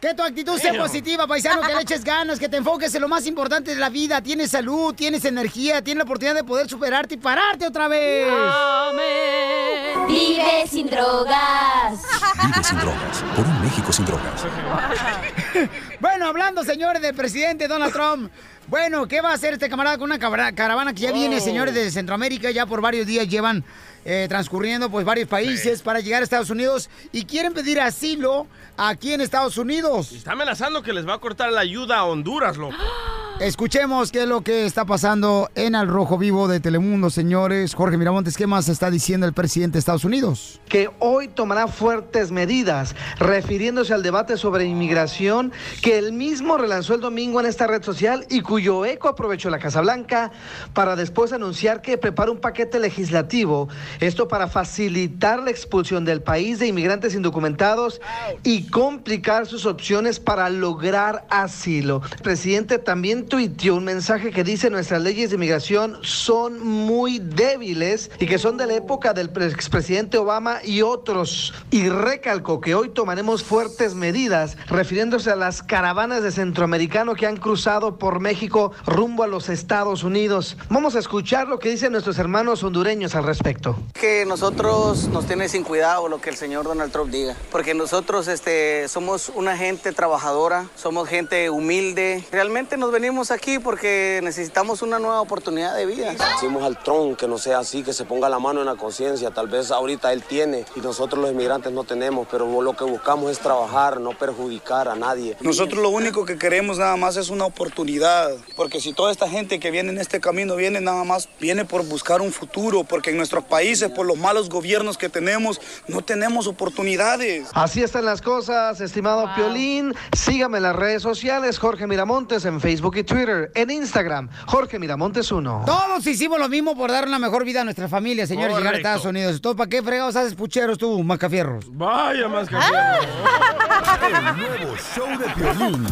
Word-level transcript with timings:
Que 0.00 0.14
tu 0.14 0.22
actitud 0.22 0.58
sea 0.58 0.72
positiva, 0.74 1.26
paisano, 1.26 1.60
que 1.60 1.74
le 1.74 1.82
eches 1.82 2.02
ganas, 2.02 2.38
que 2.38 2.48
te 2.48 2.56
enfoques 2.56 2.94
en 2.94 3.02
lo 3.02 3.08
más 3.08 3.26
importante 3.26 3.72
de 3.74 3.76
la 3.76 3.90
vida. 3.90 4.22
Tienes 4.22 4.50
salud, 4.50 4.94
tienes 4.94 5.24
energía, 5.26 5.82
tienes 5.82 5.98
la 5.98 6.04
oportunidad 6.04 6.34
de 6.34 6.42
poder 6.44 6.68
superarte 6.70 7.14
y 7.14 7.18
pararte 7.18 7.66
otra 7.66 7.86
vez. 7.86 8.26
Amén. 8.30 10.06
Vive 10.08 10.66
sin 10.66 10.86
drogas. 10.88 12.00
Vive 12.46 12.64
sin 12.64 12.78
drogas. 12.78 13.24
Por 13.36 13.44
un 13.44 13.60
México 13.60 13.92
sin 13.92 14.04
drogas. 14.06 14.42
Bueno, 16.00 16.26
hablando, 16.28 16.64
señores, 16.64 17.02
del 17.02 17.14
presidente 17.14 17.68
Donald 17.68 17.92
Trump. 17.92 18.30
Bueno, 18.68 19.06
¿qué 19.06 19.20
va 19.20 19.32
a 19.32 19.34
hacer 19.34 19.52
este 19.52 19.68
camarada 19.68 19.98
con 19.98 20.10
una 20.10 20.18
caravana 20.54 20.94
que 20.94 21.00
ya 21.02 21.12
viene, 21.12 21.36
Oh. 21.36 21.40
señores, 21.40 21.74
de 21.74 21.90
Centroamérica? 21.90 22.50
Ya 22.50 22.64
por 22.64 22.80
varios 22.80 23.06
días 23.06 23.28
llevan 23.28 23.62
eh, 24.04 24.26
transcurriendo 24.28 24.90
pues 24.90 25.04
varios 25.04 25.28
países 25.28 25.82
para 25.82 26.00
llegar 26.00 26.22
a 26.22 26.24
Estados 26.24 26.50
Unidos 26.50 26.90
y 27.12 27.24
quieren 27.24 27.52
pedir 27.52 27.80
asilo 27.80 28.46
aquí 28.76 29.12
en 29.12 29.20
Estados 29.20 29.58
Unidos. 29.58 30.12
Está 30.12 30.32
amenazando 30.32 30.82
que 30.82 30.92
les 30.92 31.06
va 31.06 31.14
a 31.14 31.18
cortar 31.18 31.52
la 31.52 31.60
ayuda 31.60 31.98
a 31.98 32.04
Honduras, 32.04 32.56
loco. 32.56 32.76
Escuchemos 33.40 34.12
qué 34.12 34.24
es 34.24 34.28
lo 34.28 34.42
que 34.42 34.66
está 34.66 34.84
pasando 34.84 35.48
en 35.54 35.74
Al 35.74 35.88
Rojo 35.88 36.18
Vivo 36.18 36.46
de 36.46 36.60
Telemundo, 36.60 37.08
señores. 37.08 37.74
Jorge 37.74 37.96
Miramontes, 37.96 38.36
¿qué 38.36 38.46
más 38.46 38.68
está 38.68 38.90
diciendo 38.90 39.26
el 39.26 39.32
presidente 39.32 39.76
de 39.76 39.78
Estados 39.78 40.04
Unidos? 40.04 40.60
que 40.70 40.88
hoy 41.00 41.28
tomará 41.28 41.66
fuertes 41.66 42.30
medidas, 42.30 42.94
refiriéndose 43.18 43.92
al 43.92 44.04
debate 44.04 44.38
sobre 44.38 44.64
inmigración 44.64 45.52
que 45.82 45.98
él 45.98 46.12
mismo 46.12 46.56
relanzó 46.56 46.94
el 46.94 47.00
domingo 47.00 47.40
en 47.40 47.46
esta 47.46 47.66
red 47.66 47.82
social 47.82 48.24
y 48.30 48.40
cuyo 48.40 48.86
eco 48.86 49.08
aprovechó 49.08 49.50
la 49.50 49.58
Casa 49.58 49.80
Blanca 49.80 50.30
para 50.72 50.94
después 50.94 51.32
anunciar 51.32 51.82
que 51.82 51.98
prepara 51.98 52.30
un 52.30 52.38
paquete 52.38 52.78
legislativo, 52.78 53.68
esto 53.98 54.28
para 54.28 54.46
facilitar 54.46 55.42
la 55.42 55.50
expulsión 55.50 56.04
del 56.04 56.22
país 56.22 56.60
de 56.60 56.68
inmigrantes 56.68 57.14
indocumentados 57.16 58.00
y 58.44 58.68
complicar 58.68 59.46
sus 59.46 59.66
opciones 59.66 60.20
para 60.20 60.48
lograr 60.50 61.26
asilo. 61.30 62.00
El 62.12 62.22
presidente 62.22 62.78
también 62.78 63.26
tuiteó 63.30 63.76
un 63.76 63.84
mensaje 63.84 64.30
que 64.32 64.44
dice 64.44 64.68
nuestras 64.68 65.00
leyes 65.00 65.30
de 65.30 65.36
inmigración 65.36 65.96
son 66.02 66.60
muy 66.60 67.18
débiles 67.20 68.10
y 68.18 68.26
que 68.26 68.38
son 68.38 68.56
de 68.58 68.66
la 68.66 68.74
época 68.74 69.14
del 69.14 69.30
pre- 69.30 69.46
expresidente 69.46 70.18
Obama 70.18 70.58
y 70.64 70.82
otros. 70.82 71.54
Y 71.70 71.88
recalcó 71.88 72.60
que 72.60 72.74
hoy 72.74 72.90
tomaremos 72.90 73.42
fuertes 73.42 73.94
medidas 73.94 74.56
refiriéndose 74.66 75.30
a 75.30 75.36
las 75.36 75.62
caravanas 75.62 76.22
de 76.22 76.32
centroamericano 76.32 77.14
que 77.14 77.26
han 77.26 77.36
cruzado 77.36 77.96
por 77.98 78.20
México 78.20 78.72
rumbo 78.84 79.22
a 79.22 79.28
los 79.28 79.48
Estados 79.48 80.02
Unidos. 80.02 80.56
Vamos 80.68 80.96
a 80.96 80.98
escuchar 80.98 81.46
lo 81.48 81.58
que 81.60 81.70
dicen 81.70 81.92
nuestros 81.92 82.18
hermanos 82.18 82.62
hondureños 82.64 83.14
al 83.14 83.24
respecto. 83.24 83.76
que 83.94 84.26
nosotros 84.26 85.06
nos 85.08 85.26
tiene 85.26 85.48
sin 85.48 85.62
cuidado 85.62 86.08
lo 86.08 86.20
que 86.20 86.30
el 86.30 86.36
señor 86.36 86.64
Donald 86.64 86.90
Trump 86.90 87.10
diga, 87.12 87.36
porque 87.52 87.74
nosotros 87.74 88.26
este, 88.26 88.88
somos 88.88 89.30
una 89.36 89.56
gente 89.56 89.92
trabajadora, 89.92 90.66
somos 90.74 91.08
gente 91.08 91.48
humilde. 91.48 92.24
Realmente 92.32 92.76
nos 92.76 92.90
venimos 92.90 93.19
aquí 93.28 93.58
porque 93.58 94.20
necesitamos 94.22 94.80
una 94.80 94.98
nueva 94.98 95.20
oportunidad 95.20 95.76
de 95.76 95.84
vida. 95.84 96.12
Decimos 96.12 96.62
al 96.62 96.82
Tron 96.82 97.16
que 97.16 97.28
no 97.28 97.36
sea 97.36 97.58
así, 97.58 97.82
que 97.82 97.92
se 97.92 98.06
ponga 98.06 98.30
la 98.30 98.38
mano 98.38 98.60
en 98.60 98.66
la 98.66 98.76
conciencia. 98.76 99.30
Tal 99.30 99.48
vez 99.48 99.70
ahorita 99.70 100.10
él 100.14 100.22
tiene 100.22 100.64
y 100.74 100.80
nosotros 100.80 101.20
los 101.20 101.32
inmigrantes 101.32 101.70
no 101.72 101.84
tenemos, 101.84 102.26
pero 102.30 102.62
lo 102.62 102.74
que 102.74 102.84
buscamos 102.84 103.30
es 103.30 103.38
trabajar, 103.38 104.00
no 104.00 104.16
perjudicar 104.16 104.88
a 104.88 104.94
nadie. 104.94 105.36
Nosotros 105.40 105.82
lo 105.82 105.90
único 105.90 106.24
que 106.24 106.38
queremos 106.38 106.78
nada 106.78 106.96
más 106.96 107.18
es 107.18 107.28
una 107.28 107.44
oportunidad, 107.44 108.30
porque 108.56 108.80
si 108.80 108.94
toda 108.94 109.12
esta 109.12 109.28
gente 109.28 109.60
que 109.60 109.70
viene 109.70 109.90
en 109.90 109.98
este 109.98 110.20
camino 110.20 110.56
viene 110.56 110.80
nada 110.80 111.04
más, 111.04 111.28
viene 111.38 111.66
por 111.66 111.84
buscar 111.84 112.22
un 112.22 112.32
futuro, 112.32 112.84
porque 112.84 113.10
en 113.10 113.18
nuestros 113.18 113.44
países, 113.44 113.90
por 113.90 114.06
los 114.06 114.16
malos 114.16 114.48
gobiernos 114.48 114.96
que 114.96 115.10
tenemos, 115.10 115.60
no 115.88 116.02
tenemos 116.02 116.46
oportunidades. 116.46 117.48
Así 117.52 117.82
están 117.82 118.06
las 118.06 118.22
cosas, 118.22 118.80
estimado 118.80 119.28
Piolín. 119.34 119.94
Sígame 120.16 120.58
en 120.58 120.62
las 120.62 120.76
redes 120.76 121.02
sociales, 121.02 121.58
Jorge 121.58 121.86
Miramontes 121.86 122.44
en 122.44 122.60
Facebook 122.60 122.96
y 123.00 123.04
Twitter, 123.04 123.50
en 123.54 123.70
Instagram, 123.70 124.28
Jorge 124.46 124.78
Miramontes 124.78 125.30
1. 125.32 125.62
Todos 125.66 126.06
hicimos 126.06 126.38
lo 126.38 126.48
mismo 126.48 126.76
por 126.76 126.90
dar 126.90 127.06
una 127.06 127.18
mejor 127.18 127.44
vida 127.44 127.62
a 127.62 127.64
nuestra 127.64 127.88
familia, 127.88 128.26
señores, 128.26 128.56
llegar 128.56 128.74
a. 128.74 128.76
Estados 128.76 129.04
Unidos. 129.04 129.40
¿Todo 129.40 129.56
para 129.56 129.68
qué 129.68 129.82
fregados 129.82 130.16
haces 130.16 130.34
pucheros 130.34 130.78
tú, 130.78 131.02
macafierros? 131.02 131.64
Vaya 131.76 132.28
más 132.28 132.48
que 132.48 132.56
El 132.56 134.36
nuevo 134.36 134.76
show 134.94 135.18
de 135.18 135.26
Piolín. 135.34 135.86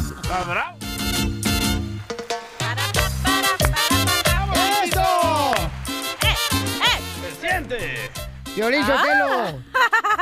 ¡Eso! 4.85 5.53
¡Presidente! 7.23 8.11
Violín 8.55 8.83
Ah. 8.83 9.53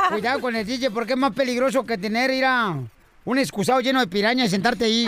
Cuidado 0.09 0.39
con 0.41 0.55
el 0.55 0.65
DJ 0.65 0.91
porque 0.91 1.13
es 1.13 1.19
más 1.19 1.33
peligroso 1.33 1.83
que 1.85 1.97
tener, 1.97 2.31
ir 2.31 2.45
a 2.45 2.75
un 3.27 3.37
excusado 3.39 3.81
lleno 3.81 3.99
de 3.99 4.07
pirañas 4.07 4.47
y 4.47 4.49
sentarte 4.51 4.85
ahí. 4.85 5.05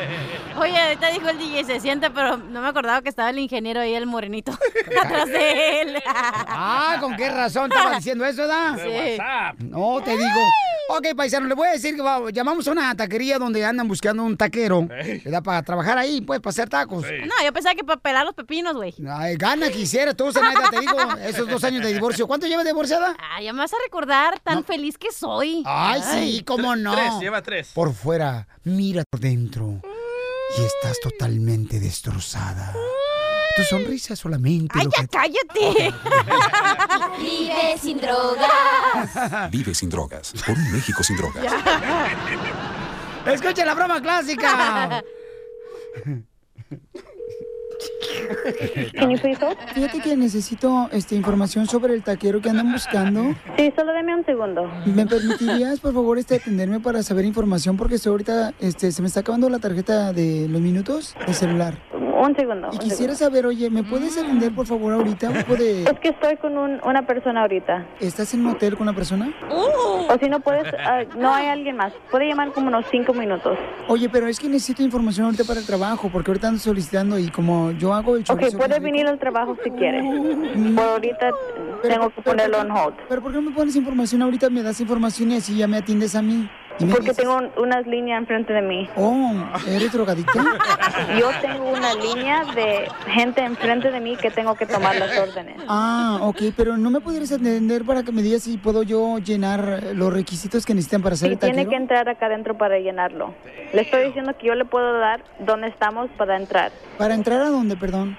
Oye, 0.58 0.76
ahorita 0.76 1.10
dijo 1.10 1.28
el 1.28 1.38
DJ, 1.38 1.62
se 1.64 1.78
siente, 1.78 2.10
pero 2.10 2.36
no 2.36 2.60
me 2.60 2.66
acordaba 2.66 3.02
que 3.02 3.08
estaba 3.08 3.30
el 3.30 3.38
ingeniero 3.38 3.80
ahí, 3.80 3.94
el 3.94 4.04
morenito, 4.04 4.50
atrás 5.00 5.28
de 5.28 5.80
él. 5.80 6.02
Ah, 6.04 6.96
¿con 6.98 7.14
qué 7.16 7.30
razón 7.30 7.70
estaba 7.70 7.94
diciendo 7.94 8.24
eso, 8.26 8.48
da? 8.48 8.76
Sí. 8.76 9.16
No, 9.68 10.00
te 10.02 10.10
digo. 10.10 10.40
Ok, 10.88 11.14
paisano, 11.16 11.46
le 11.46 11.54
voy 11.54 11.68
a 11.68 11.72
decir 11.72 11.94
que 11.96 12.02
va- 12.02 12.30
llamamos 12.30 12.66
a 12.68 12.72
una 12.72 12.94
taquería 12.94 13.38
donde 13.38 13.64
andan 13.64 13.88
buscando 13.88 14.22
un 14.24 14.36
taquero. 14.36 14.86
¿verdad? 14.88 15.42
Para 15.42 15.62
trabajar 15.62 15.96
ahí, 15.96 16.20
pues, 16.20 16.40
para 16.40 16.50
hacer 16.50 16.68
tacos. 16.68 17.04
No, 17.04 17.34
yo 17.44 17.52
pensaba 17.52 17.74
que 17.74 17.84
para 17.84 18.00
pelar 18.00 18.26
los 18.26 18.34
pepinos, 18.34 18.74
güey. 18.74 18.94
Ay, 19.08 19.36
gana 19.36 19.70
quisiera 19.70 20.12
tú, 20.14 20.30
Zenaida, 20.32 20.68
te 20.70 20.80
digo, 20.80 20.96
esos 21.24 21.48
dos 21.48 21.64
años 21.64 21.82
de 21.82 21.92
divorcio. 21.94 22.26
¿Cuánto 22.26 22.46
llevas 22.46 22.66
divorciada? 22.66 23.16
Ah, 23.18 23.40
ya 23.40 23.52
me 23.52 23.60
vas 23.60 23.72
a 23.72 23.76
recordar 23.84 24.38
tan 24.40 24.64
feliz 24.64 24.98
que 24.98 25.12
soy. 25.12 25.62
Ay, 25.66 26.02
sí, 26.12 26.44
cómo 26.44 26.76
no. 26.76 26.92
Tres, 26.94 27.12
lleva 27.20 27.42
tres. 27.42 27.70
Por 27.74 27.94
fuera, 27.94 28.46
mira 28.64 29.04
por 29.08 29.20
dentro. 29.20 29.80
Y 30.58 30.62
estás 30.64 31.00
totalmente 31.00 31.80
destrozada. 31.80 32.74
Tu 33.56 33.62
sonrisa 33.64 34.16
solamente 34.16 34.78
¡Ay, 34.78 34.84
lo 34.84 34.90
ya 34.90 35.00
que... 35.02 35.08
cállate! 35.08 35.94
Vive 37.18 37.78
sin 37.78 38.00
drogas. 38.00 39.50
Vive 39.50 39.74
sin 39.74 39.90
drogas. 39.90 40.32
Por 40.46 40.56
un 40.56 40.72
México 40.72 41.02
sin 41.02 41.16
drogas. 41.16 41.52
Escucha 43.26 43.64
la 43.64 43.74
broma 43.74 44.00
clásica. 44.00 45.02
Fíjate 49.74 50.00
que 50.00 50.16
necesito 50.16 50.88
este, 50.92 51.14
información 51.14 51.66
sobre 51.66 51.94
el 51.94 52.02
taquero 52.02 52.40
que 52.40 52.50
andan 52.50 52.72
buscando. 52.72 53.34
Sí, 53.56 53.72
solo 53.76 53.92
deme 53.92 54.14
un 54.14 54.24
segundo. 54.24 54.70
¿Me 54.86 55.06
permitirías, 55.06 55.80
por 55.80 55.92
favor, 55.94 56.18
este, 56.18 56.36
atenderme 56.36 56.80
para 56.80 57.02
saber 57.02 57.24
información? 57.24 57.76
Porque 57.76 57.96
estoy 57.96 58.10
ahorita 58.10 58.52
este, 58.60 58.92
se 58.92 59.02
me 59.02 59.08
está 59.08 59.20
acabando 59.20 59.48
la 59.48 59.58
tarjeta 59.58 60.12
de 60.12 60.46
los 60.48 60.60
minutos 60.60 61.14
de 61.26 61.34
celular. 61.34 61.74
Un 61.94 62.36
segundo. 62.36 62.68
Y 62.72 62.76
un 62.76 62.80
quisiera 62.80 63.14
saber, 63.16 63.46
oye, 63.46 63.68
¿me 63.68 63.82
puedes 63.82 64.16
atender, 64.16 64.54
por 64.54 64.64
favor, 64.66 64.92
ahorita? 64.92 65.28
Un 65.30 65.38
poco 65.42 65.54
de... 65.56 65.64
segundo. 65.84 65.90
Es 65.90 65.98
que 65.98 66.08
estoy 66.10 66.36
con 66.36 66.56
un- 66.56 66.80
una 66.84 67.04
persona 67.04 67.40
ahorita. 67.42 67.84
¿Estás 67.98 68.32
en 68.34 68.46
un 68.46 68.52
hotel 68.52 68.74
con 68.76 68.82
una 68.82 68.94
persona? 68.94 69.32
O 69.50 70.16
si 70.20 70.28
no 70.28 70.38
puedes, 70.38 70.72
ah, 70.78 71.02
no 71.18 71.34
hay 71.34 71.46
alguien 71.48 71.76
más. 71.76 71.92
Puede 72.12 72.28
llamar 72.28 72.52
como 72.52 72.68
unos 72.68 72.84
cinco 72.92 73.12
minutos. 73.12 73.58
Oye, 73.88 74.08
pero 74.08 74.28
es 74.28 74.38
que 74.38 74.48
necesito 74.48 74.82
información 74.84 75.26
ahorita 75.26 75.42
para 75.44 75.58
el 75.58 75.66
trabajo, 75.66 76.10
porque 76.12 76.30
ahorita 76.30 76.48
ando 76.48 76.60
solicitando 76.60 77.18
y 77.18 77.28
como 77.28 77.71
yo 77.78 77.92
hago 77.94 78.16
el 78.16 78.22
Ok, 78.22 78.26
chorizo 78.28 78.56
puede 78.58 78.68
bien 78.80 78.82
rico- 78.82 78.92
venir 78.92 79.06
al 79.08 79.18
trabajo 79.18 79.56
si 79.62 79.70
quiere. 79.70 80.02
Por 80.74 80.84
ahorita 80.84 81.30
tengo 81.82 82.10
que 82.10 82.22
ponerlo 82.22 82.58
on 82.60 82.70
hold. 82.70 82.94
¿Pero 83.08 83.22
por 83.22 83.32
qué 83.32 83.36
no 83.38 83.50
me 83.50 83.54
pones 83.56 83.76
información 83.76 84.22
ahorita? 84.22 84.50
Me 84.50 84.62
das 84.62 84.80
información 84.80 85.30
y 85.32 85.36
así 85.36 85.56
ya 85.56 85.66
me 85.68 85.78
atiendes 85.78 86.14
a 86.14 86.22
mí. 86.22 86.48
Porque 86.90 87.14
tengo 87.14 87.36
un- 87.36 87.50
unas 87.58 87.86
líneas 87.86 88.18
enfrente 88.20 88.52
de 88.52 88.62
mí. 88.62 88.88
Oh, 88.96 89.32
¿eres 89.68 89.92
drogadicta? 89.92 90.32
Yo 91.18 91.30
tengo 91.40 91.70
una 91.70 91.94
línea 91.94 92.44
de 92.54 92.88
gente 93.08 93.42
enfrente 93.44 93.90
de 93.90 94.00
mí 94.00 94.16
que 94.16 94.30
tengo 94.30 94.54
que 94.56 94.66
tomar 94.66 94.96
las 94.96 95.16
órdenes. 95.18 95.56
Ah, 95.68 96.18
ok, 96.22 96.42
pero 96.56 96.76
¿no 96.76 96.90
me 96.90 97.00
pudieras 97.00 97.30
atender 97.30 97.84
para 97.84 98.02
que 98.02 98.10
me 98.10 98.22
digas 98.22 98.42
si 98.42 98.56
puedo 98.58 98.82
yo 98.82 99.18
llenar 99.18 99.82
los 99.94 100.12
requisitos 100.12 100.66
que 100.66 100.74
necesitan 100.74 101.02
para 101.02 101.14
hacer 101.14 101.32
el 101.32 101.38
tiene 101.38 101.54
taquero? 101.54 101.70
que 101.70 101.76
entrar 101.76 102.08
acá 102.08 102.26
adentro 102.26 102.56
para 102.56 102.78
llenarlo. 102.78 103.34
Le 103.72 103.82
estoy 103.82 104.04
diciendo 104.06 104.32
que 104.36 104.46
yo 104.48 104.54
le 104.54 104.64
puedo 104.64 104.98
dar 104.98 105.22
dónde 105.38 105.68
estamos 105.68 106.10
para 106.16 106.36
entrar. 106.36 106.72
¿Para 106.98 107.14
entrar 107.14 107.40
a 107.42 107.48
dónde, 107.50 107.76
perdón? 107.76 108.16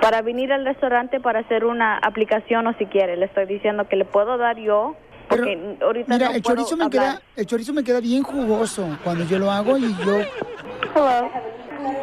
Para 0.00 0.22
venir 0.22 0.52
al 0.52 0.64
restaurante 0.64 1.20
para 1.20 1.40
hacer 1.40 1.64
una 1.66 1.98
aplicación 1.98 2.66
o 2.66 2.72
si 2.74 2.86
quiere. 2.86 3.16
Le 3.16 3.26
estoy 3.26 3.44
diciendo 3.46 3.86
que 3.88 3.96
le 3.96 4.04
puedo 4.06 4.38
dar 4.38 4.56
yo. 4.56 4.96
Porque 5.30 5.76
ahorita 5.80 6.12
Mira, 6.12 6.28
no 6.28 6.34
el 6.34 6.42
puedo 6.42 6.56
chorizo, 6.56 6.76
me 6.76 6.84
hablar. 6.84 7.02
queda, 7.18 7.22
el 7.36 7.46
chorizo 7.46 7.72
me 7.72 7.84
queda 7.84 8.00
bien 8.00 8.22
jugoso 8.22 8.98
cuando 9.04 9.24
yo 9.24 9.38
lo 9.38 9.50
hago 9.50 9.78
y 9.78 9.94
yo... 10.04 10.16
Hello. 10.94 11.30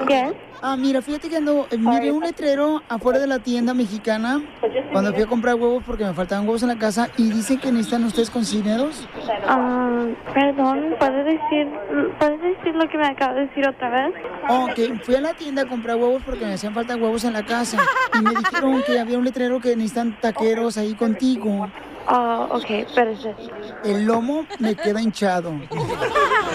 Yes. 0.08 0.34
Ah, 0.62 0.76
mira, 0.76 1.04
fíjate 1.04 1.30
que 1.30 1.38
ando, 1.38 1.68
eh, 1.70 1.78
miré 1.78 2.12
un 2.12 2.24
letrero 2.24 2.82
afuera 2.90 3.20
de 3.20 3.28
la 3.28 3.38
tienda 3.40 3.76
mexicana 3.76 4.42
cuando 4.92 5.14
fui 5.14 5.22
a 5.22 5.28
comprar 5.28 5.54
huevos 5.54 5.84
porque 5.86 6.04
me 6.04 6.14
faltaban 6.16 6.46
huevos 6.48 6.64
en 6.64 6.70
la 6.70 6.80
casa 6.80 7.10
y 7.16 7.30
dicen 7.30 7.60
que 7.60 7.72
necesitan 7.72 8.04
ustedes 8.06 8.32
cocineros. 8.32 9.08
Ah, 9.48 10.06
perdón, 10.34 10.96
¿puedes 10.98 11.26
decir, 11.26 11.68
¿puedes 12.18 12.42
decir 12.42 12.74
lo 12.76 12.90
que 12.90 12.98
me 12.98 13.06
acaba 13.08 13.34
de 13.36 13.42
decir 13.42 13.68
otra 13.68 13.90
vez? 13.90 14.16
Ok, 14.50 15.04
fui 15.04 15.14
a 15.16 15.22
la 15.22 15.34
tienda 15.36 15.62
a 15.64 15.66
comprar 15.68 15.98
huevos 15.98 16.24
porque 16.26 16.46
me 16.46 16.54
hacían 16.54 16.74
falta 16.74 16.96
huevos 16.96 17.24
en 17.26 17.34
la 17.34 17.46
casa 17.46 17.78
y 18.18 18.24
me 18.24 18.32
dijeron 18.32 18.82
que 18.88 19.00
había 19.00 19.18
un 19.20 19.26
letrero 19.26 19.60
que 19.60 19.76
necesitan 19.76 20.18
taqueros 20.20 20.78
ahí 20.78 20.96
contigo. 20.96 21.68
Ah, 22.10 22.48
ok, 22.50 22.70
espérese. 22.70 23.36
El 23.84 24.06
lomo 24.06 24.46
me 24.60 24.76
queda 24.76 25.02
hinchado. 25.02 25.54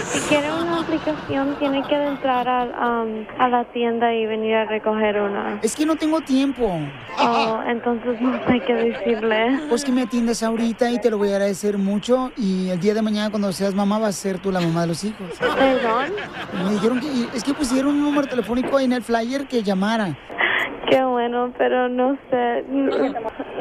Si 0.05 0.21
quiere 0.29 0.51
una 0.51 0.81
aplicación, 0.81 1.57
tiene 1.59 1.83
que 1.87 1.95
entrar 1.95 2.49
a, 2.49 3.03
um, 3.03 3.27
a 3.39 3.49
la 3.49 3.65
tienda 3.73 4.15
y 4.15 4.27
venir 4.27 4.55
a 4.55 4.65
recoger 4.65 5.21
una. 5.21 5.61
Es 5.63 5.77
que 5.77 5.85
no 5.85 5.97
tengo 5.97 6.23
tiempo. 6.23 6.75
Oh, 7.19 7.61
entonces 7.67 8.19
no 8.21 8.33
sé 8.47 8.63
qué 8.67 8.73
decirle. 8.73 9.61
Pues 9.69 9.85
que 9.85 9.93
me 9.93 10.03
atiendas 10.03 10.43
ahorita 10.43 10.91
y 10.91 10.99
te 10.99 11.11
lo 11.11 11.19
voy 11.19 11.29
a 11.31 11.33
agradecer 11.33 11.77
mucho. 11.77 12.33
Y 12.37 12.71
el 12.71 12.81
día 12.81 12.95
de 12.95 13.03
mañana, 13.03 13.31
cuando 13.31 13.53
seas 13.53 13.75
mamá, 13.75 13.99
vas 13.99 14.11
a 14.11 14.13
ser 14.13 14.39
tú 14.39 14.51
la 14.51 14.61
mamá 14.61 14.83
de 14.83 14.87
los 14.87 15.05
hijos. 15.05 15.29
¿Perdón? 15.39 16.13
Me 16.65 16.71
dijeron 16.73 17.01
que 17.01 17.37
es 17.37 17.45
que 17.45 17.53
pusieron 17.53 17.95
un 17.95 18.03
número 18.03 18.27
telefónico 18.27 18.79
ahí 18.79 18.87
en 18.87 18.95
el 18.95 19.03
flyer 19.03 19.47
que 19.47 19.63
llamara. 19.63 20.17
Qué 20.89 21.03
bueno, 21.05 21.53
pero 21.57 21.89
no 21.89 22.19
sé. 22.31 22.65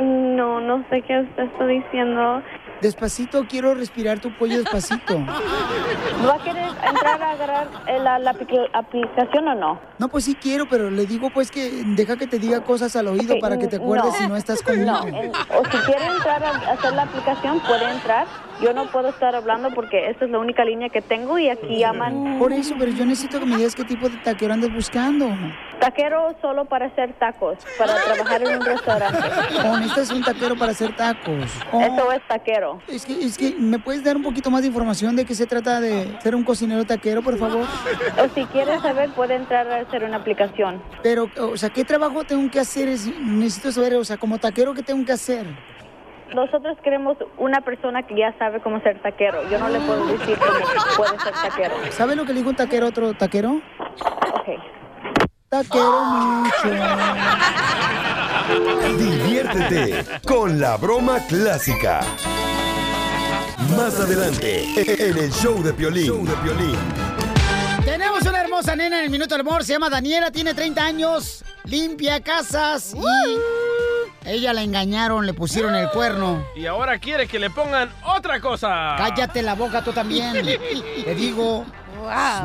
No, 0.02 0.60
no 0.60 0.84
sé 0.90 1.02
qué 1.04 1.22
usted 1.22 1.44
está 1.44 1.66
diciendo. 1.68 2.42
Despacito, 2.82 3.46
quiero 3.48 3.76
respirar 3.76 4.20
tu 4.20 4.36
cuello 4.36 4.58
despacito. 4.58 5.20
¿Va 6.28 6.34
a 6.36 6.44
querer 6.44 6.66
entrar 6.88 7.22
a 7.22 7.32
agarrar 7.32 7.68
eh, 7.88 8.00
la, 8.00 8.18
la 8.18 8.34
apli- 8.34 8.70
aplicación 8.74 9.48
o 9.50 9.56
no? 9.56 9.80
No, 10.00 10.08
pues 10.08 10.26
sí 10.26 10.36
quiero, 10.36 10.68
pero 10.68 10.90
le 10.90 11.06
digo 11.06 11.30
pues 11.30 11.52
que 11.52 11.84
deja 11.86 12.18
que 12.18 12.26
te 12.26 12.40
diga 12.40 12.62
cosas 12.64 12.96
al 12.96 13.08
oído 13.08 13.36
para 13.40 13.58
que 13.60 13.68
te 13.68 13.78
no. 13.78 13.84
acuerdes 13.84 14.16
si 14.16 14.28
no 14.28 14.36
estás 14.36 14.64
conmigo. 14.64 14.92
No, 14.92 15.08
en- 15.08 15.32
o 15.32 15.64
si 15.72 15.78
quiere 15.86 16.06
entrar 16.08 16.44
a 16.44 16.50
hacer 16.72 16.94
la 16.94 17.04
aplicación, 17.04 17.60
puede 17.68 17.90
entrar. 17.92 18.26
Yo 18.62 18.74
no 18.74 18.86
puedo 18.92 19.10
estar 19.10 19.36
hablando 19.36 19.70
porque 19.76 20.10
esta 20.10 20.26
es 20.26 20.32
la 20.32 20.40
única 20.40 20.66
línea 20.66 20.90
que 20.90 21.02
tengo 21.02 21.38
y 21.40 21.50
aquí 21.50 21.78
llaman 21.80 22.38
Por 22.40 22.52
eso, 22.52 22.76
pero 22.80 22.92
yo 22.92 23.06
necesito 23.06 23.40
que 23.40 23.46
me 23.46 23.58
digas 23.58 23.76
qué 23.76 23.84
tipo 23.86 24.10
de 24.10 24.18
taquero 24.18 24.54
andas 24.54 24.74
buscando. 24.74 25.28
Taquero 25.82 26.34
solo 26.42 26.66
para 26.66 26.86
hacer 26.86 27.14
tacos, 27.20 27.58
para 27.78 27.96
trabajar 27.96 28.42
en 28.44 28.60
un 28.60 28.66
restaurante. 28.66 29.18
O 29.66 29.78
necesitas 29.78 30.12
un 30.12 30.24
taquero 30.24 30.56
para 30.56 30.72
hacer 30.72 30.96
tacos. 30.96 31.52
O- 31.74 31.82
Eso 31.82 32.12
es 32.14 32.22
taquero. 32.28 32.80
Es 32.88 33.06
que, 33.06 33.14
es 33.26 33.38
que, 33.38 33.56
¿me 33.60 33.80
puedes 33.80 34.04
dar 34.04 34.16
un 34.16 34.24
poquito 34.24 34.50
más 34.50 34.62
de 34.62 34.68
información 34.68 35.16
de 35.16 35.26
qué 35.26 35.36
se 35.36 35.46
trata 35.48 35.82
de 35.82 36.18
ser 36.22 36.36
un 36.36 36.44
cocinero 36.44 36.86
taquero, 36.86 37.22
por 37.22 37.38
favor? 37.38 37.66
O 38.18 38.30
si 38.34 38.46
quiere 38.46 38.80
saber, 38.80 39.10
puede 39.14 39.36
entrar 39.36 39.70
a 39.70 39.78
hacer 39.82 40.04
una 40.04 40.18
aplicación. 40.18 40.82
Pero, 41.04 41.30
o 41.40 41.58
sea, 41.58 41.70
¿qué 41.70 41.84
trabajo 41.84 42.24
tengo 42.24 42.50
que 42.52 42.60
hacer? 42.60 42.88
Es- 42.88 43.08
necesito 43.20 43.72
saber, 43.72 43.96
o 43.96 44.04
sea, 44.06 44.18
como 44.18 44.38
taquero, 44.38 44.74
¿qué 44.74 44.84
tengo 44.84 45.04
que 45.04 45.12
hacer? 45.12 45.46
Nosotros 46.34 46.78
queremos 46.82 47.18
una 47.38 47.60
persona 47.60 48.04
que 48.04 48.16
ya 48.18 48.34
sabe 48.40 48.62
cómo 48.62 48.80
ser 48.82 49.02
taquero. 49.02 49.50
Yo 49.50 49.60
no 49.60 49.68
le 49.68 49.80
puedo 49.80 50.06
decir 50.06 50.38
cómo 50.38 50.60
puede 50.96 51.20
ser 51.20 51.34
taquero. 51.34 51.74
¿Sabe 51.92 52.16
lo 52.16 52.24
que 52.24 52.32
le 52.32 52.40
dijo 52.40 52.52
un 52.52 52.56
taquero 52.56 52.86
a 52.86 52.90
otro 52.90 53.14
taquero? 53.16 53.60
Ok. 54.34 54.48
Taquero 55.52 56.02
mucho. 56.06 56.70
Diviértete 58.98 60.06
con 60.26 60.62
la 60.62 60.78
broma 60.78 61.20
clásica. 61.28 62.00
Más 63.76 64.00
adelante, 64.00 64.64
en 64.78 65.18
el 65.18 65.30
show 65.30 65.62
de 65.62 65.74
Piolín. 65.74 66.06
Show 66.06 66.26
de 66.26 66.34
Piolín. 66.38 66.78
Tenemos 67.84 68.22
una 68.22 68.40
hermosa 68.40 68.78
nena 68.78 69.00
en 69.00 69.04
el 69.04 69.10
Minuto 69.10 69.36
del 69.36 69.46
Amor, 69.46 69.66
se 69.66 69.74
llama 69.74 69.90
Daniela, 69.90 70.32
tiene 70.32 70.54
30 70.54 70.86
años, 70.86 71.44
limpia 71.66 72.22
casas 72.22 72.94
y 72.96 74.30
ella 74.30 74.54
la 74.54 74.62
engañaron, 74.62 75.26
le 75.26 75.34
pusieron 75.34 75.76
el 75.76 75.90
cuerno. 75.90 76.48
Y 76.56 76.66
ahora 76.66 76.98
quiere 76.98 77.28
que 77.28 77.40
le 77.40 77.50
pongan 77.50 77.92
otra 78.06 78.40
cosa. 78.40 78.96
Cállate 78.98 79.42
la 79.42 79.56
boca 79.56 79.84
tú 79.84 79.92
también. 79.92 80.32
Te 81.04 81.14
digo, 81.14 81.66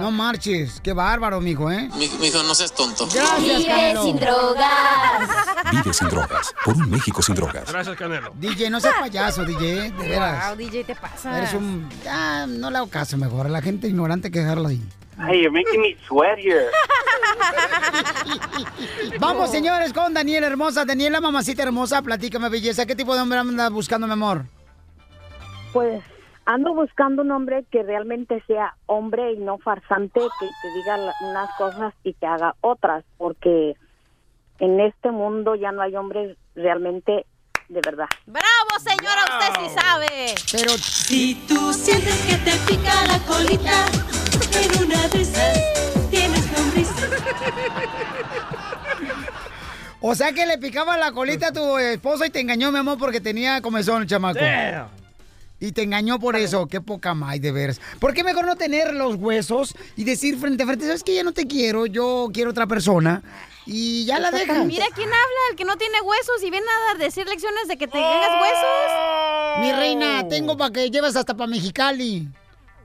no 0.00 0.10
marches, 0.10 0.80
qué 0.82 0.92
bárbaro, 0.92 1.40
mijo, 1.40 1.70
¿eh? 1.70 1.88
Mi, 1.96 2.08
mijo, 2.20 2.42
no 2.42 2.54
seas 2.54 2.72
tonto. 2.72 3.06
Gracias, 3.12 3.40
Vive 3.40 3.66
Canelo. 3.66 4.02
sin 4.02 4.18
drogas. 4.18 5.30
Vive 5.72 5.94
sin 5.94 6.08
drogas. 6.08 6.54
Por 6.64 6.76
un 6.76 6.90
México 6.90 7.22
sin 7.22 7.34
drogas. 7.34 7.70
Gracias, 7.70 7.96
Canelo. 7.96 8.32
DJ, 8.36 8.70
no 8.70 8.80
seas 8.80 8.94
payaso, 8.98 9.44
DJ, 9.44 9.90
de 9.90 10.08
veras. 10.08 10.48
Wow, 10.48 10.56
DJ, 10.56 10.84
te 10.84 10.94
pasa. 10.94 11.38
Eres 11.38 11.54
un... 11.54 11.88
Ah, 12.08 12.46
no 12.48 12.70
le 12.70 12.78
hago 12.78 12.88
caso 12.88 13.16
mejor, 13.16 13.46
a 13.46 13.48
la 13.48 13.62
gente 13.62 13.88
ignorante 13.88 14.30
que 14.30 14.40
dejarlo 14.40 14.68
ahí. 14.68 14.82
Hey, 15.18 15.42
you're 15.42 15.50
making 15.50 15.80
me 15.80 15.96
sweat 16.06 16.38
here. 16.38 16.66
Vamos, 19.18 19.50
señores, 19.50 19.94
con 19.94 20.12
Daniela 20.12 20.46
hermosa. 20.46 20.84
Daniela, 20.84 21.22
mamacita 21.22 21.62
hermosa, 21.62 22.02
platícame, 22.02 22.50
belleza. 22.50 22.84
¿Qué 22.84 22.94
tipo 22.94 23.14
de 23.14 23.22
hombre 23.22 23.38
andas 23.38 23.70
buscando, 23.70 24.06
mi 24.06 24.12
amor? 24.12 24.44
Pues 25.72 26.02
ando 26.46 26.74
buscando 26.74 27.22
un 27.22 27.32
hombre 27.32 27.64
que 27.70 27.82
realmente 27.82 28.42
sea 28.46 28.76
hombre 28.86 29.32
y 29.32 29.38
no 29.38 29.58
farsante, 29.58 30.20
que 30.20 30.46
te 30.46 30.74
diga 30.74 30.96
unas 31.22 31.50
cosas 31.58 31.92
y 32.04 32.14
que 32.14 32.26
haga 32.26 32.54
otras, 32.60 33.04
porque 33.18 33.74
en 34.60 34.80
este 34.80 35.10
mundo 35.10 35.54
ya 35.56 35.72
no 35.72 35.82
hay 35.82 35.94
hombres 35.96 36.38
realmente 36.54 37.26
de 37.68 37.80
verdad. 37.84 38.06
¡Bravo, 38.26 38.78
señora! 38.78 39.24
Usted 39.24 39.60
sí 39.60 39.74
sabe. 39.74 40.34
Pero 40.52 40.70
Si 40.78 41.34
tú 41.48 41.72
sientes 41.72 42.16
que 42.22 42.36
te 42.36 42.56
pica 42.66 43.04
la 43.06 43.18
colita, 43.26 43.86
en 44.52 44.84
una 44.84 45.08
de 45.08 45.20
esas 45.20 46.08
tienes 46.10 46.52
lombriz. 46.56 46.90
O 50.00 50.14
sea 50.14 50.32
que 50.32 50.46
le 50.46 50.58
picaba 50.58 50.96
la 50.96 51.10
colita 51.10 51.48
a 51.48 51.52
tu 51.52 51.78
esposo 51.78 52.24
y 52.24 52.30
te 52.30 52.40
engañó, 52.40 52.70
mi 52.70 52.78
amor, 52.78 52.98
porque 52.98 53.20
tenía 53.20 53.60
comezón 53.60 54.02
el 54.02 54.08
chamaco. 54.08 54.38
Damn. 54.38 55.05
Y 55.58 55.72
te 55.72 55.82
engañó 55.82 56.18
por 56.18 56.36
eso. 56.36 56.66
Qué 56.66 56.80
poca 56.80 57.14
más, 57.14 57.40
de 57.40 57.52
veras. 57.52 57.80
¿Por 57.98 58.12
qué 58.12 58.22
mejor 58.24 58.44
no 58.46 58.56
tener 58.56 58.94
los 58.94 59.16
huesos 59.16 59.74
y 59.96 60.04
decir 60.04 60.38
frente 60.38 60.62
a 60.62 60.66
frente, 60.66 60.86
sabes 60.86 61.02
que 61.02 61.14
ya 61.14 61.22
no 61.22 61.32
te 61.32 61.46
quiero, 61.46 61.86
yo 61.86 62.28
quiero 62.32 62.50
otra 62.50 62.66
persona? 62.66 63.22
Y 63.64 64.04
ya 64.04 64.20
la 64.20 64.30
dejas. 64.30 64.64
Mira 64.64 64.86
quién 64.94 65.08
habla, 65.08 65.40
el 65.50 65.56
que 65.56 65.64
no 65.64 65.76
tiene 65.76 66.00
huesos 66.00 66.42
y 66.44 66.50
viene 66.50 66.66
a 66.90 66.98
decir 66.98 67.26
lecciones 67.26 67.68
de 67.68 67.76
que 67.76 67.86
te 67.86 67.92
tengas 67.92 68.30
huesos. 68.42 69.60
Mi 69.60 69.72
reina, 69.72 70.28
tengo 70.28 70.56
para 70.56 70.72
que 70.72 70.90
lleves 70.90 71.16
hasta 71.16 71.34
para 71.34 71.48
Mexicali. 71.48 72.28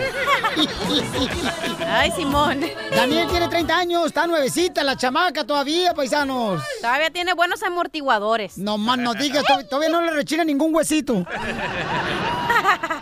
Ay, 1.86 2.12
Simón. 2.16 2.62
Daniel 2.96 3.28
tiene 3.30 3.50
30 3.50 3.78
años, 3.78 4.06
está 4.06 4.26
nuevecita 4.26 4.84
la 4.86 4.96
chamaca 4.96 5.44
todavía, 5.46 5.94
paisanos. 5.94 6.64
Todavía 6.80 7.10
tiene 7.12 7.34
buenos 7.34 7.62
amortiguadores. 7.62 8.58
No 8.58 8.78
más 8.78 8.98
no 9.00 9.14
digas, 9.14 9.44
to- 9.44 9.66
todavía 9.68 9.90
no 9.90 10.02
le 10.02 10.12
rechina 10.12 10.46
ningún 10.46 10.74
huesito. 10.74 11.26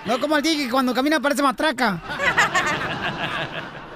No 0.06 0.20
como 0.20 0.36
el 0.38 0.42
DJ 0.42 0.66
que 0.66 0.70
cuando 0.72 0.96
camina 0.96 1.20
parece 1.20 1.44
matraca. 1.44 2.02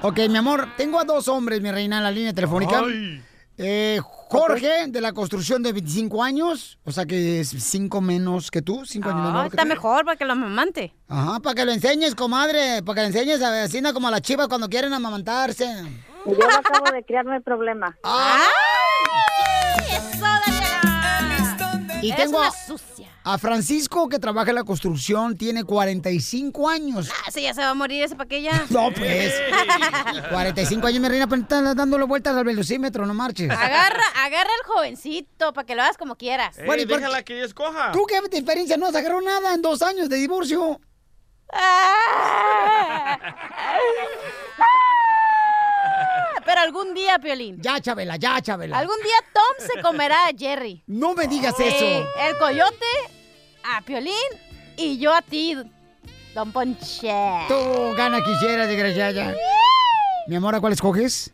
Ok, 0.03 0.19
mi 0.29 0.37
amor, 0.37 0.67
tengo 0.77 0.99
a 0.99 1.03
dos 1.03 1.27
hombres, 1.29 1.61
mi 1.61 1.71
reina, 1.71 1.97
en 1.97 2.03
la 2.03 2.11
línea 2.11 2.31
telefónica. 2.33 2.79
Ay. 2.85 3.23
Eh, 3.57 3.99
Jorge, 4.03 4.87
de 4.87 4.99
la 4.99 5.13
construcción 5.13 5.61
de 5.61 5.73
25 5.73 6.23
años, 6.23 6.79
o 6.83 6.91
sea 6.91 7.05
que 7.05 7.39
es 7.41 7.49
5 7.49 8.01
menos 8.01 8.49
que 8.49 8.63
tú, 8.63 8.83
5 8.83 9.07
años 9.09 9.21
Ay, 9.21 9.27
menor 9.27 9.43
que 9.43 9.47
está 9.49 9.61
tú. 9.61 9.67
mejor 9.67 10.05
para 10.05 10.17
que 10.17 10.25
lo 10.25 10.31
amamante. 10.31 10.93
Ajá, 11.07 11.39
para 11.39 11.53
que 11.53 11.65
lo 11.65 11.71
enseñes, 11.71 12.15
comadre, 12.15 12.81
para 12.83 12.95
que 12.95 13.01
le 13.01 13.07
enseñes 13.07 13.41
a 13.43 13.51
vecina 13.51 13.93
como 13.93 14.07
a 14.07 14.11
las 14.11 14.21
chivas 14.21 14.47
cuando 14.47 14.67
quieren 14.69 14.91
amamantarse. 14.93 15.65
Yo 16.25 16.33
lo 16.33 16.45
acabo 16.45 16.89
de 16.91 17.03
criar, 17.03 17.25
no 17.25 17.33
hay 17.33 17.41
problema. 17.41 17.95
Ah. 18.03 18.39
¡Eso, 19.87 20.19
Daniela! 20.21 21.99
Y 22.01 22.11
tengo 22.15 22.39
una 22.39 22.51
sucia. 22.51 23.09
A 23.23 23.37
Francisco 23.37 24.09
que 24.09 24.19
trabaja 24.19 24.49
en 24.49 24.55
la 24.55 24.63
construcción, 24.63 25.37
tiene 25.37 25.63
45 25.63 26.69
años. 26.69 27.09
Ah, 27.25 27.31
sí, 27.31 27.43
ya 27.43 27.53
se 27.53 27.61
va 27.61 27.69
a 27.69 27.73
morir 27.73 28.03
ese 28.03 28.15
paquilla. 28.15 28.65
No, 28.69 28.91
pues. 28.93 29.33
45 30.29 30.87
años, 30.87 31.01
mi 31.01 31.07
reina, 31.07 31.27
pero 31.27 31.41
estás 31.41 31.75
dándole 31.75 32.05
vueltas 32.05 32.35
al 32.35 32.43
velocímetro, 32.43 33.05
no 33.05 33.13
marches. 33.13 33.49
Agarra, 33.49 34.03
agarra 34.23 34.49
al 34.61 34.65
jovencito 34.73 35.53
para 35.53 35.65
que 35.65 35.75
lo 35.75 35.83
hagas 35.83 35.97
como 35.97 36.15
quieras. 36.15 36.57
Ey, 36.57 36.65
Bueno, 36.65 36.83
¿y 36.83 36.85
déjala 36.85 37.23
que 37.23 37.35
ella 37.35 37.45
escoja. 37.45 37.91
¿Tú 37.91 38.05
qué 38.07 38.19
diferencia? 38.29 38.77
No 38.77 38.87
has 38.87 38.95
agarrado 38.95 39.21
nada 39.21 39.53
en 39.53 39.61
dos 39.61 39.81
años 39.81 40.09
de 40.09 40.17
divorcio. 40.17 40.79
Pero 46.45 46.61
algún 46.61 46.93
día, 46.93 47.19
Piolín. 47.19 47.61
Ya, 47.61 47.79
Chabela, 47.79 48.17
ya, 48.17 48.41
Chabela. 48.41 48.77
Algún 48.77 48.97
día 48.97 49.15
Tom 49.33 49.67
se 49.67 49.81
comerá 49.81 50.27
a 50.27 50.31
Jerry. 50.37 50.83
No 50.87 51.13
me 51.13 51.27
digas 51.27 51.59
eso. 51.59 52.07
el 52.19 52.37
coyote 52.37 52.85
a 53.63 53.81
Piolín 53.81 54.13
y 54.77 54.97
yo 54.97 55.13
a 55.13 55.21
ti, 55.21 55.57
Don 56.33 56.51
Ponche. 56.51 57.13
Tú 57.47 57.93
gana 57.95 58.23
quisiera, 58.23 58.65
desgraciada. 58.65 59.33
Mi 60.27 60.35
amor, 60.35 60.55
¿a 60.55 60.59
cuál 60.59 60.73
escoges? 60.73 61.31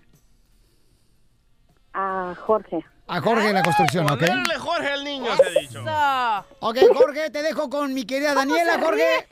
A 1.94 2.36
Jorge. 2.46 2.86
A 3.12 3.22
Jorge 3.22 3.48
de 3.48 3.54
la 3.54 3.64
construcción, 3.64 4.06
¿ok? 4.06 4.20
Ponerle 4.20 4.56
Jorge 4.60 4.88
al 4.88 5.04
niño, 5.04 5.32
te 5.36 5.48
he 5.48 5.62
dicho. 5.62 5.84
Ok, 6.60 6.78
Jorge, 6.94 7.30
te 7.32 7.42
dejo 7.42 7.68
con 7.70 7.92
mi 7.94 8.06
querida 8.06 8.34
Daniela, 8.36 8.80
Jorge. 8.80 9.28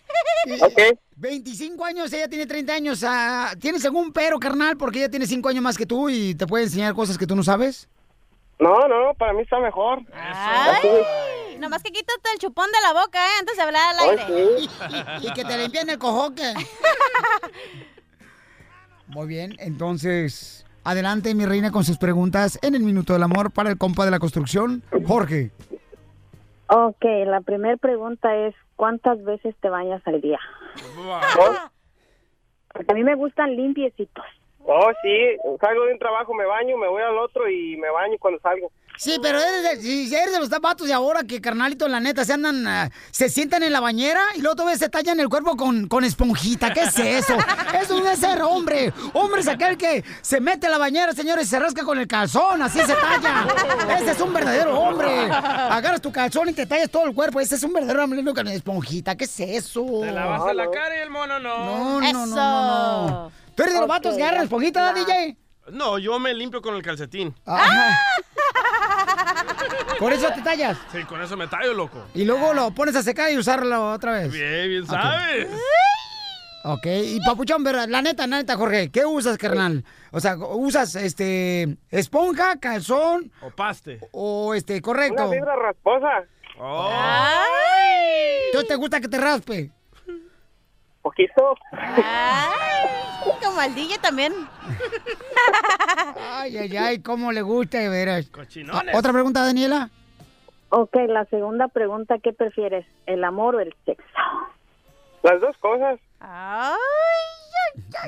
Ok. 0.62 0.80
25 1.16 1.86
años, 1.86 2.12
ella 2.14 2.28
tiene 2.28 2.46
30 2.48 2.74
años. 2.74 3.04
ah, 3.06 3.52
¿Tienes 3.60 3.86
algún 3.86 4.12
pero, 4.12 4.40
carnal? 4.40 4.78
Porque 4.78 5.00
ella 5.00 5.10
tiene 5.10 5.28
5 5.28 5.50
años 5.50 5.62
más 5.64 5.78
que 5.78 5.86
tú 5.86 6.10
y 6.10 6.34
te 6.36 6.48
puede 6.48 6.64
enseñar 6.66 6.94
cosas 6.96 7.18
que 7.18 7.28
tú 7.28 7.36
no 7.36 7.44
sabes. 7.44 7.88
No, 8.60 8.88
no, 8.88 9.14
para 9.14 9.34
mí 9.34 9.44
está 9.44 9.60
mejor. 9.60 10.00
Ay, 10.14 11.58
nomás 11.60 11.84
que 11.84 11.92
quítate 11.92 12.32
el 12.34 12.40
chupón 12.40 12.66
de 12.72 12.82
la 12.82 12.94
boca, 13.00 13.20
¿eh? 13.20 13.32
Antes 13.40 13.56
de 13.58 13.62
hablar 13.62 13.96
al 13.96 14.00
Ay, 14.00 14.10
aire. 14.10 14.26
sí. 14.60 14.70
Y 15.28 15.34
que 15.34 15.44
te 15.46 15.58
limpien 15.58 15.88
el 15.90 16.00
cojoque. 16.00 16.54
Muy 19.08 19.28
bien, 19.28 19.56
entonces, 19.60 20.66
adelante, 20.88 21.36
mi 21.36 21.46
reina, 21.46 21.72
con 21.72 21.84
sus 21.84 21.98
preguntas 21.98 22.58
en 22.63 22.74
el 22.74 22.82
Minuto 22.82 23.12
del 23.12 23.24
Amor 23.24 23.51
para 23.51 23.70
el 23.70 23.77
compa 23.77 24.06
de 24.06 24.12
la 24.12 24.20
construcción, 24.20 24.84
Jorge. 25.06 25.51
Ok, 26.70 27.03
la 27.25 27.41
primera 27.41 27.75
pregunta 27.75 28.34
es, 28.36 28.56
¿cuántas 28.77 29.22
veces 29.24 29.53
te 29.60 29.70
bañas 29.70 30.01
al 30.08 30.22
día? 30.22 30.39
Porque 32.74 32.91
a 32.91 32.96
mí 32.96 33.03
me 33.03 33.15
gustan 33.15 33.56
limpiecitos. 33.56 34.25
Oh, 34.65 34.91
sí, 35.01 35.38
salgo 35.60 35.86
de 35.86 35.94
un 35.94 36.00
trabajo, 36.00 36.34
me 36.34 36.46
baño, 36.46 36.77
me 36.77 36.88
voy 36.88 37.01
al 37.01 37.17
otro 37.17 37.50
y 37.50 37.75
me 37.77 37.89
baño 37.89 38.15
cuando 38.20 38.39
salgo. 38.39 38.72
Sí, 38.98 39.18
pero 39.22 39.39
eres 39.39 39.63
de, 39.63 39.82
si 39.82 40.13
eres 40.16 40.32
de 40.32 40.39
los 40.39 40.50
zapatos 40.50 40.88
de 40.88 40.94
ahora 40.94 41.24
que, 41.24 41.39
carnalito, 41.39 41.88
la 41.88 42.00
neta, 42.00 42.25
se 42.25 42.34
andan, 42.34 42.66
ah, 42.68 42.89
se 43.12 43.30
sientan 43.30 43.62
en 43.63 43.72
la 43.72 43.80
bañera 43.80 44.22
y 44.36 44.42
luego 44.42 44.56
todavía 44.56 44.77
se 44.77 44.89
tallan 44.89 45.20
el 45.20 45.30
cuerpo 45.30 45.56
con, 45.56 45.88
con 45.88 46.04
esponjita. 46.04 46.74
¿Qué 46.74 46.82
es 46.82 46.98
eso? 46.98 47.38
Eso 47.80 48.00
no 48.00 48.10
es 48.10 48.20
ser 48.20 48.42
hombre. 48.42 48.92
Hombre 49.13 49.42
es 49.42 49.48
aquel 49.48 49.77
que 49.77 50.04
se 50.22 50.39
mete 50.42 50.68
a 50.68 50.70
la 50.72 50.77
bañera, 50.77 51.13
señores, 51.13 51.46
y 51.46 51.50
se 51.50 51.60
rasca 51.60 51.84
con 51.84 52.00
el 52.00 52.08
calzón, 52.08 52.62
así 52.62 52.80
se 52.80 52.96
talla. 52.96 53.48
Ese 54.00 54.12
es 54.12 54.20
un 54.20 54.34
verdadero 54.34 54.80
hombre. 54.80 55.30
Agarras 55.32 56.01
tu 56.01 56.12
calzón 56.12 56.50
y 56.50 56.54
te 56.54 56.66
tallas 56.66 56.89
todo 56.89 57.06
el 57.06 57.13
cuerpo. 57.13 57.39
Ese 57.39 57.56
es 57.56 57.63
un 57.63 57.74
verdadero 57.74 58.04
hombre 58.04 58.24
no 58.24 58.34
con 58.34 58.48
esponjita. 58.48 59.16
¿Qué 59.16 59.25
es 59.25 59.39
eso? 59.39 59.86
Te 60.01 60.12
lavaste 60.12 60.54
la 60.54 60.72
cara 60.72 60.98
y 60.98 61.01
el 61.01 61.10
mono 61.10 61.39
no. 61.39 61.66
No, 61.66 62.01
no, 62.01 62.12
no, 62.13 62.25
no, 62.25 63.08
no. 63.08 63.32
¿Tú 63.54 63.63
eres 63.63 63.75
de 63.75 63.80
los 63.80 63.89
vatos 63.89 64.16
que 64.16 64.24
agarran 64.24 64.44
esponjita, 64.44 64.94
DJ? 64.94 65.38
No, 65.72 65.98
yo 65.98 66.18
me 66.20 66.34
limpio 66.34 66.62
con 66.62 66.75
el 66.75 66.82
calcetín. 66.82 67.36
Ajá. 67.46 68.00
Por 70.00 70.13
eso 70.13 70.30
te 70.34 70.42
tallas. 70.42 70.77
Sí, 70.92 71.04
con 71.04 71.22
eso 71.22 71.36
me 71.38 71.48
tallo, 71.48 71.74
loco. 71.74 72.06
Y 72.13 72.25
luego 72.25 72.54
lo 72.54 72.72
pones 72.72 72.96
a 72.96 73.04
secar 73.04 73.32
y 73.32 73.38
usarlo 73.38 73.92
otra 73.92 74.13
vez. 74.13 74.32
Bien, 74.32 74.70
bien 74.70 74.86
sabes. 74.86 75.48
Ok, 76.63 76.86
y 76.86 77.20
papuchón, 77.22 77.63
¿verdad? 77.63 77.88
la 77.88 78.01
neta, 78.01 78.27
la 78.27 78.38
neta, 78.38 78.58
Jorge, 78.58 78.92
¿qué 78.92 79.06
usas, 79.06 79.38
carnal? 79.38 79.86
O 80.12 80.20
sea, 80.20 80.36
¿usas 80.38 80.96
este 80.96 81.77
esponja, 81.89 82.58
calzón 82.60 83.32
O 83.42 83.51
paste. 83.51 84.00
o 84.12 84.54
este, 84.54 84.82
correcto? 84.82 85.27
Una 85.27 85.34
fibra 85.36 85.56
rasposa, 85.56 86.25
Oh. 86.60 86.89
¿Tú 88.51 88.63
te 88.63 88.75
gusta 88.75 89.00
que 89.00 89.08
te 89.08 89.18
raspe? 89.18 89.72
Poquito. 91.08 91.58
Ay, 91.72 93.32
como 93.44 93.62
al 93.62 93.74
DJ 93.74 93.98
también. 94.00 94.34
Ay, 96.20 96.58
ay, 96.58 96.78
ay, 96.78 97.02
cómo 97.02 97.32
le 97.32 97.42
gusta, 97.42 97.78
de 97.78 97.90
veras. 97.90 98.30
Cochinones. 98.30 98.94
¿Otra 98.94 99.14
pregunta, 99.14 99.42
Daniela? 99.42 99.90
Ok, 100.70 100.96
la 101.08 101.24
segunda 101.26 101.70
pregunta, 101.70 102.18
¿qué 102.22 102.34
prefieres? 102.34 102.86
¿El 103.06 103.24
amor 103.24 103.56
o 103.56 103.60
el 103.62 103.74
sexo? 103.86 104.04
Las 105.24 105.40
dos 105.40 105.58
cosas. 105.60 105.98
Ay, 106.20 106.78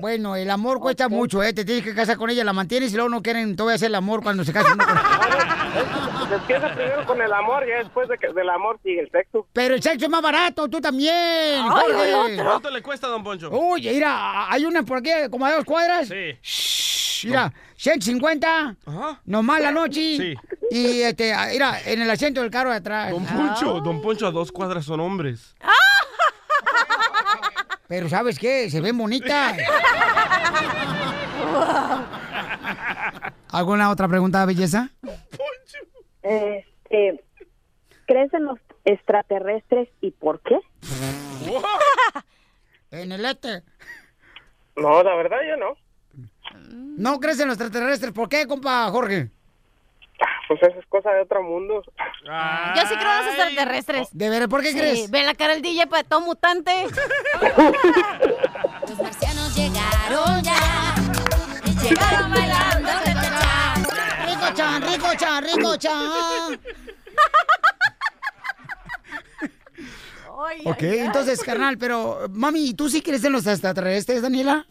Bueno, 0.02 0.36
el 0.36 0.50
amor 0.50 0.80
cuesta 0.80 1.10
mucho, 1.10 1.42
¿eh? 1.44 1.54
Te 1.54 1.66
tienes 1.66 1.84
que 1.84 1.94
casar 1.96 2.18
con 2.18 2.30
ella, 2.30 2.44
la 2.44 2.54
mantienes 2.54 2.92
y 2.92 2.96
luego 2.96 3.10
no 3.10 3.22
quieren 3.22 3.56
todavía 3.56 3.76
hacer 3.76 3.88
el 3.88 3.96
amor 3.96 4.22
cuando 4.24 4.44
se 4.44 4.54
casan. 4.54 4.78
Se 6.30 6.36
empieza 6.36 6.74
primero 6.76 7.06
con 7.08 7.20
el 7.22 7.34
amor 7.34 7.64
y 7.66 7.70
ya 7.70 7.78
después 7.80 8.08
de 8.08 8.18
que- 8.18 8.32
del 8.34 8.50
amor 8.50 8.80
sigue 8.84 9.00
el 9.02 9.10
sexo. 9.10 9.48
Pero 9.54 9.74
el 9.76 9.82
sexo 9.82 10.06
es 10.06 10.12
más 10.12 10.22
barato, 10.22 10.68
tú 10.68 10.80
también. 10.80 11.12
Ay. 11.16 12.38
¿Cuánto 12.38 12.70
le 12.70 12.82
cuesta, 12.84 13.08
don 13.08 13.24
Poncho? 13.24 13.50
Oye, 13.52 13.92
mira, 13.94 14.52
hay 14.52 14.66
una 14.66 14.84
por 14.84 15.00
aquí, 15.00 15.10
como 15.32 15.46
a 15.46 15.54
dos 15.54 15.66
cuadras. 15.66 16.08
Sí. 16.08 16.38
Shh, 16.42 17.26
Mira, 17.28 17.52
150, 17.76 18.76
Ajá. 18.86 19.22
nomás 19.26 19.62
la 19.62 19.72
noche. 19.72 20.18
Sí. 20.18 20.34
Y 20.72 21.02
este, 21.02 21.34
ah, 21.34 21.48
mira, 21.52 21.80
en 21.86 22.02
el 22.02 22.10
asiento 22.10 22.42
del 22.42 22.52
carro 22.52 22.70
de 22.70 22.78
atrás. 22.78 23.12
Don 23.12 23.26
Poncho, 23.26 23.82
don 23.82 24.02
Poncho 24.02 24.28
a 24.28 24.32
dos 24.32 24.52
cuadras 24.52 24.86
son 24.86 25.00
hombres. 25.00 25.56
Pero 27.90 28.08
¿sabes 28.08 28.38
qué? 28.38 28.70
Se 28.70 28.80
ven 28.82 28.96
bonitas. 29.00 29.58
¿Alguna 33.52 33.90
otra 33.90 34.08
pregunta, 34.08 34.46
belleza? 34.46 34.92
Este, 36.22 37.24
¿Crees 38.06 38.32
en 38.36 38.46
los 38.46 38.60
extraterrestres 38.86 39.90
y 40.02 40.12
por 40.12 40.40
qué? 40.42 40.60
En 42.92 43.12
el 43.12 43.24
este. 43.24 43.62
No, 44.76 45.04
la 45.04 45.16
verdad 45.16 45.38
yo 45.48 45.58
no. 45.58 45.76
¿No 46.72 47.20
crees 47.20 47.40
en 47.40 47.50
los 47.50 47.62
extraterrestres? 47.62 48.12
¿Por 48.14 48.28
qué, 48.28 48.48
compa 48.48 48.90
Jorge? 48.90 49.30
Pues 50.48 50.62
eso 50.64 50.80
es 50.80 50.86
cosa 50.88 51.12
de 51.12 51.22
otro 51.22 51.44
mundo. 51.44 51.82
yo 51.84 52.82
sí 52.88 52.96
creo 52.96 53.12
en 53.20 53.26
los 53.26 53.36
extraterrestres. 53.36 54.08
¿De 54.12 54.30
veras? 54.30 54.48
¿Por 54.50 54.62
qué 54.62 54.72
Sí, 54.72 54.78
crees? 54.80 55.12
ve 55.12 55.24
la 55.24 55.34
cara 55.36 55.54
del 55.54 55.62
DJ 55.62 55.88
para 55.88 56.04
todo 56.04 56.22
mutante. 56.22 56.72
Los 58.90 58.98
marcianos 59.00 59.56
llegaron 59.56 60.42
ya. 60.44 60.96
Llegaron 61.84 62.32
bailando. 62.32 62.90
cha, 62.90 63.04
cha, 63.04 63.14
cha. 63.40 64.26
Rico 64.26 64.46
chan, 64.56 64.82
rico 64.82 65.08
chan, 65.18 65.44
rico 65.44 65.76
chan. 65.78 66.60
Ay, 70.48 70.62
Ok, 70.66 70.78
ay, 70.84 70.90
ay. 70.92 71.00
entonces, 71.00 71.42
carnal, 71.44 71.78
pero, 71.78 72.28
mami, 72.32 72.74
¿tú 72.74 72.90
sí 72.90 73.02
crees 73.02 73.24
en 73.24 73.34
los 73.34 73.46
extraterrestres, 73.46 74.22
Daniela? 74.22 74.66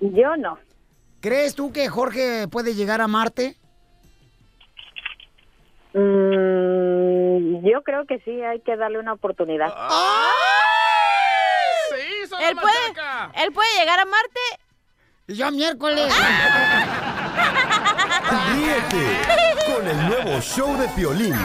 Yo 0.00 0.36
no. 0.36 0.58
¿Crees 1.20 1.54
tú 1.54 1.72
que 1.72 1.88
Jorge 1.88 2.48
puede 2.48 2.74
llegar 2.74 3.00
a 3.02 3.06
Marte? 3.06 3.56
Mm, 5.92 7.66
yo 7.66 7.82
creo 7.84 8.06
que 8.06 8.20
sí, 8.20 8.42
hay 8.42 8.60
que 8.60 8.76
darle 8.76 8.98
una 8.98 9.12
oportunidad. 9.12 9.68
Sí, 11.90 12.28
son 12.28 12.40
Él 12.42 12.56
puede, 12.56 13.44
él 13.44 13.52
puede 13.52 13.68
llegar 13.78 14.00
a 14.00 14.06
Marte. 14.06 14.40
Y 15.26 15.34
yo 15.34 15.50
miércoles. 15.50 16.10
Ríete 18.54 19.20
con 19.74 19.86
el 19.86 20.08
nuevo 20.08 20.40
show 20.40 20.74
de 20.78 20.88
Piolín. 20.88 21.36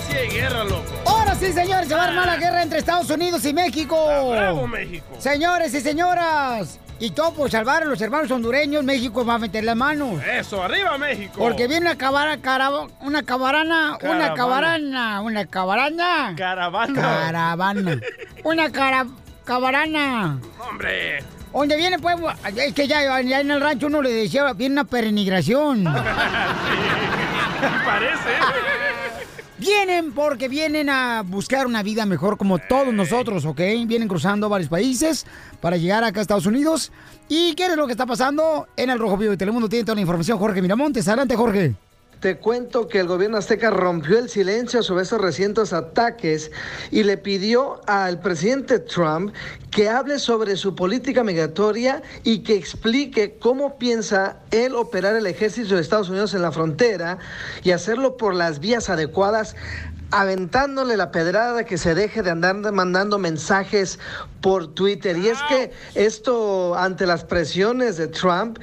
sí 0.00 0.16
hay 0.16 0.28
guerra, 0.28 0.64
loco. 0.64 1.11
Sí, 1.42 1.52
señores, 1.52 1.88
se 1.88 1.94
va 1.96 2.04
a 2.04 2.08
armar 2.08 2.26
la 2.26 2.36
guerra 2.36 2.62
entre 2.62 2.78
Estados 2.78 3.10
Unidos 3.10 3.44
y 3.44 3.52
México. 3.52 4.30
bravo, 4.30 4.68
México. 4.68 5.06
Señores 5.18 5.74
y 5.74 5.80
señoras. 5.80 6.78
Y 7.00 7.10
todo 7.10 7.34
por 7.34 7.50
salvar 7.50 7.82
a 7.82 7.86
los 7.86 8.00
hermanos 8.00 8.30
hondureños, 8.30 8.84
México 8.84 9.24
va 9.26 9.34
a 9.34 9.38
meter 9.38 9.64
las 9.64 9.74
manos. 9.74 10.22
Eso, 10.24 10.62
arriba 10.62 10.96
México. 10.98 11.32
Porque 11.36 11.66
viene 11.66 11.86
una 11.86 11.98
cabara, 11.98 12.36
cara- 12.36 12.70
una 13.00 13.24
cabarana, 13.24 13.98
una 14.02 14.34
cabarana, 14.34 15.20
una 15.20 15.46
cabarana. 15.46 16.34
Caravana. 16.36 17.02
Caravana. 17.02 18.00
Una 18.44 18.70
cara, 18.70 19.06
cabarana. 19.44 20.38
Hombre. 20.70 21.24
Donde 21.52 21.76
viene, 21.76 21.98
pues, 21.98 22.16
es 22.56 22.72
que 22.72 22.86
ya, 22.86 23.20
ya 23.20 23.40
en 23.40 23.50
el 23.50 23.60
rancho 23.60 23.88
uno 23.88 24.00
le 24.00 24.10
decía, 24.10 24.52
viene 24.52 24.74
una 24.74 24.84
peregrinación. 24.84 25.82
Parece. 27.84 28.91
Vienen 29.62 30.10
porque 30.10 30.48
vienen 30.48 30.90
a 30.90 31.22
buscar 31.22 31.68
una 31.68 31.84
vida 31.84 32.04
mejor 32.04 32.36
como 32.36 32.58
todos 32.58 32.92
nosotros, 32.92 33.44
¿ok? 33.44 33.60
Vienen 33.86 34.08
cruzando 34.08 34.48
varios 34.48 34.68
países 34.68 35.24
para 35.60 35.76
llegar 35.76 36.02
acá 36.02 36.18
a 36.18 36.22
Estados 36.22 36.46
Unidos. 36.46 36.90
¿Y 37.28 37.54
qué 37.54 37.66
es 37.66 37.76
lo 37.76 37.86
que 37.86 37.92
está 37.92 38.04
pasando 38.04 38.66
en 38.76 38.90
el 38.90 38.98
Rojo 38.98 39.16
Vivo 39.16 39.30
de 39.30 39.36
Telemundo? 39.36 39.68
Tiene 39.68 39.84
toda 39.84 39.94
la 39.94 40.00
información 40.00 40.36
Jorge 40.36 40.60
Miramontes. 40.60 41.06
Adelante, 41.06 41.36
Jorge. 41.36 41.76
Te 42.22 42.38
cuento 42.38 42.86
que 42.86 43.00
el 43.00 43.08
gobierno 43.08 43.36
azteca 43.36 43.70
rompió 43.70 44.16
el 44.16 44.28
silencio 44.28 44.84
sobre 44.84 45.02
esos 45.02 45.20
recientes 45.20 45.72
ataques 45.72 46.52
y 46.92 47.02
le 47.02 47.16
pidió 47.18 47.80
al 47.88 48.20
presidente 48.20 48.78
Trump 48.78 49.34
que 49.72 49.88
hable 49.88 50.20
sobre 50.20 50.54
su 50.54 50.76
política 50.76 51.24
migratoria 51.24 52.00
y 52.22 52.44
que 52.44 52.54
explique 52.54 53.38
cómo 53.40 53.76
piensa 53.76 54.36
él 54.52 54.76
operar 54.76 55.16
el 55.16 55.26
ejército 55.26 55.74
de 55.74 55.80
Estados 55.80 56.10
Unidos 56.10 56.32
en 56.34 56.42
la 56.42 56.52
frontera 56.52 57.18
y 57.64 57.72
hacerlo 57.72 58.16
por 58.16 58.36
las 58.36 58.60
vías 58.60 58.88
adecuadas 58.88 59.56
aventándole 60.12 60.96
la 60.96 61.10
pedrada 61.10 61.64
que 61.64 61.76
se 61.76 61.96
deje 61.96 62.22
de 62.22 62.30
andar 62.30 62.54
mandando 62.70 63.18
mensajes 63.18 63.98
por 64.40 64.72
Twitter. 64.72 65.16
Y 65.16 65.28
es 65.28 65.38
que 65.48 65.72
esto 65.96 66.76
ante 66.76 67.04
las 67.04 67.24
presiones 67.24 67.96
de 67.96 68.06
Trump 68.06 68.60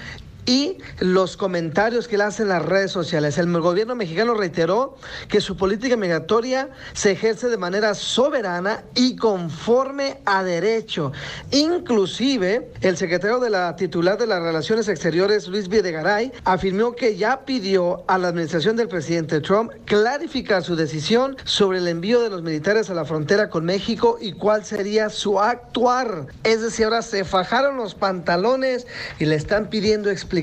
y 0.49 0.79
los 0.97 1.37
comentarios 1.37 2.07
que 2.07 2.17
le 2.17 2.23
hacen 2.23 2.47
las 2.47 2.65
redes 2.65 2.89
sociales. 2.89 3.37
El 3.37 3.51
gobierno 3.61 3.93
mexicano 3.93 4.33
reiteró 4.33 4.97
que 5.27 5.41
su 5.41 5.55
política 5.55 5.95
migratoria 5.95 6.69
se 6.93 7.11
ejerce 7.11 7.49
de 7.49 7.57
manera 7.57 7.93
soberana 7.93 8.83
y 8.95 9.15
conforme 9.15 10.21
a 10.25 10.43
derecho. 10.43 11.11
Inclusive, 11.51 12.71
el 12.81 12.97
secretario 12.97 13.37
de 13.37 13.51
la 13.51 13.75
titular 13.75 14.17
de 14.17 14.25
las 14.25 14.41
Relaciones 14.41 14.87
Exteriores, 14.87 15.47
Luis 15.47 15.69
Videgaray, 15.69 16.31
afirmó 16.45 16.95
que 16.95 17.15
ya 17.15 17.45
pidió 17.45 18.03
a 18.07 18.17
la 18.17 18.29
administración 18.29 18.75
del 18.75 18.87
presidente 18.87 19.41
Trump 19.41 19.71
clarificar 19.85 20.63
su 20.63 20.75
decisión 20.75 21.37
sobre 21.43 21.77
el 21.77 21.87
envío 21.87 22.21
de 22.21 22.31
los 22.31 22.41
militares 22.41 22.89
a 22.89 22.95
la 22.95 23.05
frontera 23.05 23.51
con 23.51 23.65
México 23.65 24.17
y 24.19 24.31
cuál 24.31 24.65
sería 24.65 25.09
su 25.09 25.39
actuar. 25.39 26.25
Es 26.43 26.63
decir, 26.63 26.85
ahora 26.85 27.03
se 27.03 27.23
fajaron 27.23 27.77
los 27.77 27.93
pantalones 27.93 28.87
y 29.19 29.25
le 29.25 29.35
están 29.35 29.69
pidiendo 29.69 30.09
explicaciones 30.09 30.38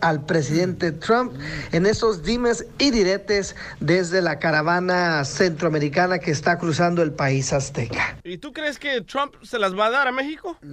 al 0.00 0.24
presidente 0.24 0.92
Trump 0.92 1.32
en 1.72 1.86
esos 1.86 2.22
dimes 2.22 2.66
y 2.78 2.90
diretes 2.90 3.56
desde 3.80 4.20
la 4.20 4.38
caravana 4.38 5.24
centroamericana 5.24 6.18
que 6.18 6.30
está 6.30 6.58
cruzando 6.58 7.02
el 7.02 7.12
país 7.12 7.52
azteca. 7.52 8.16
¿Y 8.24 8.38
tú 8.38 8.52
crees 8.52 8.78
que 8.78 9.00
Trump 9.00 9.34
se 9.42 9.58
las 9.58 9.76
va 9.76 9.86
a 9.86 9.90
dar 9.90 10.08
a 10.08 10.12
México? 10.12 10.56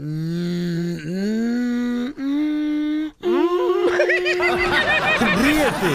Ríete 5.41 5.93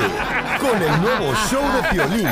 con 0.60 0.82
el 0.82 1.00
nuevo 1.02 1.34
show 1.50 1.62
de 1.72 1.88
Piolín. 1.90 2.28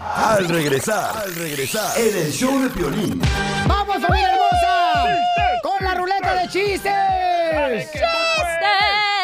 Al 0.00 0.48
regresar, 0.48 1.16
al 1.16 1.34
regresar, 1.34 1.98
en 1.98 2.16
el 2.16 2.32
show 2.32 2.60
de 2.62 2.68
Piolín. 2.70 3.20
¡Vamos, 3.66 3.96
familia 3.98 4.32
hermosa! 4.32 5.06
¡Con 5.62 5.84
la 5.84 5.94
ruleta 5.94 6.34
de 6.34 6.48
chistes! 6.48 6.92
¡Chistes! 7.92 9.15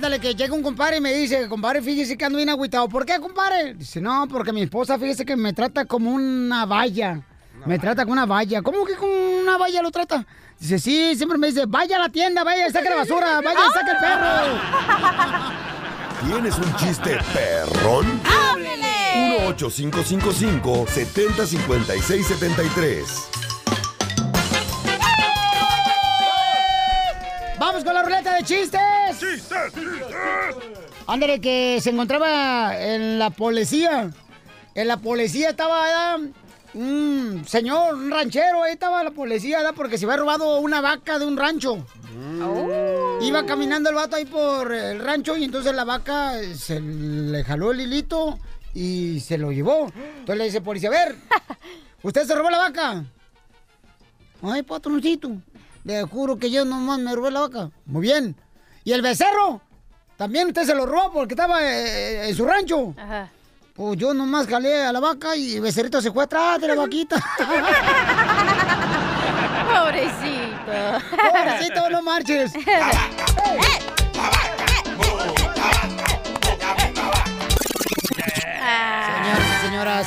Ándale, 0.00 0.16
que 0.18 0.34
llega 0.34 0.54
un 0.54 0.62
compadre 0.62 0.96
y 0.96 1.00
me 1.02 1.12
dice, 1.12 1.46
compadre, 1.46 1.82
fíjese 1.82 2.16
que 2.16 2.24
ando 2.24 2.38
bien 2.38 2.48
agüitado. 2.48 2.88
¿Por 2.88 3.04
qué, 3.04 3.20
compadre? 3.20 3.74
Dice, 3.74 4.00
no, 4.00 4.26
porque 4.30 4.50
mi 4.50 4.62
esposa, 4.62 4.98
fíjese 4.98 5.26
que 5.26 5.36
me 5.36 5.52
trata 5.52 5.84
como 5.84 6.10
una 6.10 6.64
valla. 6.64 7.20
Me 7.66 7.78
trata 7.78 8.04
como 8.04 8.14
una 8.14 8.24
valla. 8.24 8.62
¿Cómo 8.62 8.86
que 8.86 8.94
con 8.94 9.10
una 9.10 9.58
valla 9.58 9.82
lo 9.82 9.90
trata? 9.90 10.24
Dice, 10.58 10.78
sí, 10.78 11.14
siempre 11.16 11.36
me 11.36 11.48
dice, 11.48 11.64
vaya 11.68 11.96
a 11.96 11.98
la 11.98 12.08
tienda, 12.08 12.44
vaya 12.44 12.66
y 12.66 12.70
saque 12.70 12.88
la 12.88 12.96
basura, 12.96 13.42
vaya 13.42 13.60
y 13.60 13.72
saque 13.74 13.90
el 13.90 13.98
perro. 13.98 14.58
¿Tienes 16.26 16.56
un 16.56 16.74
chiste 16.76 17.18
perrón? 17.34 18.22
¡Háblele! 18.24 19.50
1-8555 19.54 20.88
7056 20.88 23.49
de 28.40 28.46
chistes! 28.46 28.80
¡Chistes! 29.18 29.72
Ándale, 31.06 31.40
que 31.40 31.78
se 31.80 31.90
encontraba 31.90 32.78
en 32.80 33.18
la 33.18 33.30
policía. 33.30 34.10
En 34.74 34.88
la 34.88 34.96
policía 34.96 35.50
estaba 35.50 36.16
un 36.72 37.44
señor, 37.46 37.94
un 37.94 38.10
ranchero, 38.10 38.62
ahí 38.62 38.72
estaba 38.72 39.02
la 39.02 39.10
policía, 39.10 39.58
¿verdad? 39.58 39.74
porque 39.74 39.98
se 39.98 40.06
había 40.06 40.18
robado 40.18 40.60
una 40.60 40.80
vaca 40.80 41.18
de 41.18 41.26
un 41.26 41.36
rancho. 41.36 41.84
Iba 43.20 43.44
caminando 43.44 43.90
el 43.90 43.96
vato 43.96 44.16
ahí 44.16 44.24
por 44.24 44.72
el 44.72 45.00
rancho 45.00 45.36
y 45.36 45.44
entonces 45.44 45.74
la 45.74 45.84
vaca 45.84 46.34
se 46.56 46.80
le 46.80 47.44
jaló 47.44 47.72
el 47.72 47.80
hilito 47.80 48.38
y 48.72 49.20
se 49.20 49.36
lo 49.36 49.52
llevó. 49.52 49.92
Entonces 50.20 50.38
le 50.38 50.44
dice 50.44 50.60
policía, 50.60 50.88
a 50.88 50.92
ver, 50.92 51.16
¿usted 52.02 52.24
se 52.24 52.34
robó 52.34 52.48
la 52.50 52.58
vaca? 52.58 53.04
Ay, 54.42 54.62
patroncito, 54.62 55.32
le 55.84 56.02
juro 56.04 56.38
que 56.38 56.50
yo 56.50 56.64
nomás 56.64 56.98
me 56.98 57.14
robé 57.14 57.30
la 57.30 57.40
vaca. 57.40 57.70
Muy 57.86 58.02
bien. 58.02 58.36
¿Y 58.84 58.92
el 58.92 59.02
becerro? 59.02 59.60
También 60.16 60.48
usted 60.48 60.64
se 60.64 60.74
lo 60.74 60.86
robó 60.86 61.12
porque 61.12 61.34
estaba 61.34 61.62
eh, 61.62 62.28
en 62.28 62.36
su 62.36 62.44
rancho. 62.44 62.94
Ajá. 62.98 63.30
Pues 63.74 63.98
yo 63.98 64.12
nomás 64.12 64.46
jalé 64.46 64.82
a 64.82 64.92
la 64.92 65.00
vaca 65.00 65.34
y 65.34 65.54
el 65.56 65.62
becerrito 65.62 66.02
se 66.02 66.10
fue 66.12 66.24
atrás 66.24 66.60
de 66.60 66.68
la 66.68 66.74
vaquita. 66.74 67.16
Pobrecito. 69.72 70.72
Pobrecito, 71.10 71.88
no 71.90 72.02
marches. 72.02 72.52
Señoras 78.52 79.46
y 79.48 79.66
señoras, 79.66 80.06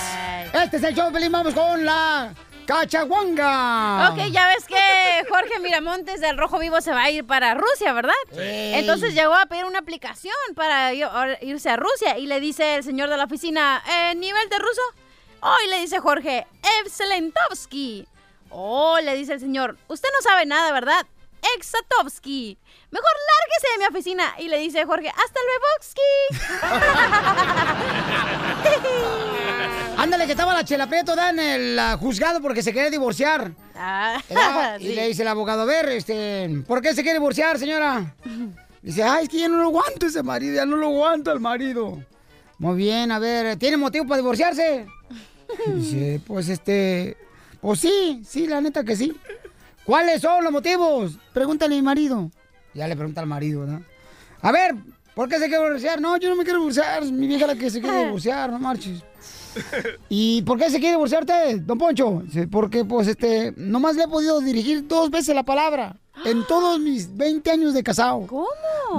este 0.53 0.77
es 0.77 0.83
el 0.83 0.95
show, 0.95 1.11
Pelín. 1.11 1.31
Vamos 1.31 1.53
con 1.53 1.83
la 1.83 2.31
cachaguanga. 2.65 4.09
Ok, 4.09 4.31
ya 4.31 4.47
ves 4.47 4.65
que 4.65 5.25
Jorge 5.29 5.59
Miramontes 5.59 6.21
del 6.21 6.37
Rojo 6.37 6.59
Vivo 6.59 6.81
se 6.81 6.91
va 6.91 7.03
a 7.03 7.11
ir 7.11 7.25
para 7.25 7.53
Rusia, 7.53 7.93
¿verdad? 7.93 8.13
Ey. 8.37 8.75
Entonces 8.75 9.13
llegó 9.13 9.33
a 9.33 9.45
pedir 9.45 9.65
una 9.65 9.79
aplicación 9.79 10.35
para 10.55 10.93
irse 10.93 11.69
a 11.69 11.75
Rusia 11.77 12.17
y 12.17 12.27
le 12.27 12.39
dice 12.39 12.75
el 12.75 12.83
señor 12.83 13.09
de 13.09 13.17
la 13.17 13.25
oficina, 13.25 13.83
¿eh, 13.87 14.15
¿nivel 14.15 14.49
de 14.49 14.59
ruso? 14.59 14.81
Oh, 15.41 15.55
y 15.65 15.69
le 15.69 15.79
dice 15.81 15.99
Jorge, 15.99 16.47
Evselentovsky. 16.81 18.07
Oh, 18.49 18.99
le 19.01 19.15
dice 19.15 19.33
el 19.33 19.39
señor, 19.39 19.77
usted 19.87 20.09
no 20.15 20.21
sabe 20.21 20.45
nada, 20.45 20.71
¿verdad? 20.71 21.05
Exatovsky. 21.55 22.57
Mejor 22.91 23.11
lárguese 23.27 23.67
de 23.71 23.77
mi 23.79 23.85
oficina. 23.85 24.35
Y 24.37 24.47
le 24.47 24.59
dice 24.59 24.85
Jorge, 24.85 25.09
hasta 25.09 25.39
luego, 25.43 25.65
Ándale, 30.03 30.25
que 30.25 30.33
estaba 30.33 30.53
la 30.53 30.65
Chela 30.65 30.87
Prieto 30.87 31.15
da 31.15 31.29
en 31.29 31.39
el 31.39 31.79
juzgado 31.97 32.41
porque 32.41 32.61
se 32.61 32.73
quería 32.73 32.89
divorciar. 32.89 33.53
Ah, 33.73 34.21
¿Verdad? 34.27 34.77
Y 34.81 34.87
sí. 34.87 34.95
le 34.95 35.07
dice 35.07 35.21
el 35.21 35.29
abogado, 35.29 35.61
a 35.61 35.65
ver, 35.65 35.87
este, 35.87 36.61
¿por 36.67 36.81
qué 36.81 36.93
se 36.93 37.03
quiere 37.03 37.19
divorciar, 37.19 37.57
señora? 37.57 38.13
Dice, 38.81 39.01
ay, 39.01 39.23
es 39.23 39.29
que 39.29 39.39
ya 39.39 39.47
no 39.47 39.59
lo 39.59 39.67
aguanto 39.67 40.07
ese 40.07 40.21
marido, 40.21 40.55
ya 40.55 40.65
no 40.65 40.75
lo 40.75 40.87
aguanto 40.87 41.31
el 41.31 41.39
marido. 41.39 42.03
Muy 42.57 42.75
bien, 42.75 43.13
a 43.13 43.19
ver, 43.19 43.55
¿tiene 43.55 43.77
motivo 43.77 44.05
para 44.05 44.17
divorciarse? 44.17 44.87
Dice, 45.73 46.19
pues 46.27 46.49
este, 46.49 47.15
pues 47.61 47.79
sí, 47.79 48.23
sí, 48.27 48.45
la 48.45 48.59
neta 48.59 48.83
que 48.83 48.97
sí. 48.97 49.15
¿Cuáles 49.85 50.21
son 50.21 50.43
los 50.43 50.51
motivos? 50.51 51.17
Pregúntale 51.33 51.75
a 51.75 51.77
mi 51.77 51.81
marido. 51.81 52.29
Ya 52.73 52.89
le 52.89 52.97
pregunta 52.97 53.21
al 53.21 53.27
marido, 53.27 53.61
¿verdad? 53.61 53.79
A 54.41 54.51
ver, 54.51 54.75
¿por 55.15 55.29
qué 55.29 55.35
se 55.39 55.47
quiere 55.47 55.63
divorciar? 55.63 56.01
No, 56.01 56.17
yo 56.17 56.27
no 56.27 56.35
me 56.35 56.43
quiero 56.43 56.59
divorciar, 56.59 57.05
mi 57.05 57.25
vieja 57.25 57.47
la 57.47 57.55
que 57.55 57.69
se 57.69 57.79
quiere 57.79 58.03
divorciar, 58.03 58.51
no 58.51 58.59
marches. 58.59 59.01
¿Y 60.09 60.41
por 60.43 60.57
qué 60.57 60.69
se 60.69 60.79
quiere 60.79 60.91
divorciar 60.91 61.21
usted, 61.21 61.61
don 61.61 61.77
Poncho? 61.77 62.23
Porque, 62.51 62.85
pues, 62.85 63.07
este, 63.07 63.53
nomás 63.57 63.95
le 63.95 64.03
he 64.03 64.07
podido 64.07 64.39
dirigir 64.39 64.87
dos 64.87 65.09
veces 65.09 65.35
la 65.35 65.43
palabra 65.43 65.97
en 66.25 66.43
todos 66.47 66.79
mis 66.79 67.15
20 67.15 67.51
años 67.51 67.73
de 67.73 67.83
casado. 67.83 68.25
¿Cómo? 68.27 68.47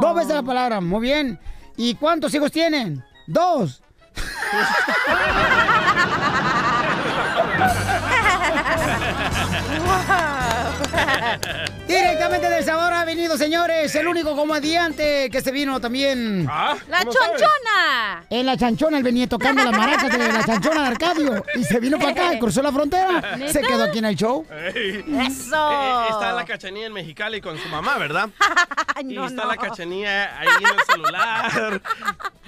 Dos 0.00 0.14
veces 0.14 0.34
la 0.34 0.42
palabra, 0.42 0.80
muy 0.80 1.00
bien. 1.00 1.38
¿Y 1.76 1.94
cuántos 1.94 2.34
hijos 2.34 2.52
tienen? 2.52 3.02
Dos. 3.26 3.82
Directamente 11.86 12.48
del 12.48 12.64
Sabor 12.64 12.92
ha 12.92 13.04
venido, 13.04 13.36
señores, 13.36 13.94
el 13.94 14.08
único 14.08 14.34
comediante 14.34 15.28
que 15.30 15.40
se 15.42 15.52
vino 15.52 15.80
también. 15.80 16.46
Ah, 16.50 16.76
¡La 16.88 17.04
chonchona! 17.04 18.24
En 18.30 18.46
la 18.46 18.56
chanchona, 18.56 18.96
él 18.96 19.02
venía 19.02 19.28
tocando 19.28 19.62
las 19.62 19.76
maracas 19.76 20.10
de 20.10 20.32
la 20.32 20.44
chanchona 20.44 20.82
de 20.82 20.88
Arcadio. 20.88 21.44
Y 21.54 21.64
se 21.64 21.80
vino 21.80 21.98
para 21.98 22.10
acá, 22.10 22.38
cruzó 22.38 22.62
la 22.62 22.72
frontera. 22.72 23.36
¿Neta? 23.36 23.52
Se 23.52 23.60
quedó 23.60 23.84
aquí 23.84 23.98
en 23.98 24.06
el 24.06 24.16
show. 24.16 24.46
Ey. 24.50 25.04
¡Eso! 25.26 25.72
Eh, 25.72 26.06
está 26.10 26.32
la 26.32 26.44
cachanilla 26.44 26.86
en 26.86 26.92
Mexicali 26.92 27.40
con 27.40 27.58
su 27.58 27.68
mamá, 27.68 27.98
¿verdad? 27.98 28.30
y 29.00 29.14
no, 29.14 29.26
está 29.26 29.42
no. 29.42 29.48
la 29.48 29.56
cachanilla 29.56 30.38
ahí 30.38 30.48
en 30.60 30.78
el 30.78 30.84
celular, 30.86 31.82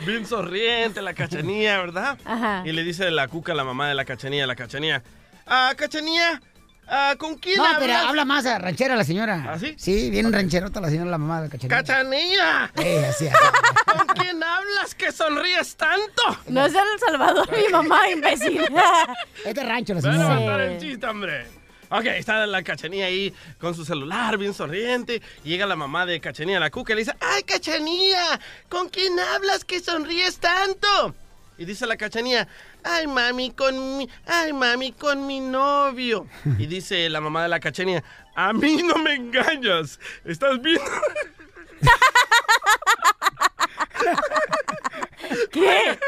bien 0.07 0.27
sonriente 0.27 1.03
la 1.03 1.15
cachanilla, 1.15 1.79
¿verdad? 1.79 2.19
Ajá. 2.25 2.63
Y 2.65 2.73
le 2.73 2.83
dice 2.83 3.11
la 3.11 3.29
cuca 3.29 3.53
a 3.53 3.55
la 3.55 3.65
mamá 3.65 3.89
de 3.89 3.95
la 3.95 4.05
cachanilla, 4.05 4.47
la 4.47 4.57
cachanilla, 4.57 5.03
ah, 5.47 5.73
cachanilla, 5.77 6.41
ah, 6.89 7.15
¿con 7.19 7.37
quién 7.37 7.57
No, 7.59 7.65
hablas? 7.65 7.81
pero 7.81 7.97
habla 7.97 8.25
más 8.25 8.47
a 8.47 8.59
ranchera 8.59 8.97
la 8.97 9.05
señora. 9.05 9.45
¿Ah, 9.49 9.59
sí? 9.59 9.75
Sí, 9.79 10.11
bien 10.11 10.33
rancherota 10.33 10.81
la 10.81 10.89
señora, 10.89 11.11
la 11.11 11.19
mamá 11.19 11.41
de 11.43 11.47
la 11.49 11.51
cachanilla. 11.53 11.77
¡Cachanilla! 11.83 12.71
Eh, 12.77 13.07
así, 13.09 13.29
así. 13.29 13.39
¿Con 13.97 14.07
quién 14.09 14.43
hablas 14.43 14.95
que 14.95 15.13
sonríes 15.13 15.77
tanto? 15.77 16.23
No 16.49 16.67
es 16.67 16.73
de 16.73 16.79
El 16.79 16.99
Salvador, 16.99 17.49
mi 17.57 17.69
mamá, 17.73 18.09
imbécil. 18.11 18.61
Es 19.45 19.55
de 19.55 19.63
rancho 19.65 19.95
la 19.95 20.01
Ven 20.01 20.21
a 20.21 20.37
señora. 20.37 20.65
el 20.67 20.79
chiste, 20.81 21.07
hombre. 21.07 21.47
Ok, 21.89 22.05
está 22.07 22.45
la 22.47 22.63
cachanilla 22.65 23.07
ahí 23.07 23.33
con 23.61 23.73
su 23.75 23.85
celular 23.85 24.37
bien 24.39 24.53
sonriente. 24.55 25.23
Y 25.45 25.51
llega 25.51 25.67
la 25.67 25.77
mamá 25.77 26.05
de 26.05 26.19
cachanilla, 26.21 26.59
la 26.59 26.69
cuca, 26.71 26.93
y 26.93 26.97
le 26.97 27.03
dice: 27.03 27.15
¡Ay, 27.21 27.45
cachanilla! 27.45 28.41
¿Con 28.69 28.89
quién 28.89 29.17
hablas 29.21 29.65
que 29.65 29.79
sonríes 29.79 30.39
tanto? 30.39 31.15
Y 31.59 31.65
dice 31.65 31.87
la 31.87 31.97
cachanilla: 31.97 32.47
¡Ay, 32.85 33.07
mami, 33.07 33.51
con 33.53 33.97
mi. 33.99 34.09
¡Ay, 34.27 34.53
mami, 34.53 34.93
con 34.93 35.27
mi 35.27 35.41
novio! 35.41 36.27
Y 36.59 36.67
dice 36.67 37.09
la 37.09 37.21
mamá 37.21 37.45
de 37.45 37.49
la 37.49 37.61
cachanilla: 37.61 38.03
A 38.35 38.53
mí 38.53 38.83
no 38.83 38.97
me 38.97 39.15
engañas. 39.15 39.99
¿Estás 40.25 40.61
viendo? 40.61 40.85
¿Qué? 45.53 45.99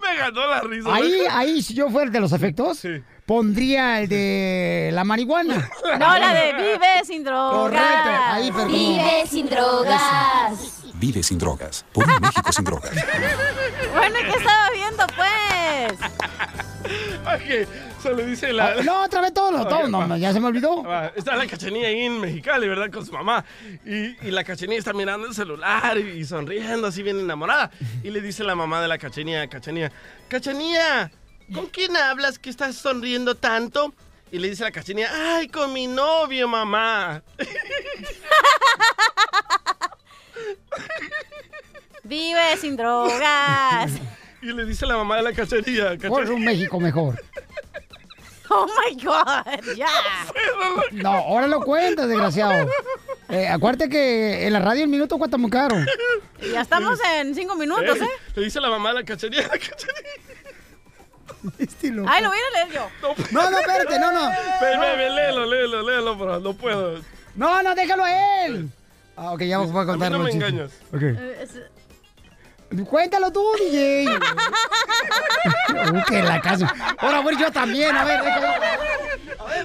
Me 0.00 0.16
ganó 0.16 0.46
la 0.46 0.60
risa. 0.62 0.94
Ahí, 0.94 1.22
ahí, 1.30 1.62
si 1.62 1.74
yo 1.74 1.88
fuera 1.90 2.10
de 2.10 2.20
los 2.20 2.32
efectos, 2.32 2.82
pondría 3.26 4.00
el 4.00 4.08
de 4.08 4.90
la 4.92 5.04
marihuana. 5.04 5.68
No, 5.98 6.18
la 6.18 6.34
de 6.34 6.52
vive 6.54 7.04
sin 7.04 7.24
drogas. 7.24 7.52
Correcto, 7.52 8.10
ahí, 8.26 8.50
como- 8.50 8.66
Vive 8.66 9.26
sin 9.28 9.48
drogas. 9.48 10.81
Vive 11.02 11.20
sin 11.24 11.36
drogas. 11.36 11.84
Por 11.92 12.06
un 12.08 12.20
México 12.20 12.52
sin 12.52 12.62
drogas. 12.64 12.92
Bueno, 13.92 14.20
¿y 14.20 14.22
qué 14.22 14.38
estaba 14.38 14.70
viendo, 14.70 15.04
pues? 15.16 15.98
Ok, 17.22 17.68
se 18.00 18.14
le 18.14 18.24
dice 18.24 18.52
la. 18.52 18.66
Ah, 18.66 18.74
No, 18.84 19.02
otra 19.02 19.20
vez 19.20 19.34
todo, 19.34 19.62
Ok, 19.62 19.68
todo. 19.68 19.88
No, 19.88 20.06
no, 20.06 20.16
ya 20.16 20.32
se 20.32 20.38
me 20.38 20.46
olvidó. 20.46 20.84
Está 21.16 21.34
la 21.34 21.48
cachanilla 21.48 21.88
ahí 21.88 22.02
en 22.02 22.20
Mexicali, 22.20 22.68
¿verdad? 22.68 22.88
Con 22.92 23.04
su 23.04 23.10
mamá. 23.12 23.44
Y, 23.84 24.16
y 24.28 24.30
la 24.30 24.44
cachanilla 24.44 24.78
está 24.78 24.92
mirando 24.92 25.26
el 25.26 25.34
celular 25.34 25.98
y, 25.98 26.20
y 26.20 26.24
sonriendo, 26.24 26.86
así 26.86 27.02
bien 27.02 27.18
enamorada. 27.18 27.72
Y 28.04 28.10
le 28.10 28.20
dice 28.20 28.44
la 28.44 28.54
mamá 28.54 28.80
de 28.80 28.86
la 28.86 28.96
cachanilla, 28.96 29.48
cachanilla, 29.48 29.90
cachanilla, 30.28 31.10
¿con 31.52 31.66
quién 31.66 31.96
hablas 31.96 32.38
que 32.38 32.48
estás 32.48 32.76
sonriendo 32.76 33.34
tanto? 33.34 33.92
Y 34.30 34.38
le 34.38 34.48
dice 34.50 34.62
la 34.62 34.70
cachanilla, 34.70 35.10
ay, 35.36 35.48
con 35.48 35.72
mi 35.72 35.88
novio, 35.88 36.46
mamá. 36.46 37.24
Vive 42.04 42.56
sin 42.60 42.76
drogas. 42.76 43.92
Y 44.40 44.46
le 44.46 44.64
dice 44.64 44.86
la 44.86 44.96
mamá 44.96 45.16
de 45.16 45.22
la 45.22 45.32
cachanilla, 45.32 45.96
Por 46.08 46.28
un 46.30 46.44
México 46.44 46.80
mejor. 46.80 47.22
Oh 48.48 48.66
my 48.66 49.02
God, 49.02 49.76
ya. 49.76 49.86
No, 50.90 51.10
ahora 51.10 51.46
lo 51.46 51.62
cuentas, 51.62 52.08
desgraciado. 52.08 52.68
Eh, 53.30 53.48
acuérdate 53.48 53.88
que 53.88 54.46
en 54.46 54.52
la 54.52 54.58
radio 54.58 54.82
el 54.82 54.90
minuto 54.90 55.16
cuesta 55.16 55.38
muy 55.38 55.50
caro. 55.50 55.76
Ya 56.52 56.60
estamos 56.60 56.98
en 57.16 57.34
cinco 57.34 57.54
minutos, 57.54 57.96
Eh, 57.98 58.04
¿eh? 58.04 58.08
Le 58.34 58.42
dice 58.44 58.60
la 58.60 58.68
mamá 58.68 58.90
de 58.90 58.94
la 58.96 59.00
la 59.00 59.06
cachanilla. 59.06 59.48
Ay, 62.08 62.22
lo 62.22 62.28
voy 62.28 62.38
a 62.38 62.64
leer 62.64 62.72
yo. 62.74 62.88
No, 63.30 63.50
no, 63.50 63.58
espérate, 63.58 63.98
no, 63.98 64.12
no. 64.12 64.28
Ve, 64.28 64.96
ve, 64.96 65.10
léelo, 65.10 65.46
léelo, 65.46 65.82
léelo, 65.82 66.18
pero 66.18 66.40
no 66.40 66.52
puedo. 66.54 67.00
No, 67.34 67.62
no, 67.62 67.74
déjalo 67.74 68.04
a 68.04 68.44
él. 68.44 68.68
Ah, 69.16 69.32
ok, 69.32 69.42
ya 69.42 69.58
voy 69.58 69.82
a 69.82 69.86
contar 69.86 70.10
no 70.12 70.18
los 70.18 70.26
me 70.26 70.32
chistes. 70.32 70.50
engañas. 70.50 70.72
Ok. 70.92 71.02
Eh, 71.02 71.38
es- 71.42 71.60
Cuéntalo 72.88 73.30
tú, 73.30 73.44
DJ. 73.60 74.06
Uh, 75.72 76.02
que 76.06 76.22
la 76.22 76.40
casa. 76.40 76.72
Ahora 76.98 77.20
voy 77.20 77.36
yo 77.38 77.50
también, 77.50 77.94
a 77.96 78.04
ver. 78.04 78.22
déjame. 78.22 78.46
A 78.46 78.58
ver, 78.60 78.78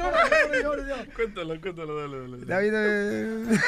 ahora, 0.01 0.21
ahora, 0.23 0.47
ahora, 0.65 0.83
ahora. 0.95 1.05
Cuéntalo, 1.15 1.61
cuéntalo, 1.61 1.99
dale, 2.01 2.19
dale. 2.19 2.37
David, 2.45 2.73
eh. 2.75 3.59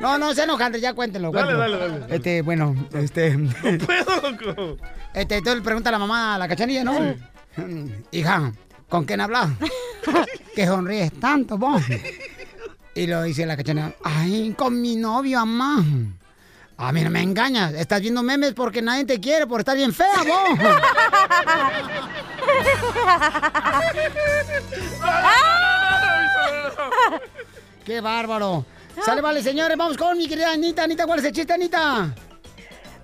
No, 0.00 0.18
no, 0.18 0.34
se 0.34 0.42
enojante, 0.42 0.80
ya 0.80 0.92
cuéntenlo. 0.92 1.30
Dale, 1.30 1.54
cuéntenlo. 1.54 1.78
dale, 1.78 1.98
dale. 2.00 2.16
Este, 2.16 2.42
bueno, 2.42 2.74
este. 2.94 3.38
puedo, 3.86 4.30
loco. 4.30 4.76
Este, 5.14 5.36
entonces 5.36 5.56
le 5.56 5.62
pregunta 5.64 5.88
a 5.88 5.92
la 5.92 5.98
mamá 5.98 6.34
a 6.34 6.38
la 6.38 6.48
cachanilla, 6.48 6.84
¿no? 6.84 7.14
Hija, 8.10 8.52
¿con 8.88 9.04
quién 9.04 9.20
hablas? 9.20 9.50
que 10.54 10.66
sonríes 10.66 11.12
tanto, 11.18 11.58
vos. 11.58 11.82
Y 12.94 13.06
lo 13.06 13.22
dice 13.22 13.44
la 13.44 13.56
cachanilla, 13.56 13.94
ay, 14.04 14.54
con 14.56 14.80
mi 14.80 14.96
novio, 14.96 15.44
mamá. 15.44 15.84
A 16.76 16.92
mí 16.92 17.02
no 17.02 17.10
me 17.10 17.22
engañas, 17.22 17.72
estás 17.74 18.00
viendo 18.00 18.22
memes 18.22 18.52
porque 18.52 18.82
nadie 18.82 19.04
te 19.04 19.20
quiere 19.20 19.46
por 19.46 19.60
estar 19.60 19.76
bien 19.76 19.92
fea, 19.92 20.22
vos. 20.26 20.58
¡Qué 27.84 28.00
bárbaro! 28.00 28.64
Sale, 29.04 29.20
vale, 29.20 29.42
señores, 29.42 29.76
vamos 29.76 29.96
con 29.96 30.16
mi 30.16 30.28
querida 30.28 30.52
Anita. 30.52 30.84
Anita, 30.84 31.06
¿cuál 31.06 31.18
es 31.18 31.24
el 31.26 31.32
chiste, 31.32 31.52
Anita? 31.52 32.14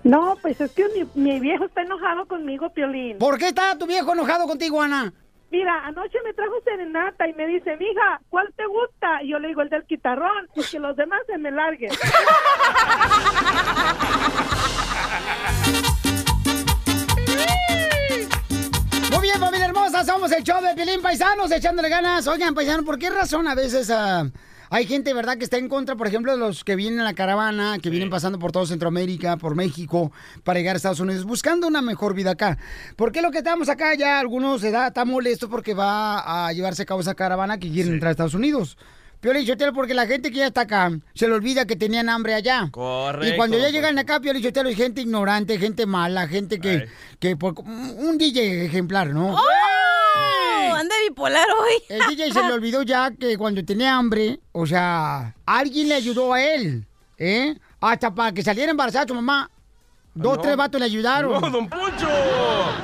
No, 0.02 0.36
pues 0.40 0.60
es 0.60 0.70
que 0.72 0.86
mi, 0.88 1.06
mi 1.20 1.40
viejo 1.40 1.64
está 1.66 1.82
enojado 1.82 2.26
conmigo, 2.26 2.70
Piolín. 2.70 3.18
¿Por 3.18 3.38
qué 3.38 3.48
está 3.48 3.76
tu 3.76 3.86
viejo 3.86 4.12
enojado 4.12 4.46
contigo, 4.46 4.80
Ana? 4.80 5.12
Mira, 5.50 5.84
anoche 5.84 6.16
me 6.24 6.32
trajo 6.32 6.60
serenata 6.62 7.26
y 7.26 7.34
me 7.34 7.44
dice, 7.48 7.76
mija, 7.76 8.20
¿cuál 8.28 8.52
te 8.56 8.64
gusta? 8.66 9.20
Y 9.22 9.30
yo 9.30 9.40
le 9.40 9.48
digo, 9.48 9.62
el 9.62 9.68
del 9.68 9.84
guitarrón, 9.84 10.48
y 10.54 10.62
que 10.62 10.78
los 10.78 10.96
demás 10.96 11.20
se 11.26 11.36
me 11.38 11.50
larguen. 11.50 11.90
Muy 19.10 19.22
bien, 19.22 19.40
familia 19.40 19.66
hermosa, 19.66 20.04
somos 20.04 20.30
el 20.30 20.44
show 20.44 20.62
de 20.62 20.72
Pilín 20.76 21.02
Paisanos, 21.02 21.50
echándole 21.50 21.88
ganas. 21.88 22.28
Oigan, 22.28 22.54
paisanos, 22.54 22.84
¿por 22.84 22.96
qué 22.96 23.10
razón 23.10 23.48
a 23.48 23.56
veces 23.56 23.90
ah, 23.90 24.26
hay 24.72 24.86
gente, 24.86 25.12
verdad, 25.12 25.36
que 25.36 25.42
está 25.42 25.58
en 25.58 25.68
contra, 25.68 25.96
por 25.96 26.06
ejemplo, 26.06 26.30
de 26.30 26.38
los 26.38 26.62
que 26.62 26.76
vienen 26.76 27.00
en 27.00 27.04
la 27.04 27.14
caravana, 27.14 27.78
que 27.82 27.90
vienen 27.90 28.08
pasando 28.08 28.38
por 28.38 28.52
todo 28.52 28.66
Centroamérica, 28.66 29.36
por 29.36 29.56
México, 29.56 30.12
para 30.44 30.60
llegar 30.60 30.76
a 30.76 30.78
Estados 30.78 31.00
Unidos, 31.00 31.24
buscando 31.24 31.66
una 31.66 31.82
mejor 31.82 32.14
vida 32.14 32.30
acá? 32.30 32.56
¿Por 32.94 33.10
qué 33.10 33.20
lo 33.20 33.32
que 33.32 33.38
estamos 33.38 33.68
acá 33.68 33.94
ya, 33.94 34.20
algunos 34.20 34.60
se 34.60 34.70
da, 34.70 34.86
está 34.86 35.04
molesto 35.04 35.50
porque 35.50 35.74
va 35.74 36.46
a 36.46 36.52
llevarse 36.52 36.82
a 36.82 36.86
cabo 36.86 37.00
esa 37.00 37.16
caravana 37.16 37.58
que 37.58 37.68
quieren 37.68 37.94
entrar 37.94 38.10
a 38.10 38.12
Estados 38.12 38.34
Unidos? 38.34 38.78
Piolín, 39.20 39.44
Sotelo, 39.44 39.72
porque 39.74 39.92
la 39.92 40.06
gente 40.06 40.30
que 40.30 40.38
ya 40.38 40.46
está 40.46 40.62
acá 40.62 40.92
se 41.14 41.26
le 41.26 41.34
olvida 41.34 41.66
que 41.66 41.74
tenían 41.74 42.08
hambre 42.08 42.34
allá. 42.34 42.68
Correcto. 42.70 43.34
Y 43.34 43.36
cuando 43.36 43.58
ya 43.58 43.70
llegan 43.70 43.98
acá, 43.98 44.20
Piolín, 44.20 44.42
Sotelo, 44.42 44.68
hay 44.68 44.76
gente 44.76 45.00
ignorante, 45.00 45.58
gente 45.58 45.84
mala, 45.84 46.28
gente 46.28 46.60
que, 46.60 46.86
que 47.18 47.36
por, 47.36 47.58
un 47.58 48.16
DJ 48.16 48.66
ejemplar, 48.66 49.08
¿no? 49.08 49.34
¡Oh! 49.34 49.99
Anda 50.90 51.08
bipolar 51.08 51.46
hoy. 51.60 51.82
El 51.88 52.00
DJ 52.08 52.32
se 52.32 52.42
le 52.42 52.52
olvidó 52.52 52.82
ya 52.82 53.12
que 53.12 53.38
cuando 53.38 53.64
tenía 53.64 53.96
hambre, 53.96 54.40
o 54.50 54.66
sea, 54.66 55.36
alguien 55.46 55.88
le 55.88 55.94
ayudó 55.94 56.32
a 56.32 56.42
él, 56.42 56.84
¿eh? 57.16 57.56
Hasta 57.80 58.12
para 58.12 58.32
que 58.32 58.42
saliera 58.42 58.72
embarazada 58.72 59.06
su 59.06 59.14
mamá. 59.14 59.48
Dos, 60.12 60.38
no. 60.38 60.42
tres 60.42 60.56
vatos 60.56 60.80
le 60.80 60.86
ayudaron. 60.86 61.40
¡No, 61.40 61.48
don 61.48 61.68
Poncho! 61.68 62.08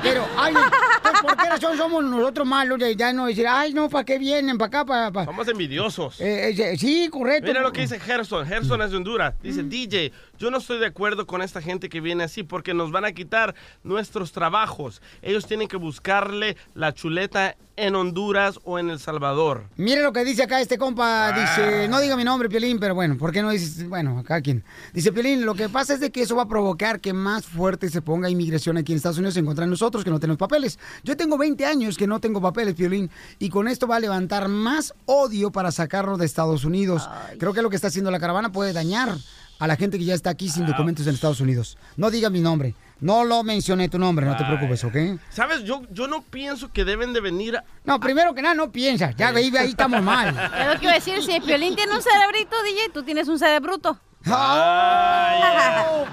Pero, 0.00 0.24
ay, 0.38 0.54
pues, 1.02 1.20
¿por 1.20 1.36
qué 1.36 1.48
razón 1.48 1.76
somos 1.76 2.04
nosotros 2.04 2.46
malos 2.46 2.78
ya 2.96 3.12
no 3.12 3.26
decir, 3.26 3.48
ay, 3.48 3.74
no, 3.74 3.88
¿para 3.88 4.04
qué 4.04 4.16
vienen? 4.20 4.56
¿Para 4.56 4.68
acá? 4.68 4.84
Para, 4.84 5.10
para... 5.10 5.26
Somos 5.26 5.48
envidiosos. 5.48 6.20
Eh, 6.20 6.50
eh, 6.50 6.78
sí, 6.78 7.08
correcto. 7.10 7.48
Mira 7.48 7.62
lo 7.62 7.72
que 7.72 7.80
dice 7.80 7.98
Gerson. 7.98 8.46
Gerson 8.46 8.80
es 8.82 8.92
de 8.92 8.98
Honduras. 8.98 9.34
Dice, 9.42 9.64
DJ, 9.64 10.12
yo 10.38 10.52
no 10.52 10.58
estoy 10.58 10.78
de 10.78 10.86
acuerdo 10.86 11.26
con 11.26 11.42
esta 11.42 11.60
gente 11.60 11.88
que 11.88 12.00
viene 12.00 12.22
así 12.22 12.44
porque 12.44 12.72
nos 12.74 12.92
van 12.92 13.04
a 13.04 13.10
quitar 13.10 13.56
nuestros 13.82 14.30
trabajos. 14.30 15.02
Ellos 15.20 15.46
tienen 15.46 15.66
que 15.66 15.76
buscarle 15.76 16.56
la 16.74 16.94
chuleta 16.94 17.56
en 17.76 17.94
Honduras 17.94 18.58
o 18.64 18.78
en 18.78 18.90
El 18.90 18.98
Salvador. 18.98 19.64
Mire 19.76 20.02
lo 20.02 20.12
que 20.12 20.24
dice 20.24 20.42
acá 20.42 20.60
este 20.60 20.78
compa, 20.78 21.32
dice, 21.32 21.88
no 21.88 22.00
diga 22.00 22.16
mi 22.16 22.24
nombre, 22.24 22.48
Piolín, 22.48 22.78
pero 22.78 22.94
bueno, 22.94 23.16
¿por 23.18 23.32
qué 23.32 23.42
no 23.42 23.50
dices, 23.50 23.88
bueno, 23.88 24.18
acá 24.18 24.40
quien? 24.40 24.64
Dice, 24.94 25.12
Piolín, 25.12 25.44
lo 25.44 25.54
que 25.54 25.68
pasa 25.68 25.94
es 25.94 26.00
de 26.00 26.10
que 26.10 26.22
eso 26.22 26.36
va 26.36 26.44
a 26.44 26.48
provocar 26.48 27.00
que 27.00 27.12
más 27.12 27.44
fuerte 27.44 27.88
se 27.90 28.02
ponga 28.02 28.30
inmigración 28.30 28.78
aquí 28.78 28.92
en 28.92 28.96
Estados 28.96 29.18
Unidos 29.18 29.36
en 29.36 29.44
contra 29.44 29.64
de 29.64 29.70
nosotros 29.70 30.04
que 30.04 30.10
no 30.10 30.18
tenemos 30.18 30.38
papeles. 30.38 30.78
Yo 31.04 31.16
tengo 31.16 31.36
20 31.36 31.66
años 31.66 31.96
que 31.96 32.06
no 32.06 32.18
tengo 32.20 32.40
papeles, 32.40 32.74
Piolín, 32.74 33.10
y 33.38 33.50
con 33.50 33.68
esto 33.68 33.86
va 33.86 33.96
a 33.96 34.00
levantar 34.00 34.48
más 34.48 34.94
odio 35.04 35.52
para 35.52 35.70
sacarnos 35.70 36.18
de 36.18 36.26
Estados 36.26 36.64
Unidos. 36.64 37.08
Creo 37.38 37.52
que 37.52 37.62
lo 37.62 37.70
que 37.70 37.76
está 37.76 37.88
haciendo 37.88 38.10
la 38.10 38.20
caravana 38.20 38.52
puede 38.52 38.72
dañar 38.72 39.16
a 39.58 39.66
la 39.66 39.76
gente 39.76 39.98
que 39.98 40.04
ya 40.04 40.14
está 40.14 40.30
aquí 40.30 40.48
sin 40.48 40.66
documentos 40.66 41.06
en 41.06 41.14
Estados 41.14 41.40
Unidos. 41.40 41.78
No 41.96 42.10
diga 42.10 42.30
mi 42.30 42.40
nombre. 42.40 42.74
No 43.00 43.24
lo 43.24 43.42
mencioné 43.42 43.88
tu 43.90 43.98
nombre, 43.98 44.24
no 44.24 44.36
te 44.36 44.44
preocupes, 44.44 44.82
¿ok? 44.84 45.20
¿Sabes? 45.30 45.64
Yo, 45.64 45.82
yo 45.90 46.08
no 46.08 46.22
pienso 46.22 46.72
que 46.72 46.84
deben 46.84 47.12
de 47.12 47.20
venir... 47.20 47.56
a- 47.58 47.64
No, 47.84 48.00
primero 48.00 48.34
que 48.34 48.40
nada, 48.40 48.54
no 48.54 48.72
piensa. 48.72 49.10
Ya 49.10 49.28
ahí, 49.28 49.52
ahí 49.56 49.68
estamos 49.70 50.02
mal. 50.02 50.28
Es 50.58 50.66
lo 50.66 50.78
que 50.78 50.84
iba 50.86 50.92
a 50.92 50.94
decir, 50.94 51.22
si 51.22 51.32
el 51.32 51.42
Piolín 51.42 51.76
tiene 51.76 51.92
un 51.94 52.00
cerebrito, 52.02 52.56
DJ, 52.62 52.88
tú 52.94 53.02
tienes 53.02 53.28
un 53.28 53.38
cerebruto. 53.38 53.98
Ay, 54.24 55.42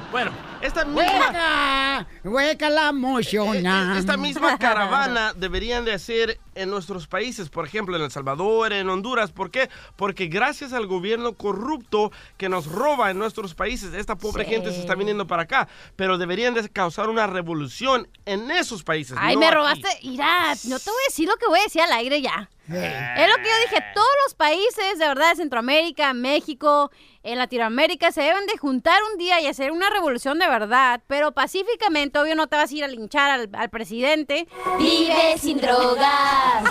bueno, 0.12 0.32
esta 0.64 0.86
misma... 0.86 1.04
¡Hueca! 1.04 2.08
¡Hueca 2.24 2.70
la 2.70 2.90
emociona! 2.90 3.98
Esta 3.98 4.18
misma 4.18 4.58
caravana 4.60 5.34
deberían 5.34 5.86
de 5.86 5.94
hacer 5.94 6.40
en 6.56 6.70
nuestros 6.70 7.08
países, 7.08 7.50
por 7.50 7.66
ejemplo, 7.66 7.96
en 7.96 8.02
El 8.04 8.12
Salvador, 8.12 8.74
en 8.74 8.88
Honduras. 8.90 9.32
¿Por 9.32 9.52
qué? 9.52 9.70
Porque 9.96 10.28
gracias 10.28 10.72
al 10.74 10.86
gobierno 10.88 11.34
corrupto 11.34 12.12
que 12.38 12.50
nos 12.50 12.68
roba 12.68 13.12
en 13.12 13.18
nuestros 13.20 13.54
países, 13.56 13.94
esta 13.94 14.16
pobre 14.16 14.46
Sí. 14.46 14.52
gente 14.52 14.72
se 14.72 14.80
está 14.80 14.96
viniendo 14.96 15.28
para 15.28 15.44
acá. 15.44 15.68
Pero 15.96 16.18
deberían 16.18 16.54
de 16.54 16.68
causar 16.70 17.10
una 17.10 17.28
revolución 17.28 18.08
en 18.26 18.50
esos 18.52 18.84
países. 18.84 19.18
Ay, 19.20 19.36
no 19.36 19.42
me 19.42 19.52
robaste. 19.52 19.88
Mira, 20.04 20.54
no 20.66 20.80
te 20.80 20.90
voy 20.90 21.00
a 21.02 21.10
decir 21.10 21.28
lo 21.28 21.36
que 21.38 21.48
voy 21.48 21.60
a 21.60 21.64
decir 21.64 21.82
al 21.82 21.92
aire 21.94 22.22
ya. 22.22 22.50
Es 22.68 23.30
lo 23.30 23.36
que 23.38 23.50
yo 23.50 23.70
dije, 23.70 23.84
todos 23.94 24.08
los 24.26 24.36
países 24.36 24.98
de 24.98 25.08
verdad 25.08 25.32
de 25.32 25.36
Centroamérica, 25.36 26.14
México, 26.14 26.92
en 27.24 27.38
Latinoamérica 27.38 28.12
se 28.12 28.22
deben 28.22 28.46
de 28.48 28.58
juntar 28.58 29.00
un 29.12 29.18
día 29.18 29.42
y 29.42 29.48
hacer 29.48 29.72
una 29.72 29.90
revolución 29.90 30.40
de 30.40 30.48
verdad, 30.48 31.02
pero 31.08 31.32
pacíficamente, 31.34 32.20
obvio 32.20 32.36
no 32.36 32.48
te 32.48 32.56
vas 32.56 32.72
a 32.72 32.74
ir 32.74 32.84
a 32.84 32.88
linchar 32.88 33.32
al, 33.32 33.50
al 33.54 33.70
presidente. 33.70 34.48
Vive 34.78 35.38
sin 35.38 35.60
drogas. 35.60 36.64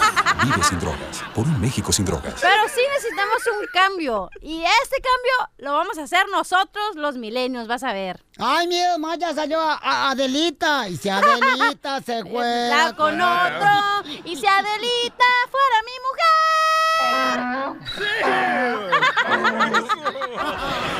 Vive 0.44 0.64
sin 0.64 0.80
drogas. 0.80 1.24
Por 1.34 1.46
un 1.46 1.60
México 1.60 1.92
sin 1.92 2.04
drogas. 2.06 2.34
Pero 2.40 2.68
sí 2.68 2.80
necesitamos 2.94 3.42
un 3.58 3.66
cambio. 3.72 4.30
Y 4.40 4.62
este 4.82 4.96
cambio 4.96 5.54
lo 5.58 5.74
vamos 5.74 5.98
a 5.98 6.04
hacer 6.04 6.26
nosotros, 6.30 6.96
los 6.96 7.16
milenios, 7.16 7.66
vas 7.66 7.82
a 7.82 7.92
ver. 7.92 8.22
Ay, 8.38 8.66
miedo, 8.66 8.98
más 8.98 9.18
ya 9.18 9.34
salió 9.34 9.60
a, 9.60 9.74
a 9.82 10.10
Adelita. 10.10 10.88
Y 10.88 10.96
si 10.96 11.08
Adelita 11.08 12.00
se 12.02 12.22
fue. 12.30 12.68
La 12.68 12.94
con 12.96 13.20
otro. 13.20 14.10
Y 14.24 14.36
si 14.36 14.46
Adelita 14.46 15.24
fuera 15.50 15.76
mi 15.84 15.92
mujer. 16.08 16.71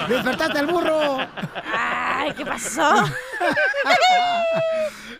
Despertaste 0.08 0.58
al 0.58 0.66
burro. 0.66 1.18
Ay, 1.64 2.32
¿qué 2.34 2.44
pasó? 2.44 3.04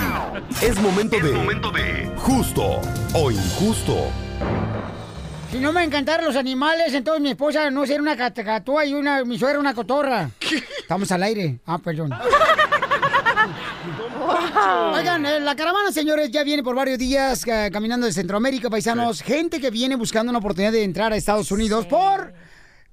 Es 0.61 0.79
momento 0.79 1.17
de... 1.71 2.13
Justo 2.15 2.79
o 3.13 3.29
injusto. 3.29 4.09
Si 5.51 5.59
no 5.59 5.71
me 5.71 5.83
encantaran 5.83 6.25
los 6.25 6.35
animales, 6.35 6.93
entonces 6.93 7.21
mi 7.21 7.29
esposa 7.29 7.69
no 7.71 7.85
sería 7.85 8.01
una 8.01 8.17
catacatúa 8.17 8.85
y 8.85 8.93
una, 8.93 9.23
mi 9.23 9.39
suegra 9.39 9.59
una 9.59 9.73
cotorra. 9.73 10.29
Estamos 10.79 11.11
al 11.11 11.23
aire. 11.23 11.59
Ah, 11.65 11.77
perdón. 11.77 12.11
Oigan, 14.93 15.25
eh, 15.25 15.39
la 15.39 15.55
caravana, 15.55 15.91
señores, 15.91 16.29
ya 16.31 16.43
viene 16.43 16.63
por 16.63 16.75
varios 16.75 16.99
días 16.99 17.47
eh, 17.47 17.69
caminando 17.71 18.05
de 18.05 18.13
Centroamérica, 18.13 18.69
paisanos. 18.69 19.21
Gente 19.21 19.61
que 19.61 19.69
viene 19.71 19.95
buscando 19.95 20.29
una 20.31 20.39
oportunidad 20.39 20.73
de 20.73 20.83
entrar 20.83 21.13
a 21.13 21.15
Estados 21.15 21.49
Unidos 21.51 21.85
por 21.85 22.33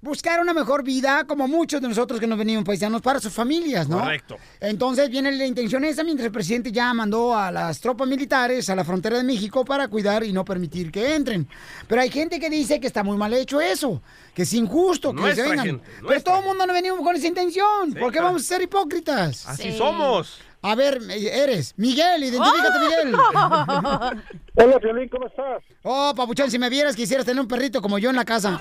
buscar 0.05 0.39
una 0.41 0.53
mejor 0.53 0.85
vida, 0.85 1.25
como 1.27 1.49
muchos 1.49 1.81
de 1.81 1.89
nosotros 1.89 2.21
que 2.21 2.27
nos 2.27 2.39
venimos 2.39 2.65
paisanos, 2.65 3.01
para 3.01 3.19
sus 3.19 3.33
familias, 3.33 3.89
¿no? 3.89 3.99
Correcto. 3.99 4.37
Entonces 4.61 5.09
viene 5.09 5.33
la 5.33 5.47
intención 5.47 5.83
esa, 5.85 6.05
mientras 6.05 6.27
el 6.27 6.33
presidente 6.33 6.71
ya 6.71 6.93
mandó 6.93 7.35
a 7.37 7.51
las 7.51 7.81
tropas 7.81 8.07
militares 8.07 8.69
a 8.69 8.77
la 8.77 8.85
frontera 8.85 9.17
de 9.17 9.25
México 9.25 9.65
para 9.65 9.89
cuidar 9.89 10.23
y 10.23 10.33
no 10.33 10.45
permitir 10.45 10.93
que 10.93 11.15
entren. 11.15 11.49
Pero 11.89 12.03
hay 12.03 12.11
gente 12.11 12.39
que 12.39 12.51
dice 12.51 12.79
que 12.79 12.87
está 12.87 13.03
muy 13.03 13.17
mal 13.17 13.33
hecho 13.33 13.61
eso, 13.61 14.03
que 14.35 14.43
es 14.43 14.53
injusto, 14.53 15.13
que 15.13 15.23
Nuestra 15.23 15.45
se 15.45 15.51
vengan. 15.51 15.67
gente, 15.67 15.85
Pero 16.07 16.23
todo 16.23 16.39
el 16.39 16.45
mundo 16.45 16.67
no 16.67 16.73
venimos 16.75 17.01
con 17.01 17.17
esa 17.17 17.27
intención. 17.27 17.95
¿Por 17.95 18.11
qué 18.13 18.19
claro. 18.19 18.27
vamos 18.27 18.43
a 18.43 18.45
ser 18.45 18.63
hipócritas? 18.63 19.49
Así 19.49 19.73
somos. 19.73 20.39
A 20.67 20.75
ver, 20.75 20.99
eres 21.11 21.75
Miguel, 21.77 22.25
identifícate, 22.25 22.79
Miguel. 22.81 23.15
Hola, 24.55 24.79
Violín, 24.79 25.11
¿cómo 25.11 25.27
estás? 25.27 25.63
Oh, 25.83 26.15
papuchón, 26.17 26.51
si 26.51 26.59
me 26.59 26.71
vieras 26.71 26.97
quisieras 26.97 27.27
tener 27.27 27.39
un 27.39 27.47
perrito 27.47 27.83
como 27.83 27.99
yo 27.99 28.09
en 28.09 28.17
la 28.17 28.25
casa. 28.25 28.59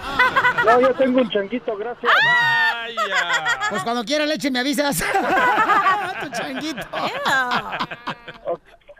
No, 0.65 0.81
yo 0.81 0.93
tengo 0.95 1.21
un 1.21 1.29
changuito, 1.29 1.77
gracias. 1.77 2.11
Pues 3.69 3.83
cuando 3.83 4.03
quiera 4.03 4.25
leche 4.25 4.51
me 4.51 4.59
avisas. 4.59 4.97
tu 6.21 6.29
changuito. 6.31 6.85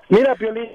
Mira, 0.08 0.36
Piolín, 0.36 0.70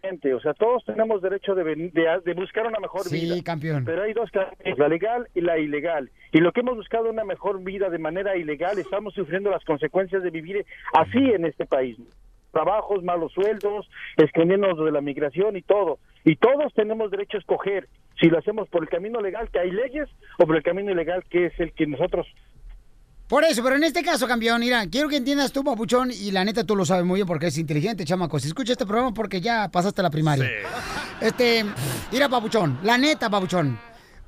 gente, 0.00 0.34
o 0.34 0.40
sea, 0.40 0.54
todos 0.54 0.84
tenemos 0.84 1.22
derecho 1.22 1.54
de, 1.54 1.64
de, 1.64 2.20
de 2.24 2.34
buscar 2.34 2.66
una 2.66 2.78
mejor 2.80 3.02
Sí, 3.02 3.20
vida. 3.20 3.36
campeón. 3.44 3.84
Pero 3.84 4.02
hay 4.02 4.12
dos 4.12 4.30
caminos, 4.30 4.78
la 4.78 4.88
legal 4.88 5.28
y 5.34 5.40
la 5.40 5.58
ilegal. 5.58 6.10
Y 6.32 6.38
lo 6.40 6.52
que 6.52 6.60
hemos 6.60 6.76
buscado 6.76 7.10
una 7.10 7.24
mejor 7.24 7.62
vida 7.62 7.90
de 7.90 7.98
manera 7.98 8.36
ilegal, 8.36 8.78
estamos 8.78 9.14
sufriendo 9.14 9.50
las 9.50 9.64
consecuencias 9.64 10.22
de 10.22 10.30
vivir 10.30 10.64
así 10.92 11.18
en 11.18 11.44
este 11.44 11.66
país. 11.66 11.96
Trabajos, 12.52 13.04
malos 13.04 13.32
sueldos, 13.32 13.88
escondiéndonos 14.16 14.84
de 14.84 14.90
la 14.90 15.00
migración 15.00 15.56
y 15.56 15.62
todo. 15.62 15.98
Y 16.24 16.36
todos 16.36 16.74
tenemos 16.74 17.10
derecho 17.10 17.36
a 17.36 17.40
escoger 17.40 17.86
si 18.20 18.28
lo 18.28 18.38
hacemos 18.38 18.68
por 18.68 18.82
el 18.82 18.88
camino 18.88 19.20
legal, 19.20 19.48
que 19.50 19.60
hay 19.60 19.70
leyes, 19.70 20.08
o 20.38 20.46
por 20.46 20.56
el 20.56 20.62
camino 20.62 20.90
ilegal, 20.90 21.22
que 21.30 21.46
es 21.46 21.60
el 21.60 21.72
que 21.72 21.86
nosotros 21.86 22.26
Por 23.30 23.44
eso, 23.44 23.62
pero 23.62 23.76
en 23.76 23.84
este 23.84 24.02
caso, 24.02 24.26
campeón, 24.26 24.58
mira, 24.58 24.84
quiero 24.90 25.08
que 25.08 25.14
entiendas 25.14 25.52
tú, 25.52 25.62
papuchón, 25.62 26.10
y 26.10 26.32
la 26.32 26.44
neta 26.44 26.64
tú 26.64 26.74
lo 26.74 26.84
sabes 26.84 27.04
muy 27.04 27.18
bien 27.18 27.28
porque 27.28 27.46
es 27.46 27.58
inteligente, 27.58 28.04
chamaco. 28.04 28.40
Si 28.40 28.48
escucha 28.48 28.72
este 28.72 28.84
programa 28.84 29.14
porque 29.14 29.40
ya 29.40 29.68
pasaste 29.70 30.02
la 30.02 30.10
primaria. 30.10 30.50
Este, 31.20 31.64
mira, 32.10 32.30
papuchón, 32.30 32.78
la 32.82 32.96
neta, 32.98 33.28
papuchón. 33.30 33.78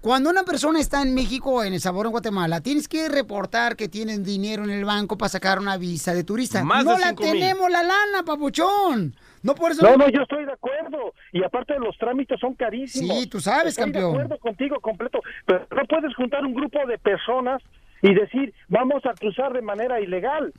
Cuando 0.01 0.29
una 0.31 0.45
persona 0.45 0.79
está 0.79 1.03
en 1.03 1.15
México, 1.15 1.65
en 1.65 1.73
El 1.73 1.81
Sabor, 1.81 2.07
en 2.07 2.13
Guatemala, 2.13 2.61
tienes 2.61 2.87
que 2.87 3.09
reportar 3.09 3.77
que 3.77 3.89
tienen 3.89 4.23
dinero 4.23 4.63
en 4.63 4.71
el 4.71 4.85
banco 4.85 5.17
para 5.17 5.31
sacar 5.31 5.59
una 5.59 5.79
visa 5.79 6.13
de 6.15 6.23
turista. 6.23 6.63
Más 6.63 6.85
no 6.85 6.95
de 6.95 7.01
la 7.01 7.15
tenemos 7.15 7.71
la 7.71 7.83
lana, 7.83 8.23
papuchón. 8.25 9.17
No 9.43 9.55
por 9.55 9.73
eso. 9.73 9.83
No, 9.83 9.97
no, 9.97 10.09
yo 10.11 10.21
estoy 10.23 10.45
de 10.45 10.53
acuerdo. 10.53 11.15
Y 11.33 11.43
aparte 11.43 11.77
los 11.79 11.97
trámites 11.99 12.39
son 12.39 12.55
carísimos. 12.55 13.19
Sí, 13.19 13.27
tú 13.27 13.41
sabes, 13.41 13.69
estoy 13.69 13.85
campeón. 13.85 14.13
de 14.13 14.19
acuerdo 14.19 14.39
contigo 14.39 14.81
completo. 14.81 15.21
Pero 15.47 15.67
no 15.71 15.85
puedes 15.87 16.15
juntar 16.15 16.45
un 16.45 16.55
grupo 16.55 16.79
de 16.87 16.99
personas 16.99 17.63
y 18.03 18.15
decir, 18.15 18.53
vamos 18.69 19.05
a 19.07 19.15
cruzar 19.15 19.53
de 19.53 19.63
manera 19.63 20.01
ilegal. 20.01 20.53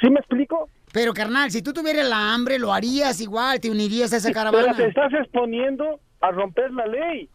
¿Sí 0.00 0.10
me 0.10 0.20
explico? 0.20 0.68
Pero, 0.92 1.12
carnal, 1.12 1.50
si 1.50 1.60
tú 1.62 1.72
tuvieras 1.72 2.08
la 2.08 2.32
hambre, 2.34 2.58
lo 2.58 2.72
harías 2.72 3.20
igual, 3.20 3.60
te 3.60 3.70
unirías 3.70 4.12
a 4.12 4.16
esa 4.18 4.28
Pero 4.28 4.34
caravana. 4.38 4.76
te 4.76 4.86
estás 4.86 5.12
exponiendo 5.12 6.00
a 6.20 6.30
romper 6.30 6.70
la 6.72 6.86
ley. 6.86 7.28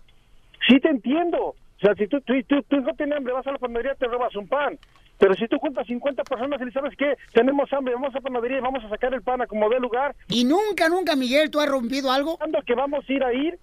Sí 0.67 0.79
te 0.79 0.89
entiendo. 0.89 1.37
O 1.47 1.55
sea, 1.81 1.93
si 1.95 2.07
tú, 2.07 2.21
tú, 2.21 2.33
tú- 2.47 2.63
tu 2.63 2.77
hijo 2.77 2.91
tiene 2.97 3.15
hambre, 3.15 3.33
vas 3.33 3.45
a 3.45 3.51
la 3.51 3.57
panadería, 3.57 3.95
te 3.95 4.07
robas 4.07 4.35
un 4.35 4.47
pan. 4.47 4.77
Pero 5.19 5.35
si 5.35 5.47
tú 5.47 5.57
juntas 5.59 5.85
50 5.85 6.23
personas 6.23 6.59
y 6.65 6.71
sabes 6.71 6.93
qué, 6.97 7.13
tenemos 7.33 7.71
hambre, 7.73 7.93
vamos 7.93 8.11
a 8.11 8.17
la 8.17 8.21
panadería 8.21 8.57
y 8.57 8.61
vamos 8.61 8.83
a 8.83 8.89
sacar 8.89 9.13
el 9.13 9.21
pan 9.21 9.41
a 9.41 9.47
como 9.47 9.69
dé 9.69 9.79
lugar. 9.79 10.15
Y 10.29 10.43
nunca, 10.45 10.89
nunca, 10.89 11.15
Miguel, 11.15 11.51
¿tú 11.51 11.59
has 11.59 11.69
rompido 11.69 12.11
algo? 12.11 12.37
¿Cuándo 12.37 12.59
que 12.65 12.73
vamos 12.73 13.05
a 13.07 13.13
ir 13.13 13.23
a 13.23 13.33
ir? 13.33 13.59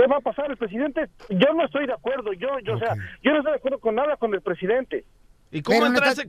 ¿Qué 0.00 0.06
va 0.06 0.16
a 0.16 0.20
pasar 0.20 0.50
el 0.50 0.56
presidente? 0.56 1.06
Yo 1.30 1.52
no 1.54 1.64
estoy 1.64 1.86
de 1.86 1.92
acuerdo. 1.94 2.32
Yo, 2.34 2.48
yo, 2.64 2.74
o 2.74 2.78
sea, 2.78 2.94
yo 3.22 3.30
no 3.32 3.38
estoy 3.38 3.52
de 3.52 3.58
acuerdo 3.58 3.78
con 3.78 3.94
nada 3.94 4.16
con 4.16 4.32
el 4.34 4.40
presidente. 4.42 5.04
¿Y 5.50 5.62
Pero 5.62 5.88
no 5.88 5.94
estás- 5.94 6.26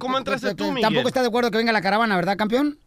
Tampoco 0.81 1.07
está 1.07 1.21
de 1.21 1.27
acuerdo 1.27 1.51
que 1.51 1.57
venga 1.57 1.71
la 1.73 1.81
caravana, 1.81 2.15
¿verdad, 2.15 2.37
campeón? 2.37 2.77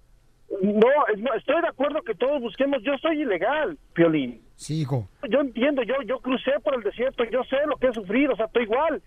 No, 0.62 0.88
no, 1.18 1.34
estoy 1.34 1.60
de 1.62 1.68
acuerdo 1.68 2.02
que 2.02 2.14
todos 2.14 2.40
busquemos. 2.40 2.82
Yo 2.82 2.92
soy 2.98 3.22
ilegal, 3.22 3.78
Piolín. 3.94 4.40
Sí, 4.56 4.80
hijo. 4.82 5.08
Yo 5.28 5.40
entiendo, 5.40 5.82
yo 5.82 5.94
yo 6.06 6.18
crucé 6.20 6.52
por 6.62 6.74
el 6.74 6.82
desierto, 6.82 7.24
yo 7.24 7.42
sé 7.44 7.56
lo 7.66 7.76
que 7.76 7.86
he 7.88 7.92
sufrido, 7.92 8.32
o 8.32 8.36
sea, 8.36 8.46
estoy 8.46 8.64
igual. 8.64 9.00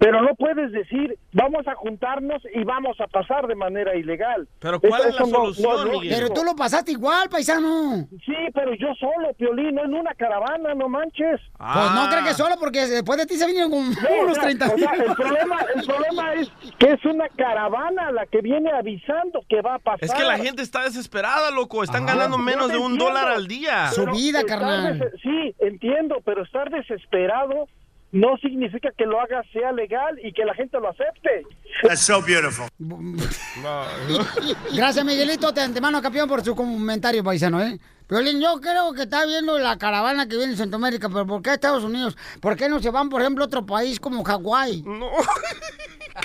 Pero 0.00 0.22
no 0.22 0.34
puedes 0.34 0.72
decir, 0.72 1.18
vamos 1.34 1.68
a 1.68 1.74
juntarnos 1.74 2.40
y 2.54 2.64
vamos 2.64 2.98
a 3.02 3.06
pasar 3.06 3.46
de 3.46 3.54
manera 3.54 3.94
ilegal. 3.94 4.48
Pero 4.58 4.80
¿cuál 4.80 5.08
es 5.08 5.14
la 5.14 5.26
solución, 5.26 5.90
Pero 6.08 6.30
tú 6.30 6.42
lo 6.42 6.56
pasaste 6.56 6.92
igual, 6.92 7.28
paisano. 7.28 8.08
Sí, 8.24 8.34
pero 8.54 8.72
yo 8.76 8.94
solo, 8.98 9.34
Piolín, 9.36 9.74
no 9.74 9.84
en 9.84 9.92
una 9.92 10.14
caravana, 10.14 10.74
no 10.74 10.88
manches. 10.88 11.38
Pues 11.58 11.90
no 11.94 12.08
creo 12.08 12.24
que 12.24 12.32
solo, 12.32 12.54
porque 12.58 12.86
después 12.86 13.18
de 13.18 13.26
ti 13.26 13.34
se 13.36 13.46
vinieron 13.46 13.70
con 13.70 13.90
No, 13.90 14.22
unos 14.22 14.30
o 14.32 14.34
sea, 14.36 14.44
30 14.44 14.66
o 14.72 14.78
sea, 14.78 14.92
el, 14.94 15.14
problema, 15.14 15.56
el 15.76 15.84
problema 15.84 16.32
es 16.32 16.50
que 16.78 16.92
es 16.92 17.04
una 17.04 17.28
caravana 17.28 18.10
la 18.10 18.24
que 18.24 18.40
viene 18.40 18.70
avisando 18.72 19.42
que 19.50 19.60
va 19.60 19.74
a 19.74 19.78
pasar. 19.80 20.02
Es 20.04 20.14
que 20.14 20.24
la 20.24 20.38
gente 20.38 20.62
está 20.62 20.84
desesperada, 20.84 21.50
loco. 21.50 21.84
Están 21.84 22.06
ganando 22.06 22.38
menos 22.38 22.68
de 22.68 22.78
un 22.78 22.92
entiendo, 22.92 23.04
dólar 23.04 23.28
al 23.28 23.46
día. 23.46 23.90
pero 23.94 24.14
estar 24.16 24.94
des- 24.94 25.20
Sí, 25.22 25.54
entiendo, 25.58 26.22
pero 26.24 26.42
estar 26.42 26.70
desesperado 26.70 27.68
no 28.12 28.36
significa 28.38 28.90
que 28.96 29.06
lo 29.06 29.20
hagas 29.20 29.46
sea 29.52 29.72
legal 29.72 30.18
y 30.22 30.32
que 30.32 30.44
la 30.44 30.54
gente 30.54 30.78
lo 30.80 30.90
acepte. 30.90 31.44
That's 31.82 32.00
so 32.00 32.20
beautiful. 32.22 32.66
Gracias, 34.74 35.04
Miguelito, 35.04 35.52
de 35.52 35.60
antemano, 35.60 36.02
campeón, 36.02 36.28
por 36.28 36.44
su 36.44 36.54
comentario, 36.54 37.22
paisano, 37.22 37.62
¿eh? 37.62 37.78
Piolín, 38.08 38.40
yo 38.40 38.60
creo 38.60 38.92
que 38.92 39.02
está 39.02 39.24
viendo 39.24 39.56
la 39.58 39.78
caravana 39.78 40.26
que 40.26 40.36
viene 40.36 40.52
en 40.52 40.58
Centroamérica, 40.58 41.08
pero 41.08 41.24
¿por 41.26 41.42
qué 41.42 41.50
a 41.50 41.54
Estados 41.54 41.84
Unidos? 41.84 42.16
¿Por 42.40 42.56
qué 42.56 42.68
no 42.68 42.80
se 42.80 42.90
van, 42.90 43.08
por 43.08 43.20
ejemplo, 43.20 43.44
a 43.44 43.46
otro 43.46 43.64
país 43.64 44.00
como 44.00 44.24
Hawái? 44.24 44.82
No. 44.82 45.10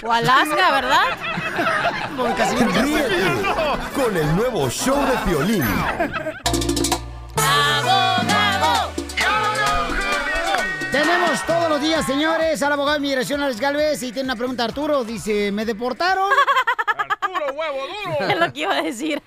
O 0.03 0.11
Alaska, 0.11 0.71
¿verdad? 0.81 1.05
Ríete 2.83 3.23
con 3.93 4.17
el 4.17 4.35
nuevo 4.35 4.67
show 4.67 4.97
de 5.05 5.17
Piolín. 5.29 5.63
Tenemos 10.95 11.45
todos 11.45 11.67
los 11.67 11.81
días, 11.81 12.05
señores, 12.05 12.63
al 12.63 12.71
abogado 12.71 12.93
de 12.93 12.99
inmigración, 12.99 13.43
Alex 13.43 13.59
Galvez, 13.59 14.01
y 14.01 14.13
tiene 14.13 14.27
una 14.27 14.37
pregunta 14.37 14.63
Arturo. 14.63 15.03
Dice, 15.03 15.51
¿me 15.51 15.65
deportaron? 15.65 16.29
¡Puro 17.19 17.53
huevo 17.53 17.79
duro! 17.85 18.29
Es 18.29 18.39
lo 18.39 18.53
que 18.53 18.59
iba 18.61 18.77
a 18.77 18.81
decir. 18.81 19.21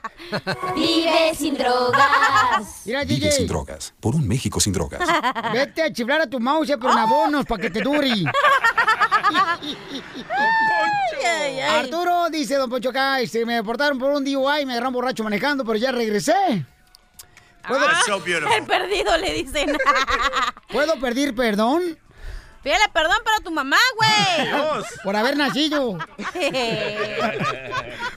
Vive 0.74 1.32
sin 1.36 1.56
drogas. 1.56 2.82
Mira, 2.84 3.04
Vive 3.04 3.30
sin 3.30 3.46
drogas. 3.46 3.94
Por 4.00 4.16
un 4.16 4.26
México 4.26 4.58
sin 4.58 4.72
drogas. 4.72 5.08
vete 5.52 5.84
a 5.84 5.92
chiflar 5.92 6.22
a 6.22 6.26
tu 6.26 6.40
mouse, 6.40 6.66
pero 6.80 6.90
en 6.90 6.98
abonos, 6.98 7.46
para 7.46 7.62
que 7.62 7.70
te 7.70 7.80
dure. 7.80 8.10
Arturo, 11.68 12.28
dice 12.28 12.56
Don 12.56 12.68
Poncho 12.68 12.88
acá, 12.90 13.20
este, 13.20 13.46
me 13.46 13.54
deportaron 13.54 14.00
por 14.00 14.10
un 14.10 14.24
DUI 14.24 14.62
y 14.62 14.66
me 14.66 14.72
agarraron 14.72 14.92
borracho 14.94 15.22
manejando, 15.22 15.64
pero 15.64 15.78
ya 15.78 15.92
regresé. 15.92 16.66
¿Puedo, 17.68 17.84
so. 18.06 18.22
El 18.26 18.64
perdido 18.66 19.16
le 19.18 19.32
dicen. 19.34 19.76
¿Puedo 20.72 20.98
pedir 21.00 21.34
perdón? 21.34 21.82
Pídele 22.62 22.84
perdón 22.92 23.16
para 23.24 23.40
tu 23.40 23.50
mamá, 23.50 23.76
güey. 23.96 24.82
Por 25.04 25.16
haber 25.16 25.36
nacido. 25.36 25.92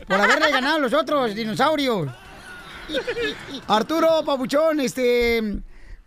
Por 0.07 0.21
haberle 0.21 0.51
ganado 0.51 0.75
a 0.77 0.79
los 0.79 0.93
otros 0.93 1.35
dinosaurios. 1.35 2.07
Arturo 3.67 4.23
Pabuchón, 4.25 4.79
este. 4.79 5.41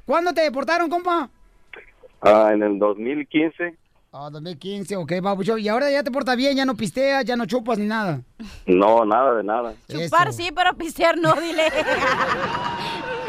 ¿Cuándo 0.06 0.32
te 0.32 0.40
deportaron, 0.40 0.88
compa? 0.88 1.28
Ah, 2.22 2.50
en 2.52 2.62
el 2.62 2.78
2015, 2.78 3.76
Ah, 4.12 4.28
2015, 4.32 4.96
ok, 4.96 5.12
Pabuchón. 5.22 5.60
Y 5.60 5.68
ahora 5.68 5.88
ya 5.88 6.02
te 6.02 6.10
portas 6.10 6.36
bien, 6.36 6.56
ya 6.56 6.64
no 6.64 6.74
pisteas, 6.74 7.24
ya 7.24 7.36
no 7.36 7.46
chupas 7.46 7.78
ni 7.78 7.86
nada. 7.86 8.20
no, 8.66 9.04
nada 9.04 9.36
de 9.36 9.44
nada. 9.44 9.72
Chupar 9.88 10.32
sí, 10.32 10.50
pero 10.52 10.76
pistear 10.76 11.16
no, 11.16 11.32
dile. 11.34 11.68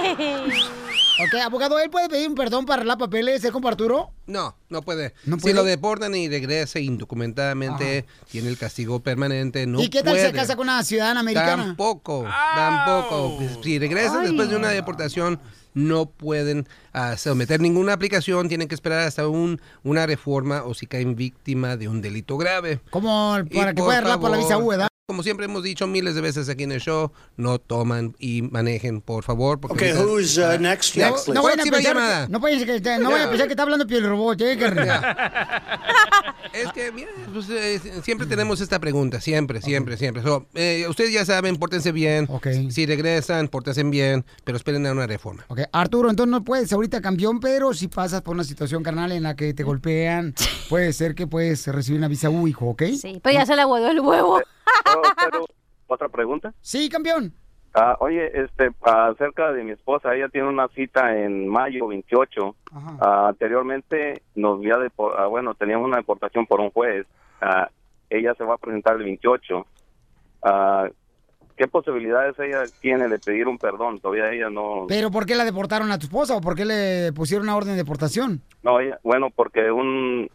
Ok, 1.24 1.36
abogado, 1.36 1.78
¿él 1.80 1.90
puede 1.92 2.10
pedir 2.10 2.28
un 2.28 2.34
perdón 2.36 2.66
para 2.66 2.78
arreglar 2.78 2.98
papeles, 2.98 3.44
el 3.44 3.52
compa 3.52 3.70
Arturo? 3.70 4.10
No, 4.26 4.56
no 4.70 4.82
puede. 4.82 5.14
¿No 5.26 5.36
Si 5.36 5.42
puede? 5.44 5.54
lo 5.56 5.64
deportan 5.64 6.16
y 6.16 6.28
regresa 6.28 6.80
indocumentadamente, 6.80 8.06
tiene 8.32 8.50
el 8.50 8.58
castigo 8.58 9.02
permanente, 9.02 9.68
no 9.68 9.80
¿Y 9.82 9.90
qué 9.90 10.02
tal 10.02 10.14
puede. 10.14 10.26
se 10.26 10.34
casa 10.34 10.56
con 10.56 10.64
una 10.68 10.84
ciudadana 10.84 11.20
americana? 11.20 11.64
Tampoco, 11.64 12.26
tampoco. 12.56 13.38
Si 13.62 13.78
regresan 13.78 14.22
Ay. 14.22 14.28
después 14.28 14.50
de 14.50 14.56
una 14.56 14.70
deportación, 14.70 15.40
no 15.76 16.08
pueden 16.08 16.68
ah, 16.94 17.16
someter 17.18 17.60
ninguna 17.62 17.94
aplicación, 17.94 18.48
tienen 18.48 18.68
que 18.68 18.74
esperar 18.76 19.02
hasta 19.08 19.28
un, 19.28 19.62
una 19.84 20.08
reforma 20.08 20.64
o 20.64 20.74
si 20.74 20.88
caen 20.88 21.16
víctima 21.16 21.78
de 21.78 21.88
un 21.88 22.02
delito 22.02 22.38
grave. 22.38 22.80
Como 22.90 23.38
Y 23.50 23.56
para 23.56 23.74
que 23.76 23.82
pueda 23.84 24.00
arreglar 24.00 24.20
por 24.20 24.32
la 24.32 24.38
visa 24.38 24.58
U, 24.58 24.70
¿verdad? 24.70 24.88
Como 25.12 25.24
siempre 25.24 25.44
hemos 25.44 25.62
dicho 25.62 25.88
miles 25.88 26.16
de 26.16 26.22
veces 26.22 26.48
aquí 26.48 26.64
en 26.64 26.72
el 26.72 26.80
show, 26.80 27.12
no 27.36 27.60
toman 27.60 28.16
y 28.18 28.44
manejen, 28.44 29.02
por 29.02 29.26
favor. 29.26 29.60
porque 29.60 29.74
Okay, 29.74 29.90
ahorita- 29.90 30.06
who's 30.10 30.38
uh, 30.38 30.58
next? 30.58 30.96
No, 30.96 31.10
Next, 31.10 31.28
no 31.28 31.44
vayan 31.44 31.60
a 31.60 31.64
pensar 31.64 31.82
llamada. 31.82 32.28
no 32.30 32.38
a 32.38 32.50
que- 32.50 32.98
no 33.00 33.10
vayan 33.12 33.28
a 33.28 33.30
pensar 33.30 33.48
que 33.48 33.52
está 33.52 33.64
hablando 33.64 33.86
Piel 33.86 34.08
Robot, 34.08 34.40
¿eh? 34.40 34.58
Es 36.54 36.72
que, 36.74 36.92
mira, 36.94 37.10
pues, 37.34 37.50
eh, 37.50 37.80
siempre 38.04 38.26
tenemos 38.26 38.62
esta 38.62 38.80
pregunta, 38.80 39.20
siempre, 39.22 39.62
siempre, 39.62 39.98
siempre. 39.98 40.22
So, 40.24 40.48
eh, 40.54 40.86
ustedes 40.90 41.12
ya 41.14 41.26
saben, 41.26 41.58
pórtense 41.58 41.92
bien. 41.92 42.28
Si 42.70 42.86
regresan, 42.86 43.48
pórtense 43.50 43.84
bien, 43.84 44.24
pero 44.46 44.58
esperen 44.58 44.86
a 44.88 44.92
una 44.94 45.08
reforma. 45.08 45.44
Ok, 45.50 45.62
Arturo, 45.74 46.10
entonces 46.10 46.32
no 46.32 46.44
puedes 46.44 46.72
ahorita 46.72 47.02
campeón, 47.02 47.40
pero 47.42 47.74
si 47.74 47.88
pasas 47.90 48.22
por 48.22 48.34
una 48.36 48.44
situación 48.46 48.82
carnal 48.84 49.12
en 49.12 49.24
la 49.24 49.36
que 49.36 49.54
te 49.54 49.64
golpean, 49.64 50.34
puede 50.70 50.94
ser 50.94 51.16
que 51.16 51.28
puedes 51.28 51.68
recibir 51.68 52.00
una 52.00 52.08
visa 52.08 52.30
U, 52.30 52.48
hijo, 52.48 52.68
¿ok? 52.68 52.84
Sí, 53.00 53.20
pero 53.22 53.34
ya 53.34 53.46
se 53.46 53.56
le 53.58 53.62
aguadó 53.62 53.90
el 53.92 54.00
huevo. 54.00 54.42
¿Otra 55.88 56.10
pregunta? 56.10 56.54
Sí, 56.62 56.90
campeón. 56.90 57.34
Ah, 57.74 57.96
oye, 58.00 58.32
este, 58.34 58.72
acerca 58.82 59.54
de 59.54 59.64
mi 59.64 59.72
esposa, 59.72 60.14
ella 60.14 60.28
tiene 60.28 60.50
una 60.50 60.68
cita 60.70 61.18
en 61.18 61.48
mayo 61.48 61.88
28. 61.88 62.56
Ah, 63.00 63.28
anteriormente 63.30 64.22
nos 64.36 64.60
había, 64.60 64.78
ah, 65.18 65.28
bueno, 65.28 65.54
teníamos 65.54 65.88
una 65.88 65.98
deportación 65.98 66.46
por 66.46 66.60
un 66.60 66.72
juez. 66.72 67.06
Ah, 67.40 67.70
ella 68.10 68.34
se 68.36 68.44
va 68.44 68.56
a 68.56 68.58
presentar 68.58 68.98
el 68.98 69.04
28. 69.04 69.66
Ah, 70.44 70.90
¿Qué 71.56 71.68
posibilidades 71.68 72.38
ella 72.40 72.64
tiene 72.82 73.08
de 73.08 73.20
pedir 73.20 73.48
un 73.48 73.58
perdón? 73.58 74.00
Todavía 74.00 74.32
ella 74.32 74.50
no... 74.50 74.86
¿Pero 74.88 75.12
por 75.12 75.26
qué 75.26 75.36
la 75.36 75.46
deportaron 75.46 75.92
a 75.92 76.00
tu 76.00 76.06
esposa 76.08 76.36
o 76.36 76.42
por 76.42 76.56
qué 76.56 76.66
le 76.66 77.14
pusieron 77.14 77.46
una 77.48 77.56
orden 77.56 77.74
de 77.74 77.78
deportación? 77.78 78.42
No, 78.64 78.80
ella, 78.80 79.00
bueno, 79.04 79.30
porque 79.30 79.72
un 79.72 80.30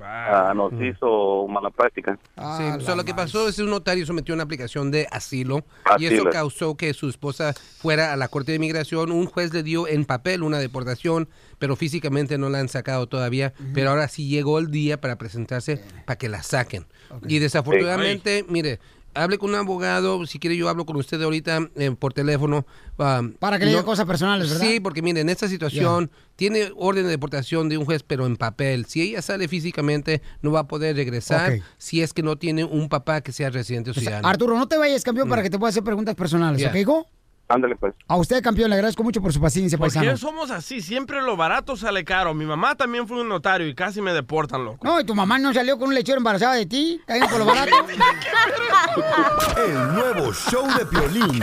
ah, 0.00 0.48
notario 0.48 0.50
ah, 0.50 0.54
nos 0.54 0.72
hizo 0.82 1.46
mala 1.48 1.70
práctica. 1.70 2.18
Sí, 2.36 2.64
o 2.76 2.80
sea, 2.80 2.94
lo 2.94 3.04
que 3.04 3.14
pasó 3.14 3.48
es 3.48 3.58
que 3.58 3.62
un 3.62 3.70
notario 3.70 4.04
sometió 4.06 4.34
una 4.34 4.44
aplicación 4.44 4.90
de 4.90 5.06
asilo, 5.10 5.64
y 5.98 6.06
eso 6.06 6.24
causó 6.30 6.76
que 6.76 6.94
su 6.94 7.08
esposa 7.08 7.54
fuera 7.78 8.12
a 8.12 8.16
la 8.16 8.28
Corte 8.28 8.52
de 8.52 8.56
Inmigración. 8.56 9.12
Un 9.12 9.26
juez 9.26 9.52
le 9.52 9.62
dio 9.62 9.86
en 9.88 10.04
papel 10.04 10.42
una 10.42 10.58
deportación, 10.58 11.28
pero 11.58 11.76
físicamente 11.76 12.38
no 12.38 12.48
la 12.48 12.58
han 12.58 12.68
sacado 12.68 13.06
todavía. 13.06 13.52
Pero 13.74 13.90
ahora 13.90 14.08
sí 14.08 14.28
llegó 14.28 14.58
el 14.58 14.70
día 14.70 15.00
para 15.00 15.16
presentarse 15.16 15.82
para 16.06 16.18
que 16.18 16.28
la 16.28 16.42
saquen. 16.42 16.86
Y 17.26 17.38
desafortunadamente, 17.38 18.44
mire, 18.48 18.80
hable 19.14 19.38
con 19.38 19.50
un 19.50 19.56
abogado. 19.56 20.24
Si 20.26 20.38
quiere, 20.38 20.56
yo 20.56 20.68
hablo 20.68 20.86
con 20.86 20.96
usted 20.96 21.20
ahorita 21.22 21.68
eh, 21.76 21.90
por 21.98 22.12
teléfono. 22.12 22.66
ah, 22.98 23.22
Para 23.38 23.58
que 23.58 23.64
le 23.64 23.70
diga 23.72 23.84
cosas 23.84 24.06
personales, 24.06 24.48
¿verdad? 24.50 24.66
Sí, 24.66 24.80
porque 24.80 25.02
mire, 25.02 25.20
en 25.20 25.28
esta 25.28 25.48
situación 25.48 26.10
tiene 26.36 26.72
orden 26.76 27.04
de 27.04 27.10
deportación 27.10 27.68
de 27.68 27.78
un 27.78 27.84
juez, 27.84 28.02
pero 28.02 28.26
en 28.26 28.36
papel. 28.36 28.86
Si 28.86 29.02
ella 29.02 29.22
sale 29.22 29.48
físicamente, 29.48 30.22
no 30.40 30.50
va 30.52 30.60
a 30.60 30.66
poder 30.68 30.96
regresar 30.96 31.60
si 31.78 32.02
es 32.02 32.12
que 32.12 32.22
no 32.22 32.36
tiene 32.36 32.64
un 32.64 32.88
papá 32.88 33.20
que 33.20 33.32
sea 33.32 33.50
residente 33.50 33.90
o 33.90 33.94
ciudadano. 33.94 34.26
Arturo, 34.28 34.56
no 34.58 34.66
te 34.68 34.76
vayas, 34.78 35.02
campeón, 35.04 35.28
para 35.28 35.42
que 35.42 35.50
te 35.50 35.58
pueda 35.58 35.70
hacer 35.70 35.82
preguntas 35.84 36.14
personales, 36.14 36.60
Ya. 36.60 36.68
¿ok, 36.70 36.74
hijo? 36.76 37.06
Ándale, 37.52 37.76
pues. 37.76 37.94
A 38.08 38.16
usted, 38.16 38.42
campeón, 38.42 38.70
le 38.70 38.76
agradezco 38.76 39.02
mucho 39.02 39.20
por 39.20 39.30
su 39.30 39.38
paciencia, 39.40 39.76
¿Por 39.76 39.88
paisano. 39.88 40.10
qué 40.10 40.16
somos 40.16 40.50
así? 40.50 40.80
Siempre 40.80 41.20
lo 41.20 41.36
barato 41.36 41.76
sale 41.76 42.02
caro. 42.02 42.32
Mi 42.32 42.46
mamá 42.46 42.74
también 42.76 43.06
fue 43.06 43.20
un 43.20 43.28
notario 43.28 43.68
y 43.68 43.74
casi 43.74 44.00
me 44.00 44.14
deportan, 44.14 44.64
loco. 44.64 44.78
No, 44.86 44.98
y 44.98 45.04
tu 45.04 45.14
mamá 45.14 45.38
no 45.38 45.52
salió 45.52 45.78
con 45.78 45.88
un 45.88 45.94
lechero 45.94 46.16
embarazada 46.16 46.54
de 46.54 46.64
ti, 46.64 46.98
cayendo 47.06 47.28
por 47.28 47.40
lo 47.40 47.44
barato. 47.44 47.70
El 49.66 49.94
nuevo 49.94 50.32
show 50.32 50.66
de 50.78 50.86
Piolín. 50.86 51.42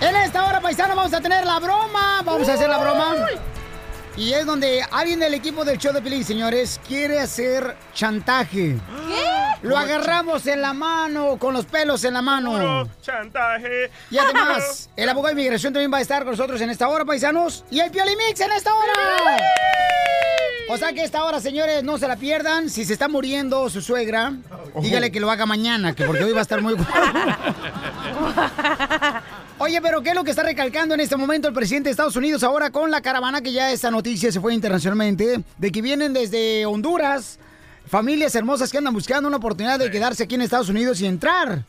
En 0.00 0.16
esta 0.16 0.44
hora, 0.44 0.60
paisano, 0.60 0.96
vamos 0.96 1.14
a 1.14 1.20
tener 1.20 1.46
la 1.46 1.58
broma. 1.60 2.22
Vamos 2.24 2.48
a 2.48 2.54
hacer 2.54 2.68
la 2.68 2.78
broma. 2.78 3.14
Y 4.16 4.32
es 4.32 4.46
donde 4.46 4.80
alguien 4.92 5.18
del 5.18 5.34
equipo 5.34 5.64
del 5.64 5.76
show 5.78 5.92
de 5.92 6.00
Pelín, 6.00 6.24
señores, 6.24 6.80
quiere 6.86 7.18
hacer 7.18 7.76
chantaje. 7.92 8.76
¿Qué? 9.08 9.66
Lo 9.66 9.76
agarramos 9.76 10.46
en 10.46 10.62
la 10.62 10.72
mano, 10.72 11.36
con 11.36 11.52
los 11.52 11.66
pelos 11.66 12.04
en 12.04 12.14
la 12.14 12.22
mano. 12.22 12.52
Puro 12.52 12.88
chantaje. 13.02 13.90
Y 14.10 14.18
además, 14.18 14.88
el 14.94 15.08
abogado 15.08 15.34
de 15.34 15.40
inmigración 15.40 15.72
también 15.72 15.92
va 15.92 15.98
a 15.98 16.02
estar 16.02 16.22
con 16.22 16.30
nosotros 16.32 16.60
en 16.60 16.70
esta 16.70 16.88
hora, 16.88 17.04
paisanos. 17.04 17.64
Y 17.70 17.80
el 17.80 17.90
Piolimix 17.90 18.40
en 18.40 18.52
esta 18.52 18.72
hora. 18.72 18.92
O 20.68 20.76
sea 20.76 20.92
que 20.92 21.02
esta 21.02 21.24
hora, 21.24 21.40
señores, 21.40 21.82
no 21.82 21.98
se 21.98 22.06
la 22.06 22.16
pierdan. 22.16 22.70
Si 22.70 22.84
se 22.84 22.92
está 22.92 23.08
muriendo 23.08 23.68
su 23.68 23.80
suegra, 23.80 24.34
dígale 24.80 25.10
que 25.10 25.18
lo 25.18 25.30
haga 25.30 25.44
mañana, 25.44 25.94
que 25.94 26.04
porque 26.04 26.22
hoy 26.24 26.32
va 26.32 26.38
a 26.38 26.42
estar 26.42 26.62
muy... 26.62 26.76
Oye, 29.64 29.80
pero 29.80 30.02
¿qué 30.02 30.10
es 30.10 30.14
lo 30.14 30.24
que 30.24 30.30
está 30.30 30.42
recalcando 30.42 30.92
en 30.92 31.00
este 31.00 31.16
momento 31.16 31.48
el 31.48 31.54
presidente 31.54 31.88
de 31.88 31.92
Estados 31.92 32.16
Unidos 32.16 32.42
ahora 32.42 32.68
con 32.68 32.90
la 32.90 33.00
caravana 33.00 33.40
que 33.40 33.50
ya 33.50 33.72
esta 33.72 33.90
noticia 33.90 34.30
se 34.30 34.38
fue 34.38 34.52
internacionalmente, 34.52 35.42
de 35.56 35.72
que 35.72 35.80
vienen 35.80 36.12
desde 36.12 36.66
Honduras, 36.66 37.38
familias 37.86 38.34
hermosas 38.34 38.70
que 38.70 38.76
andan 38.76 38.92
buscando 38.92 39.26
una 39.26 39.38
oportunidad 39.38 39.78
de 39.78 39.90
quedarse 39.90 40.24
aquí 40.24 40.34
en 40.34 40.42
Estados 40.42 40.68
Unidos 40.68 41.00
y 41.00 41.06
entrar 41.06 41.64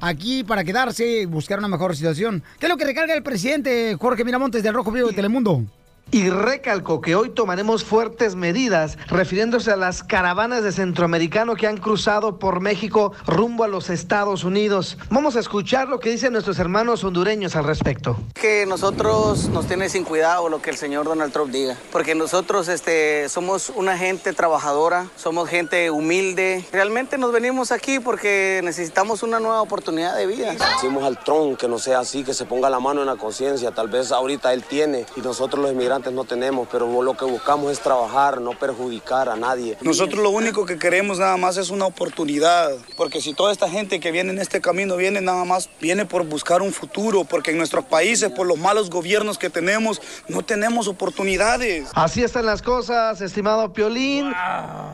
aquí 0.00 0.42
para 0.42 0.64
quedarse 0.64 1.06
y 1.06 1.26
buscar 1.26 1.58
una 1.58 1.68
mejor 1.68 1.94
situación. 1.94 2.42
¿Qué 2.58 2.64
es 2.64 2.70
lo 2.70 2.78
que 2.78 2.86
recarga 2.86 3.12
el 3.12 3.22
presidente 3.22 3.94
Jorge 4.00 4.24
Miramontes 4.24 4.62
del 4.62 4.72
Rojo 4.72 4.90
Vivo 4.90 5.08
de 5.08 5.14
Telemundo? 5.14 5.64
Y 6.10 6.30
recalcó 6.30 7.00
que 7.00 7.16
hoy 7.16 7.30
tomaremos 7.30 7.84
fuertes 7.84 8.36
medidas 8.36 8.98
refiriéndose 9.08 9.72
a 9.72 9.76
las 9.76 10.04
caravanas 10.04 10.62
de 10.62 10.70
centroamericano 10.70 11.56
que 11.56 11.66
han 11.66 11.76
cruzado 11.76 12.38
por 12.38 12.60
México 12.60 13.12
rumbo 13.26 13.64
a 13.64 13.68
los 13.68 13.90
Estados 13.90 14.44
Unidos. 14.44 14.96
Vamos 15.10 15.34
a 15.34 15.40
escuchar 15.40 15.88
lo 15.88 15.98
que 15.98 16.10
dicen 16.10 16.32
nuestros 16.32 16.58
hermanos 16.58 17.02
hondureños 17.02 17.56
al 17.56 17.64
respecto. 17.64 18.16
Que 18.34 18.64
nosotros 18.66 19.48
nos 19.48 19.66
tiene 19.66 19.88
sin 19.88 20.04
cuidado 20.04 20.48
lo 20.48 20.62
que 20.62 20.70
el 20.70 20.76
señor 20.76 21.06
Donald 21.06 21.32
Trump 21.32 21.50
diga, 21.50 21.76
porque 21.90 22.14
nosotros 22.14 22.68
este, 22.68 23.28
somos 23.28 23.70
una 23.74 23.98
gente 23.98 24.32
trabajadora, 24.32 25.08
somos 25.16 25.48
gente 25.48 25.90
humilde. 25.90 26.64
Realmente 26.70 27.18
nos 27.18 27.32
venimos 27.32 27.72
aquí 27.72 27.98
porque 27.98 28.60
necesitamos 28.62 29.22
una 29.22 29.40
nueva 29.40 29.62
oportunidad 29.62 30.16
de 30.16 30.26
vida. 30.26 30.52
Decimos 30.52 31.02
al 31.02 31.18
Trump 31.24 31.58
que 31.58 31.66
no 31.66 31.78
sea 31.78 32.00
así, 32.00 32.22
que 32.22 32.34
se 32.34 32.44
ponga 32.44 32.70
la 32.70 32.78
mano 32.78 33.00
en 33.00 33.06
la 33.06 33.16
conciencia. 33.16 33.72
Tal 33.72 33.88
vez 33.88 34.12
ahorita 34.12 34.52
él 34.52 34.62
tiene 34.62 35.06
y 35.16 35.20
nosotros 35.20 35.62
los 35.62 35.72
inmigrantes 35.72 35.93
no 35.98 36.24
tenemos, 36.24 36.68
pero 36.70 37.02
lo 37.02 37.16
que 37.16 37.24
buscamos 37.24 37.72
es 37.72 37.80
trabajar, 37.80 38.40
no 38.40 38.58
perjudicar 38.58 39.28
a 39.28 39.36
nadie. 39.36 39.76
Nosotros 39.80 40.22
lo 40.22 40.30
único 40.30 40.66
que 40.66 40.78
queremos 40.78 41.18
nada 41.18 41.36
más 41.36 41.56
es 41.56 41.70
una 41.70 41.86
oportunidad, 41.86 42.72
porque 42.96 43.20
si 43.20 43.34
toda 43.34 43.52
esta 43.52 43.68
gente 43.68 44.00
que 44.00 44.10
viene 44.10 44.32
en 44.32 44.38
este 44.38 44.60
camino 44.60 44.96
viene 44.96 45.20
nada 45.20 45.44
más, 45.44 45.70
viene 45.80 46.04
por 46.04 46.24
buscar 46.24 46.62
un 46.62 46.72
futuro, 46.72 47.24
porque 47.24 47.52
en 47.52 47.58
nuestros 47.58 47.84
países, 47.84 48.30
por 48.32 48.46
los 48.46 48.58
malos 48.58 48.90
gobiernos 48.90 49.38
que 49.38 49.50
tenemos, 49.50 50.00
no 50.28 50.42
tenemos 50.42 50.88
oportunidades. 50.88 51.88
Así 51.94 52.22
están 52.22 52.46
las 52.46 52.62
cosas, 52.62 53.20
estimado 53.20 53.72
Piolín. 53.72 54.30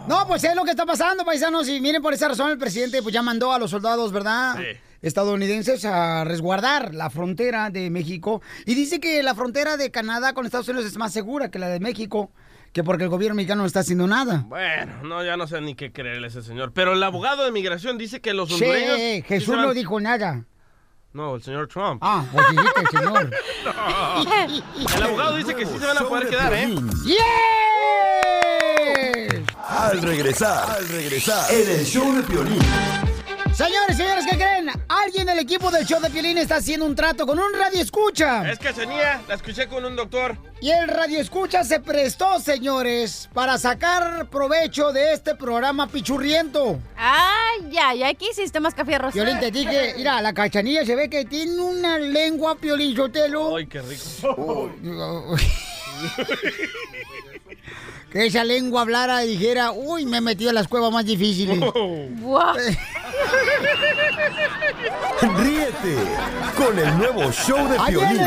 No, 0.07 0.26
pues 0.26 0.44
es 0.44 0.55
lo 0.55 0.64
que 0.64 0.70
está 0.70 0.86
pasando, 0.86 1.24
paisanos. 1.24 1.68
Y 1.68 1.80
miren, 1.80 2.03
por 2.03 2.12
esa 2.12 2.28
razón 2.28 2.51
el 2.51 2.59
presidente 2.59 3.03
pues 3.03 3.14
ya 3.14 3.22
mandó 3.22 3.53
a 3.53 3.59
los 3.59 3.70
soldados, 3.70 4.12
¿verdad? 4.12 4.57
Estadounidenses 5.03 5.84
a 5.84 6.24
resguardar 6.24 6.94
la 6.94 7.11
frontera 7.11 7.70
de 7.70 7.90
México 7.90 8.42
y 8.66 8.74
dice 8.74 9.01
que 9.01 9.22
la 9.22 9.34
frontera 9.34 9.76
de 9.76 9.90
Canadá 9.90 10.32
con 10.34 10.44
Estados 10.46 10.68
Unidos 10.68 10.86
es 10.86 10.96
más 10.98 11.12
segura 11.12 11.51
que 11.51 11.59
la 11.59 11.68
de 11.68 11.80
México, 11.80 12.30
que 12.72 12.84
porque 12.84 13.05
el 13.05 13.11
gobierno 13.11 13.34
mexicano 13.34 13.62
no 13.62 13.66
está 13.66 13.80
haciendo 13.80 14.07
nada. 14.07 14.44
Bueno, 14.48 15.03
no, 15.03 15.24
ya 15.24 15.36
no 15.36 15.46
sé 15.46 15.61
ni 15.61 15.74
qué 15.74 15.90
creerle 15.92 16.26
a 16.26 16.30
ese 16.30 16.42
señor. 16.42 16.72
Pero 16.72 16.92
el 16.92 17.03
abogado 17.03 17.44
de 17.44 17.51
migración 17.51 17.98
dice 17.98 18.20
que 18.20 18.32
los 18.34 18.48
Sí, 18.48 18.55
hondureños... 18.55 18.96
sí 18.96 19.24
Jesús 19.26 19.57
van- 19.57 19.64
no 19.66 19.74
dijo 19.74 19.98
nada. 20.01 20.44
No, 21.12 21.34
el 21.34 21.42
señor 21.42 21.66
Trump. 21.66 21.98
Ah, 22.05 22.24
pues 22.32 22.46
dijiste 22.51 22.80
el 22.80 22.88
señor. 22.88 23.30
No. 23.64 24.96
El 24.96 25.03
abogado 25.03 25.36
dice 25.36 25.55
que 25.57 25.66
sí 25.66 25.76
se 25.78 25.84
van 25.86 25.98
a 25.98 26.03
poder 26.03 26.28
quedar, 26.28 26.53
¿eh? 26.55 26.74
Al 29.68 30.01
regresar, 30.03 30.70
al 30.70 30.88
regresar, 30.88 31.53
en 31.53 31.70
el 31.70 31.84
show 31.84 32.12
de 32.14 32.22
Piolín. 32.22 32.59
Señores, 33.55 33.96
señores, 33.96 34.24
¿qué 34.30 34.36
creen? 34.36 34.70
Alguien 34.88 35.26
del 35.26 35.38
equipo 35.40 35.70
del 35.70 35.84
show 35.84 36.01
de 36.01 36.09
Piolín 36.09 36.38
está 36.38 36.57
haciendo 36.57 36.86
un 36.86 36.94
trato 36.94 37.26
con 37.26 37.38
un 37.38 37.53
radio 37.53 37.80
escucha. 37.82 38.51
Es 38.51 38.59
cachanía, 38.59 39.20
la 39.28 39.34
escuché 39.34 39.66
con 39.66 39.84
un 39.84 39.96
doctor. 39.96 40.36
Y 40.61 40.70
el 40.70 40.88
radio 40.88 41.20
escucha 41.20 41.62
se 41.64 41.80
prestó, 41.80 42.38
señores, 42.40 43.28
para 43.34 43.59
sacar 43.59 44.28
provecho 44.30 44.92
de 44.92 45.12
este 45.12 45.34
programa 45.34 45.88
pichurriento. 45.88 46.78
Ay, 46.96 47.70
ya, 47.70 47.92
ya 47.94 48.09
aquí 48.09 48.28
hiciste 48.30 48.61
más 48.61 48.74
café 48.74 48.98
rosa. 48.98 49.12
Piolín, 49.12 49.38
te 49.40 49.51
dije, 49.51 49.94
mira, 49.98 50.22
la 50.22 50.32
cachanilla 50.32 50.86
se 50.86 50.94
ve 50.96 51.11
que 51.11 51.24
tiene 51.24 51.61
una 51.61 51.98
lengua, 51.98 52.57
Piolín 52.57 52.96
Sotelo. 52.96 53.57
Ay, 53.57 53.66
qué 53.66 53.82
rico. 53.82 54.70
que 58.11 58.26
esa 58.26 58.44
lengua 58.44 58.82
hablara 58.82 59.24
y 59.24 59.28
dijera, 59.28 59.72
uy, 59.72 60.04
me 60.04 60.18
he 60.18 60.20
metido 60.20 60.50
en 60.50 60.56
las 60.56 60.68
cuevas 60.68 60.92
más 60.92 61.04
difíciles. 61.04 61.58
Ríete 65.20 65.96
con 66.56 66.78
el 66.78 66.98
nuevo 66.98 67.30
show 67.30 67.68
de 67.68 67.78
Piolín. 67.86 68.20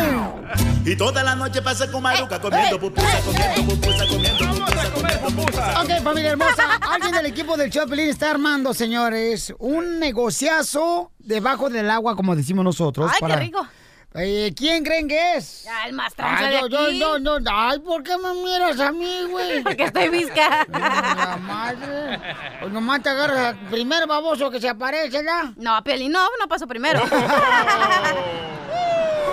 Y 0.86 0.96
toda 0.96 1.24
la 1.24 1.36
noche 1.36 1.62
pasa 1.62 1.90
con 1.92 2.04
Maruca 2.04 2.40
comiendo 2.40 2.80
pupusa, 2.80 3.22
comiendo 3.26 3.74
pupusa, 3.74 4.08
comiendo 4.08 4.46
pupusa, 4.46 4.92
comiendo 4.92 5.28
pupusa. 5.28 5.82
Ok, 5.82 6.04
familia 6.04 6.32
hermosa, 6.32 6.76
alguien 6.82 7.12
del 7.14 7.26
equipo 7.26 7.58
del 7.58 7.72
Chopelín 7.72 8.10
está 8.10 8.32
armando, 8.32 8.74
señores, 8.74 9.54
un 9.60 10.00
negociazo 10.00 11.12
debajo 11.20 11.70
del 11.70 11.90
agua, 11.90 12.16
como 12.16 12.36
decimos 12.36 12.64
nosotros. 12.64 13.12
Ay, 13.14 13.20
qué 13.28 13.36
rico. 13.38 13.68
Eh, 14.16 14.54
¿Quién 14.56 14.84
creen 14.84 15.08
que 15.08 15.38
es? 15.38 15.64
Ya, 15.64 15.86
el 15.88 15.94
más 15.94 16.14
tranza 16.14 16.46
Ay, 16.46 16.54
de 16.54 16.70
yo, 16.70 17.40
ay, 17.52 17.80
¿por 17.80 18.04
qué 18.04 18.16
me 18.18 18.32
miras 18.44 18.80
a 18.80 18.92
mí, 18.92 19.24
güey? 19.30 19.64
Porque 19.64 19.86
estoy 19.86 20.10
visca. 20.10 20.68
La 20.72 21.38
madre. 21.42 22.20
Pues 22.60 22.72
nomás 22.72 23.02
te 23.02 23.10
agarras 23.10 23.56
al 23.56 23.58
primer 23.70 24.06
baboso 24.06 24.52
que 24.52 24.62
se 24.62 24.70
aparece, 24.70 25.24
¿ya? 25.24 25.52
No, 25.58 25.84
Piolín, 25.84 26.12
no, 26.12 26.28
no 26.40 26.48
paso 26.48 26.68
primero. 26.68 27.02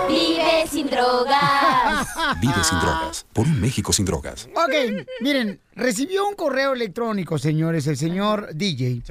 Vive 0.09 0.65
sin 0.67 0.89
drogas. 0.89 2.07
Vive 2.41 2.63
sin 2.63 2.79
drogas. 2.79 3.25
Por 3.33 3.45
un 3.45 3.61
México 3.61 3.93
sin 3.93 4.05
drogas. 4.05 4.49
Ok, 4.55 5.05
miren, 5.21 5.61
recibió 5.75 6.27
un 6.27 6.33
correo 6.33 6.73
electrónico, 6.73 7.37
señores, 7.37 7.85
el 7.85 7.97
señor 7.97 8.49
DJ. 8.53 9.03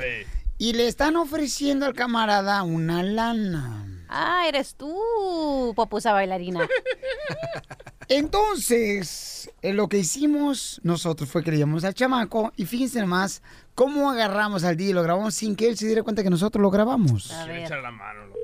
Y 0.58 0.72
le 0.72 0.88
están 0.88 1.16
ofreciendo 1.16 1.86
al 1.86 1.94
camarada 1.94 2.64
una 2.64 3.04
lana. 3.04 3.86
Ah, 4.12 4.48
eres 4.48 4.74
tú, 4.74 5.72
popusa 5.76 6.12
bailarina. 6.12 6.66
Entonces, 8.08 9.52
eh, 9.62 9.72
lo 9.72 9.88
que 9.88 9.98
hicimos 9.98 10.80
nosotros 10.82 11.30
fue 11.30 11.44
que 11.44 11.52
le 11.52 11.58
llamamos 11.58 11.84
al 11.84 11.94
chamaco 11.94 12.52
y 12.56 12.66
fíjense 12.66 13.00
nomás 13.00 13.40
cómo 13.76 14.10
agarramos 14.10 14.64
al 14.64 14.76
DJ 14.76 14.90
y 14.90 14.92
lo 14.94 15.04
grabamos 15.04 15.34
sin 15.34 15.54
que 15.54 15.68
él 15.68 15.76
se 15.76 15.86
diera 15.86 16.02
cuenta 16.02 16.24
que 16.24 16.30
nosotros 16.30 16.60
lo 16.60 16.70
grabamos. 16.70 17.30
A 17.30 17.46
ver. 17.46 17.70
La 17.70 17.92
mano, 17.92 18.26
loco. 18.26 18.38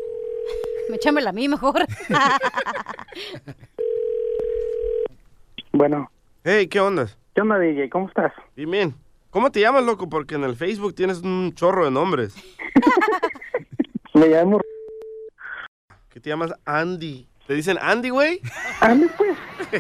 Échamela 0.94 1.30
a 1.30 1.32
mí 1.32 1.48
mejor. 1.48 1.84
Bueno. 5.72 6.10
Hey, 6.42 6.68
¿qué 6.68 6.80
onda? 6.80 7.06
¿Qué 7.34 7.42
onda, 7.42 7.58
DJ? 7.58 7.90
¿Cómo 7.90 8.08
estás? 8.08 8.32
Bien, 8.56 8.70
bien. 8.70 8.94
¿Cómo 9.28 9.50
te 9.50 9.60
llamas, 9.60 9.84
loco? 9.84 10.08
Porque 10.08 10.36
en 10.36 10.44
el 10.44 10.56
Facebook 10.56 10.94
tienes 10.94 11.20
un 11.20 11.52
chorro 11.54 11.84
de 11.84 11.90
nombres. 11.90 12.34
Me 14.14 14.28
llamo... 14.28 14.58
¿Qué 16.16 16.20
te 16.20 16.30
llamas 16.30 16.54
Andy? 16.64 17.28
¿Te 17.46 17.52
dicen 17.52 17.76
Andy, 17.78 18.08
güey? 18.08 18.40
Andy, 18.80 19.06
pues. 19.18 19.36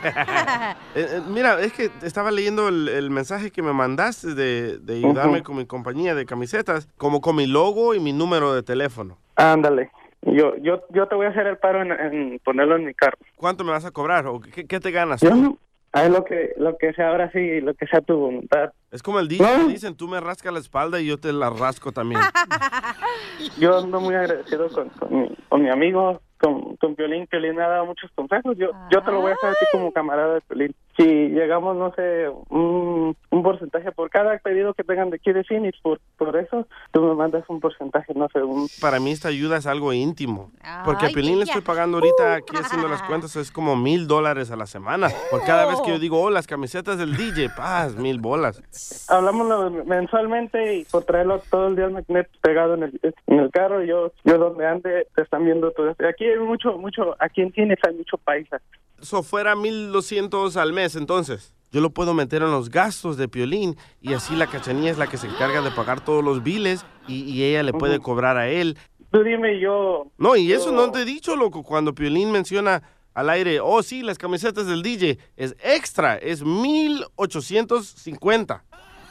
Eh, 0.94 1.06
eh, 1.08 1.20
mira, 1.28 1.58
es 1.60 1.72
que 1.72 1.90
estaba 2.02 2.30
leyendo 2.30 2.68
el, 2.68 2.88
el 2.88 3.08
mensaje 3.08 3.50
que 3.50 3.62
me 3.62 3.72
mandaste 3.72 4.34
de, 4.34 4.76
de 4.76 4.96
ayudarme 4.96 5.42
con 5.42 5.56
mi 5.56 5.64
compañía 5.64 6.14
de 6.14 6.26
camisetas, 6.26 6.88
como 6.98 7.22
con 7.22 7.36
mi 7.36 7.46
logo 7.46 7.94
y 7.94 8.00
mi 8.00 8.12
número 8.12 8.52
de 8.52 8.62
teléfono. 8.62 9.16
Ándale. 9.36 9.90
Yo, 10.20 10.56
yo, 10.56 10.82
yo 10.90 11.08
te 11.08 11.14
voy 11.14 11.24
a 11.24 11.30
hacer 11.30 11.46
el 11.46 11.56
paro 11.56 11.80
en, 11.80 11.92
en 11.92 12.38
ponerlo 12.40 12.76
en 12.76 12.84
mi 12.84 12.92
carro. 12.92 13.16
¿Cuánto 13.36 13.64
me 13.64 13.70
vas 13.70 13.86
a 13.86 13.90
cobrar? 13.90 14.26
¿O 14.26 14.38
qué, 14.40 14.66
qué 14.66 14.78
te 14.78 14.90
ganas? 14.90 15.22
Yo 15.22 15.34
no... 15.34 15.56
Haz 15.92 16.10
lo 16.10 16.24
que, 16.24 16.52
lo 16.58 16.76
que 16.76 16.92
sea 16.92 17.08
ahora 17.08 17.30
sí, 17.32 17.62
lo 17.62 17.72
que 17.72 17.86
sea 17.86 18.02
tu 18.02 18.14
voluntad. 18.14 18.70
Es 18.90 19.02
como 19.02 19.18
el 19.18 19.28
DJ, 19.28 19.46
que 19.66 19.72
dicen, 19.72 19.96
tú 19.96 20.08
me 20.08 20.20
rascas 20.20 20.52
la 20.52 20.58
espalda 20.58 21.00
y 21.00 21.06
yo 21.06 21.16
te 21.16 21.32
la 21.32 21.48
rasco 21.48 21.90
también. 21.90 22.20
Yo 23.58 23.78
ando 23.78 24.00
muy 24.00 24.14
agradecido 24.14 24.68
con, 24.68 24.90
con, 24.90 25.22
mi, 25.22 25.36
con 25.48 25.62
mi 25.62 25.70
amigo, 25.70 26.20
con, 26.40 26.76
con 26.76 26.94
Piolín. 26.94 27.26
Piolín 27.26 27.56
me 27.56 27.62
ha 27.62 27.68
dado 27.68 27.86
muchos 27.86 28.10
consejos. 28.14 28.56
Yo, 28.56 28.70
yo 28.90 29.02
te 29.02 29.10
lo 29.10 29.20
voy 29.20 29.32
a 29.32 29.34
hacer 29.34 29.50
a 29.50 29.52
ti 29.52 29.66
como 29.72 29.92
camarada 29.92 30.34
de 30.34 30.40
Piolín. 30.42 30.74
Si 30.96 31.04
llegamos, 31.04 31.76
no 31.76 31.92
sé, 31.94 32.28
un, 32.48 33.14
un 33.30 33.42
porcentaje 33.42 33.92
por 33.92 34.08
cada 34.08 34.38
pedido 34.38 34.72
que 34.72 34.82
tengan 34.82 35.10
de 35.10 35.16
aquí 35.16 35.30
de 35.30 35.44
Phoenix, 35.44 35.78
por, 35.82 36.00
por 36.16 36.34
eso, 36.36 36.66
tú 36.92 37.02
me 37.02 37.14
mandas 37.14 37.44
un 37.48 37.60
porcentaje, 37.60 38.14
no 38.14 38.28
sé, 38.32 38.42
un... 38.42 38.66
Para 38.80 38.98
mí 38.98 39.10
esta 39.10 39.28
ayuda 39.28 39.58
es 39.58 39.66
algo 39.66 39.92
íntimo. 39.92 40.50
Porque 40.86 41.06
a 41.06 41.08
Pelín 41.10 41.38
le 41.38 41.44
estoy 41.44 41.60
pagando 41.60 41.98
ahorita, 41.98 42.36
aquí 42.36 42.56
haciendo 42.56 42.88
las 42.88 43.02
cuentas, 43.02 43.36
es 43.36 43.52
como 43.52 43.76
mil 43.76 44.06
dólares 44.06 44.50
a 44.50 44.56
la 44.56 44.66
semana. 44.66 45.08
Por 45.30 45.44
cada 45.44 45.66
vez 45.66 45.80
que 45.82 45.90
yo 45.90 45.98
digo, 45.98 46.22
oh, 46.22 46.30
las 46.30 46.46
camisetas 46.46 46.96
del 46.96 47.14
DJ, 47.16 47.50
paz, 47.50 47.94
mil 47.96 48.18
bolas. 48.18 49.06
Hablamos 49.10 49.86
mensualmente 49.86 50.76
y 50.76 50.84
por 50.84 51.04
traerlo 51.04 51.42
todo 51.50 51.68
el 51.68 51.76
día 51.76 51.86
al 51.86 51.92
magnet 51.92 52.28
pegado 52.40 52.74
en 52.74 52.84
el, 52.84 53.00
en 53.26 53.38
el 53.38 53.50
carro, 53.50 53.82
yo 53.82 54.12
yo 54.24 54.38
donde 54.38 54.66
ande 54.66 55.06
te 55.14 55.22
están 55.22 55.44
viendo 55.44 55.70
todo 55.72 55.90
esto. 55.90 56.06
Aquí 56.06 56.25
hay 56.28 56.38
mucho, 56.38 56.78
mucho, 56.78 57.16
aquí 57.18 57.40
en 57.42 57.52
Tienes 57.52 57.78
hay 57.86 57.94
mucho 57.94 58.16
paisa. 58.18 58.60
Eso 59.00 59.22
fuera 59.22 59.54
mil 59.56 59.92
doscientos 59.92 60.56
al 60.56 60.72
mes, 60.72 60.96
entonces. 60.96 61.52
Yo 61.72 61.80
lo 61.80 61.90
puedo 61.90 62.14
meter 62.14 62.42
en 62.42 62.50
los 62.52 62.70
gastos 62.70 63.16
de 63.16 63.28
Piolín 63.28 63.76
y 64.00 64.14
así 64.14 64.34
la 64.36 64.46
cachanilla 64.46 64.90
es 64.90 64.98
la 64.98 65.08
que 65.08 65.16
se 65.18 65.26
encarga 65.26 65.60
de 65.60 65.70
pagar 65.72 66.02
todos 66.04 66.24
los 66.24 66.42
biles 66.42 66.86
y, 67.08 67.24
y 67.24 67.42
ella 67.44 67.62
le 67.62 67.72
puede 67.72 67.98
cobrar 67.98 68.36
a 68.38 68.48
él. 68.48 68.78
Tú 69.10 69.22
dime 69.22 69.60
yo... 69.60 70.06
No, 70.16 70.36
y 70.36 70.52
eso 70.52 70.70
yo- 70.70 70.76
no 70.76 70.90
te 70.92 71.02
he 71.02 71.04
dicho, 71.04 71.36
loco. 71.36 71.62
Cuando 71.62 71.94
Piolín 71.94 72.30
menciona 72.32 72.82
al 73.14 73.28
aire, 73.30 73.60
oh, 73.60 73.82
sí, 73.82 74.02
las 74.02 74.18
camisetas 74.18 74.66
del 74.66 74.82
DJ, 74.82 75.18
es 75.36 75.56
extra, 75.62 76.16
es 76.16 76.42
1850. 76.44 78.64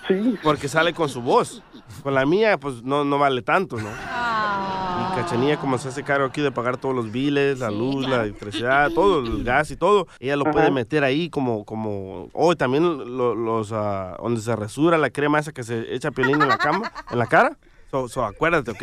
Sí. 0.07 0.37
Porque 0.43 0.67
sale 0.67 0.93
con 0.93 1.09
su 1.09 1.21
voz. 1.21 1.63
Con 2.03 2.13
la 2.13 2.25
mía, 2.25 2.57
pues 2.57 2.83
no, 2.83 3.03
no 3.05 3.17
vale 3.17 3.41
tanto, 3.41 3.77
¿no? 3.77 3.89
Y 3.89 5.15
Cachanilla, 5.15 5.57
como 5.57 5.77
se 5.77 5.89
hace 5.89 6.03
cargo 6.03 6.25
aquí 6.27 6.41
de 6.41 6.51
pagar 6.51 6.77
todos 6.77 6.95
los 6.95 7.11
biles, 7.11 7.59
la 7.59 7.69
luz, 7.71 8.07
la 8.07 8.23
electricidad, 8.23 8.91
todo, 8.91 9.19
el 9.19 9.43
gas 9.43 9.71
y 9.71 9.75
todo, 9.77 10.07
ella 10.19 10.35
lo 10.35 10.45
puede 10.45 10.71
meter 10.71 11.03
ahí 11.03 11.29
como, 11.29 11.65
como, 11.65 12.29
oh, 12.33 12.55
también 12.55 13.17
lo- 13.17 13.35
los, 13.35 13.71
ah, 13.71 14.17
donde 14.21 14.41
se 14.41 14.55
resura 14.55 14.97
la 14.97 15.09
crema 15.09 15.39
esa 15.39 15.51
que 15.51 15.63
se 15.63 15.93
echa 15.93 16.11
Piolín 16.11 16.41
en 16.41 16.47
la 16.49 16.57
cama, 16.57 16.91
en 17.11 17.19
la 17.19 17.27
cara. 17.27 17.57
So, 17.91 18.07
so, 18.07 18.23
acuérdate, 18.25 18.71
¿ok? 18.71 18.81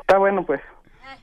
Está 0.00 0.18
bueno, 0.18 0.44
pues. 0.44 0.60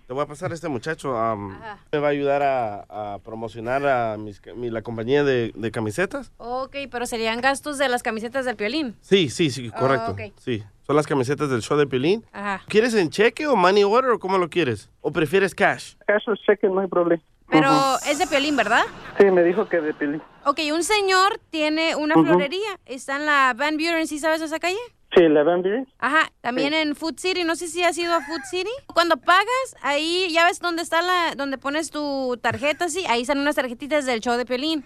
Te 0.07 0.13
voy 0.13 0.23
a 0.23 0.25
pasar 0.27 0.51
a 0.51 0.53
este 0.53 0.67
muchacho. 0.67 1.17
am, 1.17 1.59
me 1.91 1.99
va 1.99 2.07
a 2.07 2.11
ayudar 2.11 2.41
a, 2.43 3.13
a 3.15 3.19
promocionar 3.19 3.85
a 3.87 4.17
mis- 4.17 4.41
mi- 4.55 4.69
la 4.69 4.81
compañía 4.81 5.23
de, 5.23 5.51
de 5.55 5.71
camisetas. 5.71 6.31
Ok, 6.37 6.75
pero 6.91 7.05
serían 7.05 7.41
gastos 7.41 7.77
de 7.77 7.89
las 7.89 8.03
camisetas 8.03 8.45
del 8.45 8.55
piolín. 8.55 8.95
Sí, 9.01 9.29
sí, 9.29 9.49
sí, 9.49 9.71
Ah, 9.73 9.79
correcto. 9.79 10.11
ok. 10.11 10.21
Sí, 10.39 10.63
son 10.85 10.95
las 10.95 11.07
camisetas 11.07 11.49
del 11.49 11.61
show 11.61 11.77
de 11.77 11.87
Pilín. 11.87 12.23
Ajá. 12.31 12.61
¿Quieres 12.67 12.93
en 12.93 13.09
cheque 13.09 13.47
o 13.47 13.55
money 13.55 13.83
order 13.83 14.11
o 14.11 14.19
cómo 14.19 14.37
lo 14.37 14.49
quieres? 14.49 14.89
¿O 15.01 15.11
prefieres 15.11 15.55
cash? 15.55 15.95
Cash 16.07 16.29
o 16.29 16.35
cheque, 16.35 16.67
no 16.67 16.79
hay 16.81 16.87
problema. 16.87 17.21
Pero 17.47 17.69
es 18.09 18.17
de 18.17 18.25
piolín, 18.25 18.55
¿verdad? 18.57 18.81
Sí, 19.19 19.25
me 19.25 19.43
dijo 19.43 19.69
que 19.69 19.79
de 19.79 19.93
Piolín. 19.93 20.19
Ok, 20.45 20.59
un 20.73 20.83
señor 20.83 21.39
tiene 21.51 21.95
una 21.95 22.15
florería. 22.15 22.79
Está 22.85 23.17
en 23.17 23.27
la 23.27 23.53
Van 23.55 23.77
Buren, 23.77 24.07
¿sí 24.07 24.17
sabes 24.17 24.41
esa 24.41 24.57
calle? 24.59 24.79
Sí, 25.15 25.27
Van 25.27 25.61
Buren. 25.61 25.87
Ajá, 25.99 26.29
también 26.41 26.73
en 26.73 26.95
Food 26.95 27.17
City, 27.17 27.43
no 27.43 27.55
sé 27.55 27.67
si 27.67 27.83
has 27.83 27.97
ido 27.97 28.13
a 28.13 28.21
Food 28.21 28.41
City. 28.49 28.69
Cuando 28.93 29.15
pagas, 29.17 29.75
ahí 29.81 30.27
ya 30.31 30.45
ves 30.45 30.59
dónde 30.59 30.81
está 30.81 31.01
la, 31.01 31.35
donde 31.35 31.57
pones 31.57 31.89
tu 31.89 32.37
tarjeta, 32.41 32.89
sí, 32.89 33.05
ahí 33.07 33.21
están 33.21 33.39
unas 33.39 33.55
tarjetitas 33.55 34.05
del 34.05 34.19
show 34.19 34.35
de 34.35 34.45
Piolín. 34.45 34.83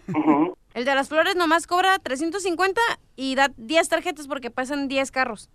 El 0.75 0.85
de 0.85 0.95
las 0.95 1.09
flores 1.09 1.35
nomás 1.35 1.65
cobra 1.65 1.97
350 1.97 2.79
y 3.15 3.35
da 3.35 3.49
10 3.57 3.89
tarjetas 3.89 4.27
porque 4.27 4.51
pasan 4.51 4.87
10 4.87 5.11
carros. 5.11 5.49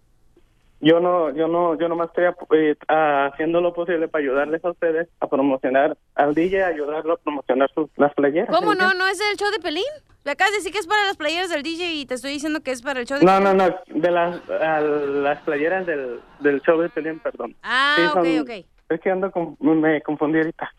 Yo 0.80 1.00
no, 1.00 1.30
yo 1.30 1.48
no, 1.48 1.78
yo 1.78 1.88
nomás 1.88 2.08
estoy 2.08 2.24
eh, 2.58 2.76
haciendo 2.88 3.60
lo 3.60 3.72
posible 3.72 4.08
para 4.08 4.22
ayudarles 4.22 4.62
a 4.64 4.70
ustedes 4.70 5.08
a 5.20 5.28
promocionar 5.28 5.96
al 6.14 6.34
DJ, 6.34 6.64
ayudarlo 6.64 7.14
a 7.14 7.16
promocionar 7.16 7.70
sus, 7.72 7.88
las 7.96 8.12
playeras. 8.14 8.54
¿Cómo 8.54 8.72
¿sí 8.72 8.78
no? 8.78 8.92
¿No 8.92 9.06
es 9.06 9.20
el 9.30 9.36
show 9.38 9.50
de 9.50 9.60
Pelín? 9.60 9.84
Me 10.24 10.32
acabas 10.32 10.52
de 10.52 10.58
decir 10.58 10.72
que 10.72 10.78
es 10.78 10.86
para 10.86 11.04
las 11.04 11.16
playeras 11.16 11.50
del 11.50 11.62
DJ 11.62 11.92
y 11.94 12.06
te 12.06 12.14
estoy 12.14 12.32
diciendo 12.32 12.60
que 12.62 12.70
es 12.70 12.80
para 12.82 13.00
el 13.00 13.06
show 13.06 13.18
de 13.18 13.24
No, 13.26 13.40
no, 13.40 13.52
Piolín. 13.52 13.74
no, 13.88 14.00
de 14.00 14.10
las, 14.10 14.50
a 14.50 14.80
las 14.80 15.42
playeras 15.42 15.86
del, 15.86 16.20
del 16.40 16.60
show 16.62 16.80
de 16.80 16.88
Pelín, 16.88 17.18
perdón. 17.20 17.54
Ah, 17.62 17.94
Sí, 17.96 18.02
ok, 18.06 18.12
son- 18.14 18.38
ok. 18.40 18.50
Es 18.90 19.00
que 19.00 19.10
ando 19.10 19.30
con, 19.30 19.56
me 19.60 20.00
confundí 20.02 20.38
ahorita. 20.38 20.70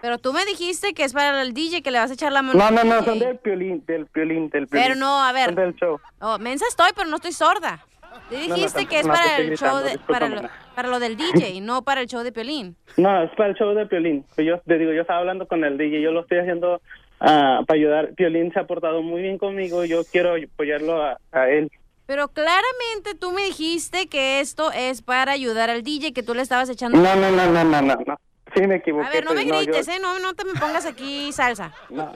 Pero 0.00 0.18
tú 0.18 0.32
me 0.32 0.44
dijiste 0.44 0.94
que 0.94 1.04
es 1.04 1.12
para 1.12 1.42
el 1.42 1.52
DJ, 1.54 1.80
que 1.82 1.90
le 1.92 1.98
vas 1.98 2.10
a 2.10 2.14
echar 2.14 2.32
la 2.32 2.42
mano. 2.42 2.58
No, 2.58 2.70
no, 2.72 2.82
no, 2.84 3.02
son 3.04 3.18
del 3.20 3.38
Piolín, 3.38 3.84
del 3.86 4.06
Piolín, 4.06 4.48
del 4.50 4.66
Piolín. 4.66 4.88
Pero 4.88 4.94
no, 4.96 5.22
a 5.22 5.32
ver. 5.32 5.46
Son 5.46 5.54
del 5.54 5.74
show. 5.76 6.00
Oh, 6.20 6.38
mensa 6.38 6.64
estoy, 6.68 6.90
pero 6.94 7.08
no 7.08 7.16
estoy 7.16 7.32
sorda. 7.32 7.84
Te 8.28 8.34
no, 8.48 8.54
dijiste 8.56 8.80
tampoco- 8.84 8.88
que 8.90 8.98
es 9.00 9.06
no, 9.06 9.12
para 9.14 9.36
el 9.38 9.56
show 9.56 9.78
de, 9.78 9.98
para, 10.00 10.28
lo, 10.28 10.42
para 10.74 10.88
lo 10.88 10.98
del 10.98 11.16
DJ, 11.16 11.60
no 11.62 11.82
para 11.82 12.00
el 12.02 12.08
show 12.08 12.22
de 12.22 12.32
Pelín. 12.32 12.76
No, 12.96 13.22
es 13.22 13.30
para 13.36 13.50
el 13.50 13.54
show 13.56 13.72
de 13.74 13.86
Piolín. 13.86 14.24
Yo 14.36 14.58
te 14.60 14.76
digo, 14.78 14.92
yo 14.92 15.02
estaba 15.02 15.20
hablando 15.20 15.46
con 15.46 15.64
el 15.64 15.78
DJ, 15.78 16.02
yo 16.02 16.10
lo 16.10 16.22
estoy 16.22 16.38
haciendo 16.38 16.82
ah, 17.22 17.60
para 17.66 17.78
ayudar. 17.78 18.14
Piolín 18.14 18.52
se 18.52 18.60
ha 18.60 18.66
portado 18.66 19.00
muy 19.02 19.22
bien 19.22 19.38
conmigo, 19.38 19.84
yo 19.84 20.04
quiero 20.04 20.34
apoyarlo 20.34 21.02
a, 21.02 21.16
a 21.32 21.48
él. 21.48 21.70
Pero 22.06 22.28
claramente 22.28 23.14
tú 23.18 23.30
me 23.32 23.44
dijiste 23.44 24.08
que 24.08 24.40
esto 24.40 24.70
es 24.72 25.00
para 25.02 25.32
ayudar 25.32 25.70
al 25.70 25.82
DJ, 25.82 26.12
que 26.12 26.22
tú 26.22 26.34
le 26.34 26.42
estabas 26.42 26.68
echando. 26.68 26.98
No, 26.98 27.14
no, 27.16 27.30
no, 27.30 27.46
no, 27.50 27.64
no, 27.64 27.80
no, 27.80 27.94
no. 28.06 28.16
Sí 28.54 28.66
me 28.66 28.74
equivoqué. 28.76 29.06
A 29.06 29.10
ver, 29.10 29.24
no 29.24 29.32
me 29.32 29.44
pero 29.44 29.56
grites, 29.60 29.86
yo- 29.86 29.92
¿eh? 29.94 29.98
No, 29.98 30.18
no 30.18 30.34
te 30.34 30.44
me 30.44 30.52
pongas 30.52 30.84
aquí 30.84 31.32
salsa. 31.32 31.72
No, 31.88 32.12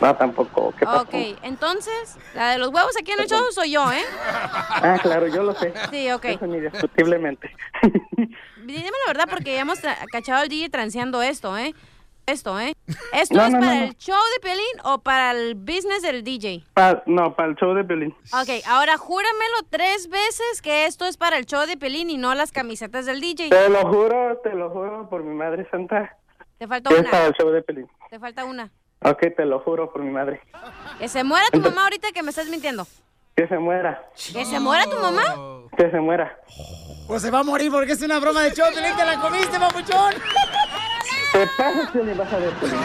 no, 0.00 0.16
tampoco. 0.16 0.72
¿Qué 0.78 0.84
pasó? 0.84 1.02
Ok, 1.02 1.14
entonces, 1.42 2.16
la 2.34 2.52
de 2.52 2.58
los 2.58 2.68
huevos 2.68 2.92
aquí 3.00 3.10
en 3.10 3.20
el 3.20 3.26
show 3.26 3.40
soy 3.50 3.72
yo, 3.72 3.90
¿eh? 3.90 4.02
Ah, 4.24 4.96
claro, 5.02 5.26
yo 5.26 5.42
lo 5.42 5.54
sé. 5.54 5.72
Sí, 5.90 6.08
ok. 6.12 6.24
Eso 6.26 6.46
indiscutiblemente. 6.46 7.50
Dime 8.64 8.90
la 9.06 9.12
verdad 9.12 9.24
porque 9.28 9.54
ya 9.54 9.62
hemos 9.62 9.80
cachado 10.12 10.40
al 10.42 10.48
DJ 10.48 10.68
transeando 10.70 11.20
esto, 11.20 11.58
¿eh? 11.58 11.74
Esto, 12.26 12.58
¿eh? 12.60 12.72
¿Esto 13.12 13.34
No, 13.34 13.44
es 13.46 13.52
no, 13.52 13.60
para 13.60 13.74
no. 13.74 13.82
el 13.84 13.96
show 13.96 14.16
de 14.34 14.40
Pelín 14.40 14.80
o 14.84 14.98
para 15.00 15.32
el 15.32 15.54
business 15.54 16.02
del 16.02 16.22
DJ? 16.22 16.64
Pa- 16.74 17.02
no, 17.06 17.34
para 17.34 17.48
el 17.50 17.56
show 17.56 17.74
de 17.74 17.84
Piolín. 17.84 18.14
Ok, 18.32 18.64
ahora 18.66 18.96
júramelo 18.96 19.56
tres 19.70 20.08
veces 20.08 20.62
que 20.62 20.86
esto 20.86 21.06
es 21.06 21.16
para 21.16 21.36
el 21.36 21.46
show 21.46 21.66
de 21.66 21.76
Pelín 21.76 22.10
y 22.10 22.16
no 22.18 22.34
las 22.34 22.52
camisetas 22.52 23.06
del 23.06 23.20
DJ. 23.20 23.50
Te 23.50 23.68
lo 23.68 23.80
juro, 23.88 24.38
te 24.44 24.54
lo 24.54 24.70
juro 24.70 25.08
por 25.10 25.24
mi 25.24 25.34
madre 25.34 25.68
santa. 25.70 26.16
Te 26.58 26.68
falta 26.68 26.90
que 26.90 26.96
es 26.96 27.02
para 27.04 27.18
una. 27.18 27.26
el 27.26 27.34
show 27.34 27.50
de 27.50 27.62
Piolín. 27.62 27.88
Te 28.08 28.18
falta 28.20 28.44
una. 28.44 28.70
Ok, 29.04 29.20
te 29.36 29.44
lo 29.44 29.58
juro 29.60 29.92
por 29.92 30.02
mi 30.02 30.10
madre. 30.12 30.40
Que 31.00 31.08
se 31.08 31.24
muera 31.24 31.46
tu 31.50 31.58
mamá 31.58 31.82
ahorita 31.84 32.12
que 32.12 32.22
me 32.22 32.30
estás 32.30 32.46
mintiendo. 32.48 32.86
Que 33.34 33.48
se 33.48 33.58
muera. 33.58 34.06
¿Que 34.32 34.44
se 34.44 34.60
muera 34.60 34.84
tu 34.84 34.96
mamá? 34.96 35.66
Que 35.76 35.90
se 35.90 35.98
muera. 35.98 36.38
Pues 37.08 37.22
se 37.22 37.30
va 37.32 37.40
a 37.40 37.42
morir 37.42 37.72
porque 37.72 37.92
es 37.92 38.02
una 38.02 38.20
broma 38.20 38.42
de 38.42 38.52
show, 38.52 38.66
Piolín, 38.72 38.94
te 38.94 39.04
la 39.04 39.18
comiste, 39.20 39.58
papuchón. 39.58 40.14
Te 41.32 41.46
pasas, 41.56 41.90
Piolín, 41.90 42.16
vas 42.18 42.32
a 42.32 42.36
ver, 42.38 42.50
Piolín, 42.50 42.78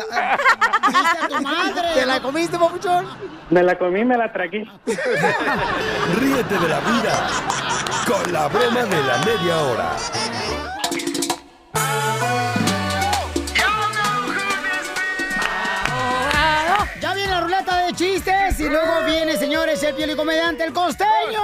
a 0.00 1.28
tu 1.28 1.42
madre! 1.42 1.88
¿Te 1.94 2.06
la 2.06 2.20
comiste, 2.20 2.58
papuchón? 2.58 3.06
Me 3.50 3.62
la 3.62 3.78
comí, 3.78 4.04
me 4.04 4.16
la 4.16 4.32
tragué. 4.32 4.66
Ríete 4.86 6.58
de 6.58 6.68
la 6.68 6.80
vida 6.80 7.28
con 8.06 8.32
la 8.32 8.48
broma 8.48 8.84
de 8.84 9.02
la 9.02 9.18
media 9.18 9.56
hora. 9.58 9.96
Chistes 17.94 18.58
y 18.58 18.68
luego 18.68 19.04
viene, 19.06 19.36
señores, 19.36 19.82
el 19.82 19.94
piel 19.94 20.10
y 20.10 20.16
comediante, 20.16 20.64
el 20.64 20.72
costeño. 20.72 21.40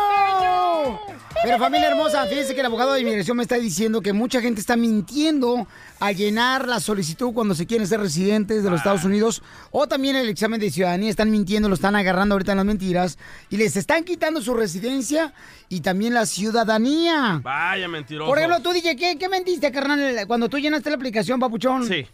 Pero 1.42 1.58
familia 1.58 1.88
hermosa, 1.88 2.26
fíjense 2.26 2.54
que 2.54 2.60
el 2.60 2.66
abogado 2.66 2.92
de 2.92 3.00
inmigración 3.00 3.36
me 3.36 3.44
está 3.44 3.54
diciendo 3.56 4.02
que 4.02 4.12
mucha 4.12 4.40
gente 4.42 4.60
está 4.60 4.76
mintiendo 4.76 5.66
al 5.98 6.14
llenar 6.14 6.68
la 6.68 6.80
solicitud 6.80 7.32
cuando 7.32 7.54
se 7.54 7.66
quieren 7.66 7.86
ser 7.86 8.00
residentes 8.00 8.62
de 8.62 8.68
los 8.70 8.80
Estados 8.80 9.04
Unidos 9.04 9.42
o 9.70 9.86
también 9.86 10.16
el 10.16 10.28
examen 10.28 10.60
de 10.60 10.70
ciudadanía. 10.70 11.08
Están 11.08 11.30
mintiendo, 11.30 11.68
lo 11.68 11.74
están 11.74 11.96
agarrando 11.96 12.34
ahorita 12.34 12.52
en 12.52 12.58
las 12.58 12.66
mentiras 12.66 13.18
y 13.48 13.56
les 13.56 13.76
están 13.76 14.04
quitando 14.04 14.42
su 14.42 14.52
residencia 14.52 15.32
y 15.68 15.80
también 15.80 16.12
la 16.14 16.26
ciudadanía. 16.26 17.40
Vaya 17.42 17.88
mentiroso. 17.88 18.28
Por 18.28 18.38
ejemplo, 18.38 18.60
tú 18.60 18.72
dije, 18.72 18.96
¿qué, 18.96 19.16
qué 19.16 19.28
mentiste, 19.28 19.70
carnal? 19.72 20.26
Cuando 20.26 20.48
tú 20.48 20.58
llenaste 20.58 20.90
la 20.90 20.96
aplicación, 20.96 21.40
papuchón. 21.40 21.86
Sí. 21.86 22.06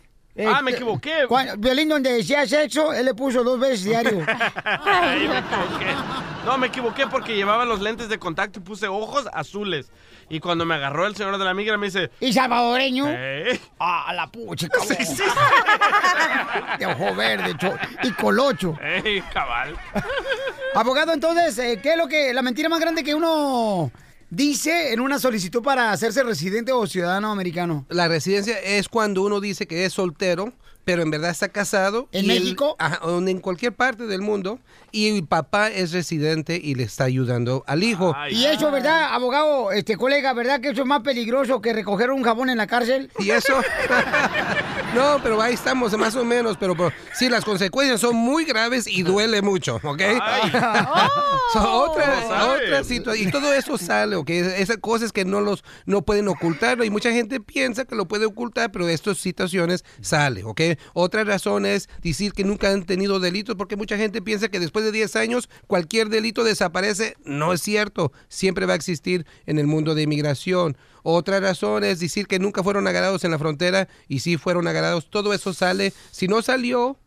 Ah, 0.46 0.60
me 0.62 0.72
equivoqué. 0.72 1.24
Cuando- 1.28 1.56
Violín, 1.56 1.88
donde 1.88 2.12
decía 2.12 2.46
sexo, 2.46 2.92
él 2.92 3.06
le 3.06 3.14
puso 3.14 3.42
dos 3.42 3.58
veces 3.58 3.84
diario. 3.84 4.24
Ay, 4.64 5.28
me 5.28 5.38
equivoqué. 5.38 5.86
No, 6.44 6.58
me 6.58 6.66
equivoqué 6.68 7.06
porque 7.06 7.34
llevaba 7.34 7.64
los 7.64 7.80
lentes 7.80 8.08
de 8.08 8.18
contacto 8.18 8.58
y 8.58 8.62
puse 8.62 8.86
ojos 8.86 9.26
azules. 9.32 9.90
Y 10.28 10.40
cuando 10.40 10.64
me 10.64 10.74
agarró 10.74 11.06
el 11.06 11.14
señor 11.16 11.38
de 11.38 11.44
la 11.44 11.54
migra 11.54 11.76
me 11.78 11.86
dice... 11.86 12.10
¿Y 12.20 12.32
salvadoreño? 12.32 13.06
"Eh". 13.08 13.60
Ah, 13.78 14.12
la 14.14 14.26
pucha, 14.26 14.68
cabrón. 14.68 14.96
De 16.78 16.86
ojo 16.86 17.14
verde 17.14 17.56
y 18.02 18.10
colocho. 18.12 18.76
Ey, 18.82 19.22
cabal. 19.32 19.76
Abogado, 20.74 21.12
entonces, 21.12 21.56
eh, 21.58 21.80
¿qué 21.82 21.92
es 21.92 21.96
lo 21.96 22.08
que 22.08 22.32
la 22.34 22.42
mentira 22.42 22.68
más 22.68 22.80
grande 22.80 23.02
que 23.04 23.14
uno 23.14 23.90
dice 24.30 24.92
en 24.92 25.00
una 25.00 25.18
solicitud 25.18 25.62
para 25.62 25.92
hacerse 25.92 26.22
residente 26.22 26.72
o 26.72 26.86
ciudadano 26.86 27.30
americano? 27.30 27.86
La 27.88 28.08
residencia 28.08 28.58
es 28.60 28.88
cuando 28.88 29.22
uno 29.22 29.40
dice 29.40 29.66
que 29.66 29.84
es 29.84 29.92
soltero, 29.92 30.52
pero 30.84 31.02
en 31.02 31.10
verdad 31.10 31.30
está 31.30 31.48
casado. 31.48 32.08
¿En 32.12 32.26
y 32.26 32.30
él- 32.30 32.40
México? 32.42 32.76
ajá, 32.78 33.00
o 33.04 33.18
en 33.26 33.40
cualquier 33.40 33.74
parte 33.74 34.06
del 34.06 34.22
mundo. 34.22 34.60
Y 34.96 35.08
el 35.08 35.26
papá 35.26 35.68
es 35.68 35.92
residente 35.92 36.58
y 36.58 36.74
le 36.74 36.84
está 36.84 37.04
ayudando 37.04 37.64
al 37.66 37.82
hijo. 37.82 38.16
Y 38.30 38.46
eso, 38.46 38.70
¿verdad, 38.70 39.12
abogado, 39.12 39.70
este 39.70 39.98
colega, 39.98 40.32
verdad 40.32 40.58
que 40.58 40.70
eso 40.70 40.80
es 40.80 40.86
más 40.86 41.02
peligroso 41.02 41.60
que 41.60 41.74
recoger 41.74 42.10
un 42.10 42.22
jabón 42.22 42.48
en 42.48 42.56
la 42.56 42.66
cárcel? 42.66 43.10
Y 43.18 43.28
eso. 43.28 43.52
no, 44.94 45.20
pero 45.22 45.42
ahí 45.42 45.52
estamos, 45.52 45.94
más 45.98 46.16
o 46.16 46.24
menos. 46.24 46.56
Pero, 46.56 46.74
pero 46.74 46.94
sí, 47.12 47.28
las 47.28 47.44
consecuencias 47.44 48.00
son 48.00 48.16
muy 48.16 48.46
graves 48.46 48.86
y 48.86 49.02
duele 49.02 49.42
mucho, 49.42 49.78
¿ok? 49.82 50.00
Son 51.52 51.66
otras, 51.66 52.24
¿Cómo 52.24 52.28
sabe? 52.28 52.64
otras 52.64 52.86
situaciones. 52.86 53.28
Y 53.28 53.30
todo 53.30 53.52
eso 53.52 53.76
sale, 53.76 54.16
¿ok? 54.16 54.30
Esas 54.30 54.78
cosas 54.78 55.12
que 55.12 55.26
no 55.26 55.42
los 55.42 55.62
no 55.84 56.06
pueden 56.06 56.26
ocultar. 56.28 56.82
Y 56.82 56.88
mucha 56.88 57.12
gente 57.12 57.38
piensa 57.38 57.84
que 57.84 57.96
lo 57.96 58.08
puede 58.08 58.24
ocultar, 58.24 58.72
pero 58.72 58.88
estas 58.88 59.18
situaciones 59.18 59.84
sale, 60.00 60.42
¿ok? 60.42 60.62
Otra 60.94 61.22
razón 61.22 61.66
es 61.66 61.90
decir 62.00 62.32
que 62.32 62.44
nunca 62.44 62.70
han 62.70 62.86
tenido 62.86 63.20
delitos, 63.20 63.56
porque 63.56 63.76
mucha 63.76 63.98
gente 63.98 64.22
piensa 64.22 64.48
que 64.48 64.58
después 64.58 64.85
de 64.86 64.92
10 64.92 65.16
años 65.16 65.48
cualquier 65.66 66.08
delito 66.08 66.44
desaparece. 66.44 67.16
No 67.24 67.52
es 67.52 67.60
cierto. 67.60 68.12
Siempre 68.28 68.66
va 68.66 68.72
a 68.72 68.76
existir 68.76 69.26
en 69.46 69.58
el 69.58 69.66
mundo 69.66 69.94
de 69.94 70.02
inmigración. 70.02 70.76
Otra 71.02 71.40
razón 71.40 71.84
es 71.84 72.00
decir 72.00 72.26
que 72.26 72.38
nunca 72.38 72.62
fueron 72.62 72.86
agarrados 72.86 73.24
en 73.24 73.30
la 73.30 73.38
frontera 73.38 73.88
y 74.08 74.20
sí 74.20 74.36
fueron 74.36 74.66
agarrados. 74.66 75.10
Todo 75.10 75.34
eso 75.34 75.52
sale. 75.52 75.92
Si 76.10 76.28
no 76.28 76.42
salió, 76.42 76.98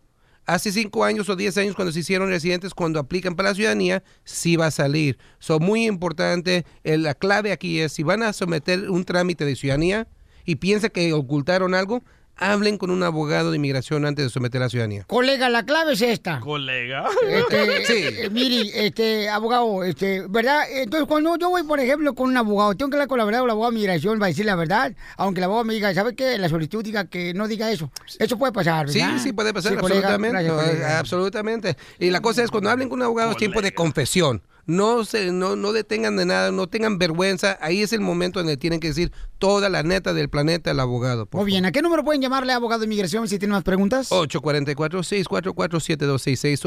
hace 0.45 0.71
cinco 0.71 1.03
años 1.03 1.30
o 1.30 1.36
diez 1.36 1.57
años 1.57 1.75
cuando 1.75 1.91
se 1.91 1.99
hicieron 1.99 2.30
residentes, 2.30 2.73
cuando 2.73 2.99
aplican 2.99 3.36
para 3.36 3.49
la 3.49 3.55
ciudadanía, 3.55 4.03
sí 4.23 4.55
va 4.55 4.67
a 4.67 4.71
salir. 4.71 5.17
So, 5.39 5.59
muy 5.59 5.86
importante, 5.86 6.65
la 6.84 7.13
clave 7.13 7.51
aquí 7.51 7.80
es, 7.80 7.93
si 7.93 8.03
van 8.03 8.23
a 8.23 8.34
someter 8.34 8.89
un 8.89 9.05
trámite 9.05 9.45
de 9.45 9.55
ciudadanía 9.55 10.07
y 10.45 10.55
piensa 10.55 10.89
que 10.89 11.13
ocultaron 11.13 11.75
algo, 11.75 12.03
hablen 12.39 12.77
con 12.77 12.89
un 12.89 13.03
abogado 13.03 13.51
de 13.51 13.57
inmigración 13.57 14.05
antes 14.05 14.25
de 14.25 14.29
someter 14.29 14.61
la 14.61 14.69
ciudadanía. 14.69 15.03
Colega, 15.07 15.49
la 15.49 15.65
clave 15.65 15.93
es 15.93 16.01
esta. 16.01 16.39
Colega. 16.39 17.05
Este, 17.27 17.85
Sí. 17.89 17.93
eh, 18.05 18.29
mire, 18.31 18.85
este, 18.87 19.29
abogado, 19.29 19.83
este, 19.83 20.25
¿verdad? 20.27 20.63
Entonces, 20.71 21.07
cuando 21.07 21.37
yo 21.37 21.49
voy, 21.49 21.63
por 21.63 21.79
ejemplo, 21.79 22.13
con 22.15 22.29
un 22.29 22.37
abogado, 22.37 22.75
tengo 22.75 22.89
que 22.89 22.95
hablar 22.97 23.07
con 23.07 23.17
la 23.17 23.25
verdad 23.25 23.41
o 23.41 23.45
el 23.45 23.51
abogado 23.51 23.71
de 23.71 23.77
migración 23.79 24.21
va 24.21 24.25
a 24.25 24.29
decir 24.29 24.45
la 24.45 24.55
verdad, 24.55 24.93
aunque 25.17 25.39
el 25.39 25.43
abogado 25.45 25.65
me 25.65 25.73
diga, 25.73 25.93
¿sabe 25.93 26.15
qué? 26.15 26.37
La 26.37 26.49
solicitud 26.49 26.83
diga 26.83 27.05
que 27.05 27.33
no 27.33 27.47
diga 27.47 27.71
eso. 27.71 27.91
Eso 28.19 28.37
puede 28.37 28.53
pasar, 28.53 28.89
Sí, 28.89 28.99
¿verdad? 28.99 29.17
sí, 29.21 29.33
puede 29.33 29.53
pasar, 29.53 29.73
Sí, 29.73 29.77
colega, 29.77 30.07
absolutamente. 30.13 30.43
gracias, 30.43 30.65
colega. 30.71 30.99
absolutamente. 30.99 31.77
Y 31.99 32.09
la 32.09 32.21
cosa 32.21 32.43
es, 32.43 32.51
cuando 32.51 32.69
hablen 32.69 32.89
con 32.89 32.99
un 32.99 33.05
abogado, 33.05 33.31
es 33.31 33.37
tiempo 33.37 33.61
de 33.61 33.73
confesión. 33.73 34.41
No 34.70 35.03
se, 35.03 35.32
no, 35.32 35.55
no 35.55 35.74
detengan 35.74 36.15
de 36.15 36.28
nada, 36.28 36.51
no 36.51 36.67
tengan 36.67 36.99
vergüenza. 36.99 37.57
Ahí 37.59 37.82
es 37.82 37.91
el 37.91 38.01
momento 38.01 38.38
donde 38.39 38.55
tienen 38.55 38.80
que 38.80 38.89
decir 38.89 39.11
toda 39.39 39.67
la 39.67 39.82
neta 39.82 40.13
del 40.13 40.30
planeta 40.30 40.70
al 40.70 40.80
abogado. 40.80 41.28
Muy 41.32 41.45
bien, 41.45 41.65
¿a 41.65 41.72
qué 41.72 41.82
número 41.82 42.03
pueden 42.03 42.22
llamarle 42.22 42.53
abogado 42.53 42.82
de 42.82 42.86
inmigración 42.86 43.28
si 43.28 43.39
tienen 43.39 43.55
más 43.55 43.63
preguntas? 43.63 44.11
844-644-7266. 44.11 46.65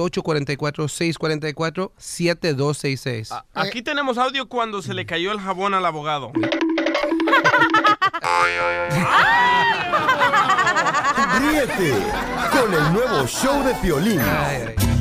844-644-7266. 1.99 3.29
Ah, 3.31 3.45
Aquí 3.55 3.83
tenemos 3.83 4.19
audio 4.19 4.49
cuando 4.49 4.83
se 4.83 4.95
le 4.95 5.07
cayó 5.07 5.31
el 5.31 5.39
jabón 5.39 5.75
al 5.75 5.87
abogado. 5.87 6.33
Ríete 11.41 11.95
con 12.51 12.75
el 12.75 12.93
nuevo 12.93 13.25
show 13.29 13.63
de 13.65 13.75
Piolín. 13.77 14.21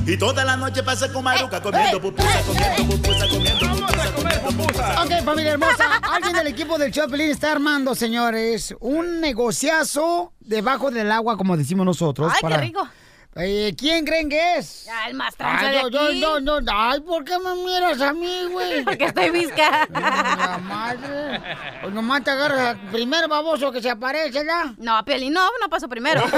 Y 0.06 0.18
toda 0.18 0.44
la 0.44 0.58
noche 0.58 0.84
pasa 0.84 1.12
con 1.12 1.24
Maruca 1.24 1.62
comiendo 1.62 2.02
pupusa, 2.02 2.42
comiendo 2.46 2.96
pupusa, 2.96 3.28
comiendo 3.30 3.70
pupusa, 3.70 4.12
comiendo 4.14 4.50
pupusa. 4.50 5.04
Ok, 5.04 5.24
familia 5.24 5.52
hermosa, 5.52 6.02
alguien 6.12 6.34
del 6.34 6.48
equipo 6.48 6.78
del 6.78 6.92
Choplin 6.92 7.30
está 7.30 7.52
armando, 7.52 7.94
señores, 7.96 8.76
un 8.80 9.22
negociazo 9.22 10.34
debajo 10.40 10.92
del 10.92 11.12
agua, 11.12 11.38
como 11.38 11.56
decimos 11.56 11.86
nosotros. 11.86 12.34
Ay, 12.36 12.50
qué 12.50 12.58
rico. 12.58 12.88
Eh, 13.36 13.74
¿Quién 13.78 14.04
creen 14.04 14.28
que 14.28 14.58
es? 14.58 14.84
Ya, 14.86 15.08
el 15.08 15.14
más 15.14 15.38
trancha 15.38 15.70
Ay, 15.70 15.78
yo, 15.84 15.90
yo, 15.90 16.08
aquí. 16.08 16.20
yo, 16.20 16.40
yo, 16.40 16.60
ay, 16.74 17.00
¿por 17.00 17.24
qué 17.24 17.40
me 17.40 17.56
miras 17.64 18.02
a 18.02 18.12
mí, 18.12 18.48
güey? 18.52 18.84
Porque 18.86 19.06
estoy 19.06 19.30
visca. 19.30 19.88
La 19.90 20.58
madre. 20.64 21.42
Pues 21.82 21.94
nomás 21.94 22.24
te 22.26 22.32
agarras 22.32 22.76
al 22.76 22.80
primer 22.92 23.30
baboso 23.30 23.72
que 23.72 23.82
se 23.82 23.90
aparece, 23.90 24.44
¿ya? 24.46 24.74
No, 24.78 25.06
Piolín, 25.06 25.32
no, 25.32 25.48
no 25.62 25.70
pasó 25.70 25.88
primero. 25.88 26.22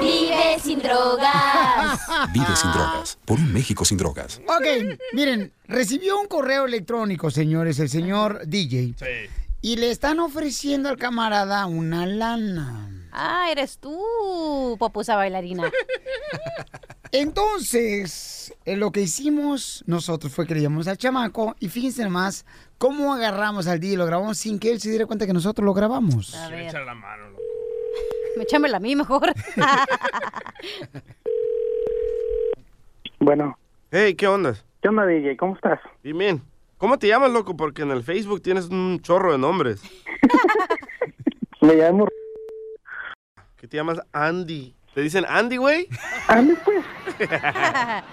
Vive 0.00 0.58
sin 0.62 0.80
drogas. 0.80 2.00
Vive 2.32 2.56
sin 2.56 2.72
drogas. 2.72 3.18
Por 3.24 3.38
un 3.38 3.52
México 3.52 3.84
sin 3.84 3.98
drogas. 3.98 4.40
Ok, 4.46 4.98
miren, 5.12 5.52
recibió 5.68 6.18
un 6.18 6.26
correo 6.26 6.64
electrónico, 6.64 7.30
señores, 7.30 7.78
el 7.78 7.88
señor 7.88 8.46
DJ. 8.46 8.94
Y 9.62 9.76
le 9.76 9.90
están 9.90 10.20
ofreciendo 10.20 10.88
al 10.88 10.96
camarada 10.96 11.66
una 11.66 12.06
lana. 12.06 12.88
Ah, 13.12 13.48
eres 13.50 13.78
tú, 13.78 14.76
popusa 14.78 15.16
bailarina. 15.16 15.70
Entonces, 17.12 18.54
eh, 18.64 18.76
lo 18.76 18.92
que 18.92 19.02
hicimos 19.02 19.82
nosotros 19.86 20.32
fue 20.32 20.46
que 20.46 20.54
le 20.54 20.62
llamamos 20.62 20.86
al 20.86 20.96
chamaco 20.96 21.56
y 21.58 21.68
fíjense 21.68 22.04
nomás 22.04 22.46
cómo 22.78 23.12
agarramos 23.12 23.66
al 23.66 23.80
DJ 23.80 23.94
y 23.94 23.96
lo 23.96 24.06
grabamos 24.06 24.38
sin 24.38 24.60
que 24.60 24.70
él 24.70 24.80
se 24.80 24.90
diera 24.90 25.06
cuenta 25.06 25.26
que 25.26 25.32
nosotros 25.32 25.64
lo 25.64 25.74
grabamos. 25.74 26.34
A 26.36 26.48
ver. 26.48 26.68
Echar 26.68 26.84
la 26.84 26.94
mano, 26.94 27.30
loco. 27.30 27.39
Échamela 28.40 28.78
a 28.78 28.80
mí 28.80 28.96
mejor. 28.96 29.32
Bueno. 33.22 33.58
Hey, 33.90 34.14
¿qué 34.14 34.26
onda? 34.26 34.54
¿Qué 34.80 34.88
onda, 34.88 35.04
DJ? 35.04 35.36
¿Cómo 35.36 35.54
estás? 35.54 35.78
Bien, 36.02 36.16
bien. 36.16 36.42
¿Cómo 36.78 36.98
te 36.98 37.06
llamas, 37.06 37.30
loco? 37.30 37.54
Porque 37.54 37.82
en 37.82 37.90
el 37.90 38.02
Facebook 38.02 38.40
tienes 38.40 38.70
un 38.70 38.98
chorro 39.02 39.32
de 39.32 39.38
nombres. 39.38 39.82
Me 41.60 41.74
llamo... 41.74 42.08
¿Qué 43.58 43.68
te 43.68 43.76
llamas 43.76 44.00
Andy? 44.12 44.74
¿Te 44.94 45.02
dicen 45.02 45.26
Andy, 45.28 45.58
güey? 45.58 45.86
Andy, 46.28 46.54
pues. 46.64 46.82
Eh, 47.20 47.28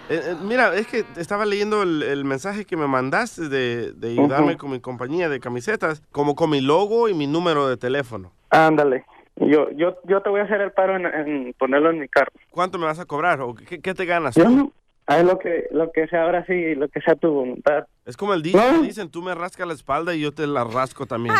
eh, 0.09 0.36
mira, 0.43 0.75
es 0.75 0.86
que 0.88 1.05
estaba 1.15 1.45
leyendo 1.45 1.82
el, 1.84 2.03
el 2.03 2.25
mensaje 2.25 2.65
que 2.65 2.75
me 2.75 2.86
mandaste 2.86 3.47
de, 3.47 3.93
de 3.93 4.09
ayudarme 4.09 4.57
con 4.57 4.71
mi 4.71 4.82
compañía 4.82 5.30
de 5.30 5.39
camisetas, 5.39 6.03
como 6.11 6.36
con 6.36 6.49
mi 6.49 6.59
logo 6.59 7.07
y 7.07 7.13
mi 7.13 7.25
número 7.25 7.69
de 7.69 7.78
teléfono. 7.78 8.34
Ándale. 8.49 9.05
Yo, 9.39 9.69
yo, 9.71 9.97
yo 10.05 10.21
te 10.21 10.29
voy 10.29 10.39
a 10.39 10.43
hacer 10.43 10.61
el 10.61 10.71
paro 10.71 10.95
en, 10.95 11.05
en 11.05 11.53
ponerlo 11.57 11.89
en 11.91 11.99
mi 11.99 12.07
carro. 12.07 12.31
¿Cuánto 12.51 12.77
me 12.77 12.85
vas 12.85 12.99
a 12.99 13.05
cobrar? 13.05 13.39
¿O 13.41 13.53
qué, 13.53 13.79
qué 13.81 13.93
te 13.93 14.05
ganas? 14.05 14.35
Yo 14.35 14.49
no... 14.49 14.71
Lo 15.23 15.39
que, 15.39 15.67
lo 15.71 15.89
que 15.93 16.05
sea 16.07 16.23
ahora 16.23 16.45
sí, 16.45 16.75
lo 16.75 16.89
que 16.89 16.99
sea 16.99 17.15
tu 17.15 17.31
voluntad. 17.31 17.85
Es 18.05 18.17
como 18.17 18.33
el 18.33 18.41
DJ, 18.41 18.57
No. 18.73 18.81
dicen, 18.81 19.09
tú 19.09 19.21
me 19.21 19.33
rascas 19.33 19.65
la 19.65 19.73
espalda 19.73 20.13
y 20.13 20.19
yo 20.19 20.33
te 20.33 20.45
la 20.45 20.65
rasco 20.65 21.05
también. 21.05 21.33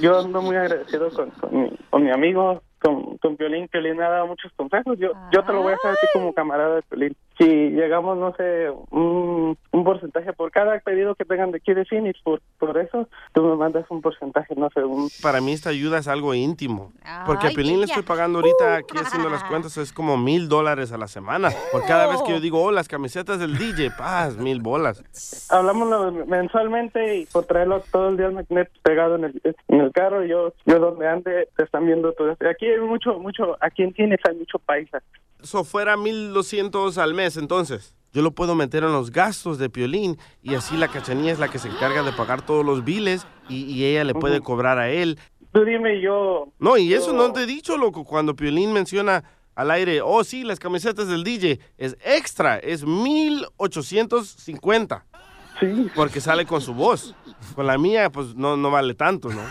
Yo 0.00 0.18
ando 0.18 0.42
muy 0.42 0.56
agradecido 0.56 1.10
con, 1.10 1.30
con, 1.30 1.62
mi, 1.62 1.70
con 1.90 2.02
mi 2.02 2.10
amigo, 2.10 2.60
con, 2.84 3.16
con 3.18 3.36
Piolín. 3.36 3.66
Piolín 3.68 3.96
me 3.96 4.04
ha 4.04 4.10
dado 4.10 4.26
muchos 4.26 4.52
consejos. 4.52 4.98
Yo, 4.98 5.12
yo 5.32 5.42
te 5.42 5.52
lo 5.52 5.62
voy 5.62 5.72
a 5.72 5.76
hacer 5.76 5.92
a 5.92 5.94
ti 5.94 6.06
como 6.12 6.34
camarada 6.34 6.76
de 6.76 6.82
Piolín. 6.82 7.16
Si 7.38 7.44
llegamos, 7.46 8.16
no 8.18 8.34
sé, 8.36 8.70
un, 8.90 9.56
un 9.72 9.84
porcentaje 9.84 10.32
por 10.32 10.50
cada 10.52 10.78
pedido 10.78 11.14
que 11.14 11.24
tengan 11.24 11.50
de 11.50 11.56
aquí 11.56 11.74
de 11.74 11.84
Phoenix, 11.84 12.20
por, 12.22 12.40
por 12.58 12.78
eso, 12.78 13.08
tú 13.32 13.42
me 13.42 13.56
mandas 13.56 13.86
un 13.90 14.02
porcentaje, 14.02 14.54
no 14.54 14.68
sé, 14.70 14.84
un... 14.84 15.08
Para 15.20 15.40
mí 15.40 15.52
esta 15.52 15.70
ayuda 15.70 15.98
es 15.98 16.06
algo 16.06 16.34
íntimo. 16.34 16.92
Porque 17.26 17.48
a 17.48 17.50
Pelín 17.50 17.80
le 17.80 17.86
estoy 17.86 18.02
pagando 18.02 18.38
ahorita, 18.38 18.76
aquí 18.76 18.98
haciendo 18.98 19.30
las 19.30 19.42
cuentas, 19.44 19.76
es 19.78 19.92
como 19.92 20.16
mil 20.16 20.48
dólares 20.48 20.92
a 20.92 20.98
la 20.98 21.08
semana. 21.08 21.50
Por 21.72 21.84
cada 21.86 22.06
vez 22.06 22.22
que 22.22 22.32
yo 22.32 22.40
digo, 22.40 22.62
oh, 22.62 22.70
las 22.70 22.86
camisetas 22.86 23.38
del 23.38 23.56
DJ, 23.56 23.90
paz, 23.96 24.36
mil 24.36 24.60
bolas. 24.60 25.02
Hablamos 25.50 26.26
mensualmente 26.26 27.16
y 27.16 27.26
por 27.26 27.46
traerlo 27.46 27.82
todo 27.90 28.10
el 28.10 28.16
día 28.16 28.26
al 28.26 28.34
magnet 28.34 28.70
pegado 28.82 29.16
en 29.16 29.24
el, 29.24 29.40
en 29.68 29.80
el 29.80 29.92
carro, 29.92 30.24
yo 30.24 30.52
yo 30.66 30.78
donde 30.78 31.08
ande 31.08 31.48
te 31.56 31.64
están 31.64 31.86
viendo 31.86 32.12
todo 32.12 32.32
esto. 32.32 32.48
Aquí 32.48 32.66
hay 32.74 32.80
mucho, 32.80 33.18
mucho, 33.18 33.56
aquí 33.60 33.82
en 33.82 33.94
Phoenix 33.94 34.22
hay 34.28 34.36
mucho 34.36 34.58
paisa. 34.58 35.02
Eso 35.42 35.64
fuera 35.64 35.96
1200 35.96 36.98
al 36.98 37.14
mes, 37.14 37.36
entonces. 37.36 37.96
Yo 38.12 38.22
lo 38.22 38.30
puedo 38.30 38.54
meter 38.54 38.84
en 38.84 38.92
los 38.92 39.10
gastos 39.10 39.58
de 39.58 39.68
Piolín 39.68 40.16
y 40.40 40.54
así 40.54 40.76
la 40.76 40.86
cachanilla 40.86 41.32
es 41.32 41.40
la 41.40 41.48
que 41.48 41.58
se 41.58 41.68
encarga 41.68 42.04
de 42.04 42.12
pagar 42.12 42.46
todos 42.46 42.64
los 42.64 42.84
biles 42.84 43.26
y, 43.48 43.64
y 43.64 43.84
ella 43.84 44.04
le 44.04 44.14
puede 44.14 44.40
cobrar 44.40 44.78
a 44.78 44.88
él. 44.88 45.18
Tú 45.52 45.64
dime 45.64 46.00
yo... 46.00 46.52
No, 46.58 46.76
y 46.76 46.94
eso 46.94 47.12
no 47.12 47.32
te 47.32 47.42
he 47.42 47.46
dicho, 47.46 47.76
loco. 47.76 48.04
Cuando 48.04 48.36
Piolín 48.36 48.72
menciona 48.72 49.24
al 49.54 49.70
aire, 49.70 50.00
oh, 50.00 50.24
sí, 50.24 50.44
las 50.44 50.58
camisetas 50.58 51.08
del 51.08 51.24
DJ, 51.24 51.60
es 51.78 51.96
extra, 52.04 52.58
es 52.58 52.84
1850. 52.84 55.06
Sí. 55.60 55.88
Porque 55.94 56.20
sale 56.20 56.46
con 56.46 56.60
su 56.60 56.74
voz. 56.74 57.14
Con 57.54 57.66
la 57.66 57.78
mía, 57.78 58.10
pues 58.10 58.34
no, 58.34 58.56
no 58.56 58.70
vale 58.70 58.94
tanto, 58.94 59.28
¿no? 59.28 59.42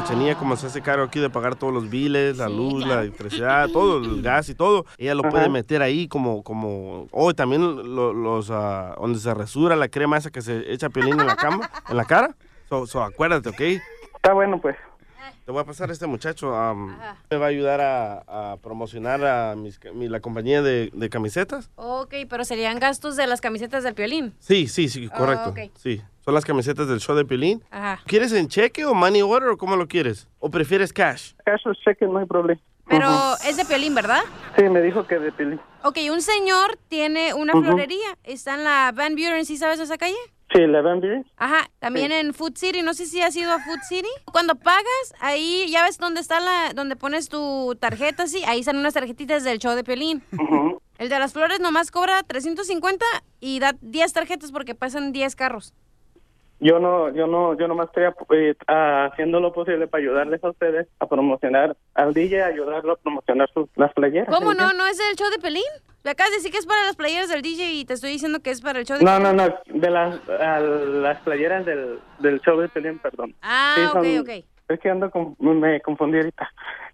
Cachanilla, 0.00 0.34
como 0.36 0.56
se 0.56 0.66
hace 0.66 0.80
cargo 0.80 1.04
aquí 1.04 1.20
de 1.20 1.28
pagar 1.28 1.56
todos 1.56 1.72
los 1.74 1.90
biles, 1.90 2.38
la 2.38 2.48
luz, 2.48 2.86
la 2.86 3.02
electricidad, 3.02 3.68
todo, 3.68 3.98
el 3.98 4.22
gas 4.22 4.48
y 4.48 4.54
todo, 4.54 4.86
ella 4.96 5.14
lo 5.14 5.22
puede 5.22 5.48
meter 5.50 5.82
ahí 5.82 6.08
como, 6.08 6.42
como, 6.42 7.06
oh, 7.10 7.34
también 7.34 7.94
lo- 7.94 8.12
los, 8.14 8.50
ah, 8.50 8.94
donde 8.98 9.18
se 9.18 9.34
resura 9.34 9.76
la 9.76 9.88
crema 9.88 10.16
esa 10.16 10.30
que 10.30 10.40
se 10.40 10.72
echa 10.72 10.88
Piolín 10.88 11.20
en 11.20 11.26
la 11.26 11.36
cama, 11.36 11.70
en 11.88 11.96
la 11.96 12.04
cara. 12.06 12.34
So, 12.70 12.86
so, 12.86 13.02
acuérdate, 13.02 13.50
¿ok? 13.50 13.60
Está 14.16 14.32
bueno, 14.32 14.58
pues. 14.60 14.76
Te 15.50 15.52
voy 15.52 15.62
a 15.62 15.66
pasar 15.66 15.90
a 15.90 15.92
este 15.92 16.06
muchacho. 16.06 16.54
am, 16.54 16.96
me 17.28 17.36
va 17.36 17.46
a 17.46 17.48
ayudar 17.48 17.80
a, 17.80 18.52
a 18.52 18.56
promocionar 18.58 19.24
a 19.26 19.56
mis 19.56 19.80
mi- 19.94 20.08
la 20.08 20.20
compañía 20.20 20.62
de, 20.62 20.90
de 20.94 21.10
camisetas. 21.10 21.72
ok, 21.74 22.14
pero 22.28 22.44
serían 22.44 22.78
gastos 22.78 23.16
de 23.16 23.26
las 23.26 23.40
camisetas 23.40 23.82
del 23.82 23.94
Piolín. 23.94 24.32
Sí, 24.38 24.68
sí, 24.68 24.88
sí, 24.88 25.08
Ah, 25.12 25.16
correcto. 25.18 25.48
ok. 25.50 25.58
Sí, 25.76 26.00
son 26.24 26.34
las 26.34 26.44
camisetas 26.44 26.86
del 26.86 27.00
show 27.00 27.16
de 27.16 27.24
Piolín. 27.24 27.64
Ajá. 27.72 28.00
¿Quieres 28.06 28.30
en 28.32 28.46
cheque 28.46 28.84
o 28.84 28.94
money 28.94 29.22
order 29.22 29.48
o 29.48 29.56
cómo 29.56 29.74
lo 29.74 29.88
quieres? 29.88 30.28
¿O 30.38 30.50
prefieres 30.52 30.92
cash? 30.92 31.32
Cash 31.44 31.66
o 31.66 31.74
cheque, 31.74 32.06
no 32.06 32.18
hay 32.18 32.26
problema. 32.26 32.60
Pero 32.88 33.08
es 33.44 33.56
de 33.56 33.64
Piolín, 33.64 33.92
¿verdad? 33.96 34.20
Sí, 34.56 34.62
me 34.68 34.80
dijo 34.82 35.04
que 35.08 35.18
de 35.18 35.32
Piolín. 35.32 35.60
Ok, 35.82 35.98
un 36.12 36.22
señor 36.22 36.78
tiene 36.88 37.34
una 37.34 37.54
florería. 37.54 38.16
Está 38.22 38.54
en 38.54 38.62
la 38.62 38.92
Van 38.94 39.14
Buren, 39.16 39.44
¿sí 39.44 39.56
sabes 39.56 39.80
esa 39.80 39.98
calle? 39.98 40.14
Sí, 40.52 40.66
Van 40.66 41.00
Buren. 41.00 41.24
Ajá, 41.36 41.70
también 41.78 42.10
en 42.10 42.34
Food 42.34 42.56
City, 42.56 42.82
no 42.82 42.92
sé 42.92 43.06
si 43.06 43.22
has 43.22 43.36
ido 43.36 43.52
a 43.52 43.60
Food 43.60 43.80
City. 43.88 44.08
Cuando 44.32 44.56
pagas, 44.56 45.14
ahí 45.20 45.66
ya 45.70 45.84
ves 45.84 45.98
dónde 45.98 46.20
está 46.20 46.40
la, 46.40 46.72
donde 46.74 46.96
pones 46.96 47.28
tu 47.28 47.76
tarjeta, 47.78 48.26
sí, 48.26 48.42
ahí 48.46 48.60
están 48.60 48.76
unas 48.76 48.94
tarjetitas 48.94 49.44
del 49.44 49.58
show 49.58 49.76
de 49.76 49.84
Piolín. 49.84 50.22
El 50.98 51.08
de 51.08 51.18
las 51.18 51.32
flores 51.32 51.60
nomás 51.60 51.90
cobra 51.90 52.22
350 52.24 53.06
y 53.38 53.60
da 53.60 53.74
10 53.80 54.12
tarjetas 54.12 54.50
porque 54.50 54.74
pasan 54.74 55.12
10 55.12 55.36
carros. 55.36 55.72
Yo 56.58 56.78
no, 56.78 57.08
yo 57.14 57.26
no, 57.26 57.56
yo 57.56 57.68
nomás 57.68 57.88
estoy 57.88 58.04
eh, 58.36 58.54
haciendo 58.66 59.40
lo 59.40 59.52
posible 59.52 59.86
para 59.86 60.02
ayudarles 60.02 60.44
a 60.44 60.50
ustedes 60.50 60.88
a 60.98 61.06
promocionar 61.06 61.74
al 61.94 62.12
DJ, 62.12 62.42
ayudarlo 62.42 62.92
a 62.92 62.96
promocionar 62.96 63.48
sus, 63.54 63.68
las 63.76 63.94
playeras. 63.94 64.28
¿Cómo 64.28 64.52
no? 64.52 64.74
¿No 64.74 64.86
es 64.86 65.00
el 65.08 65.16
show 65.16 65.30
de 65.30 65.38
Pelín? 65.38 65.62
Me 66.02 66.12
acabas 66.12 66.30
de 66.30 66.36
decir 66.38 66.50
que 66.50 66.58
es 66.58 66.66
para 66.66 66.84
las 66.84 66.96
playeras 66.96 67.28
del 67.28 67.42
DJ 67.42 67.72
y 67.74 67.84
te 67.84 67.92
estoy 67.94 68.10
diciendo 68.10 68.40
que 68.40 68.50
es 68.50 68.60
para 68.62 68.78
el 68.78 68.86
show 68.86 68.96
de 68.98 69.04
No, 69.04 69.18
no, 69.20 69.32
no, 69.34 69.54
de 69.66 69.90
las, 69.90 70.18
a 70.28 70.58
las 70.60 71.18
playeras 71.20 71.66
del, 71.66 71.98
del 72.20 72.40
show 72.40 72.58
de 72.58 72.68
Pelín, 72.68 72.98
perdón. 72.98 73.34
Ah, 73.42 73.74
Sí, 73.76 73.82
ok, 73.84 73.92
son- 73.92 74.18
ok. 74.20 74.44
Es 74.68 74.78
que 74.80 74.88
ando 74.88 75.10
con, 75.10 75.34
me 75.40 75.80
confundí 75.80 76.16
ahorita. 76.18 76.48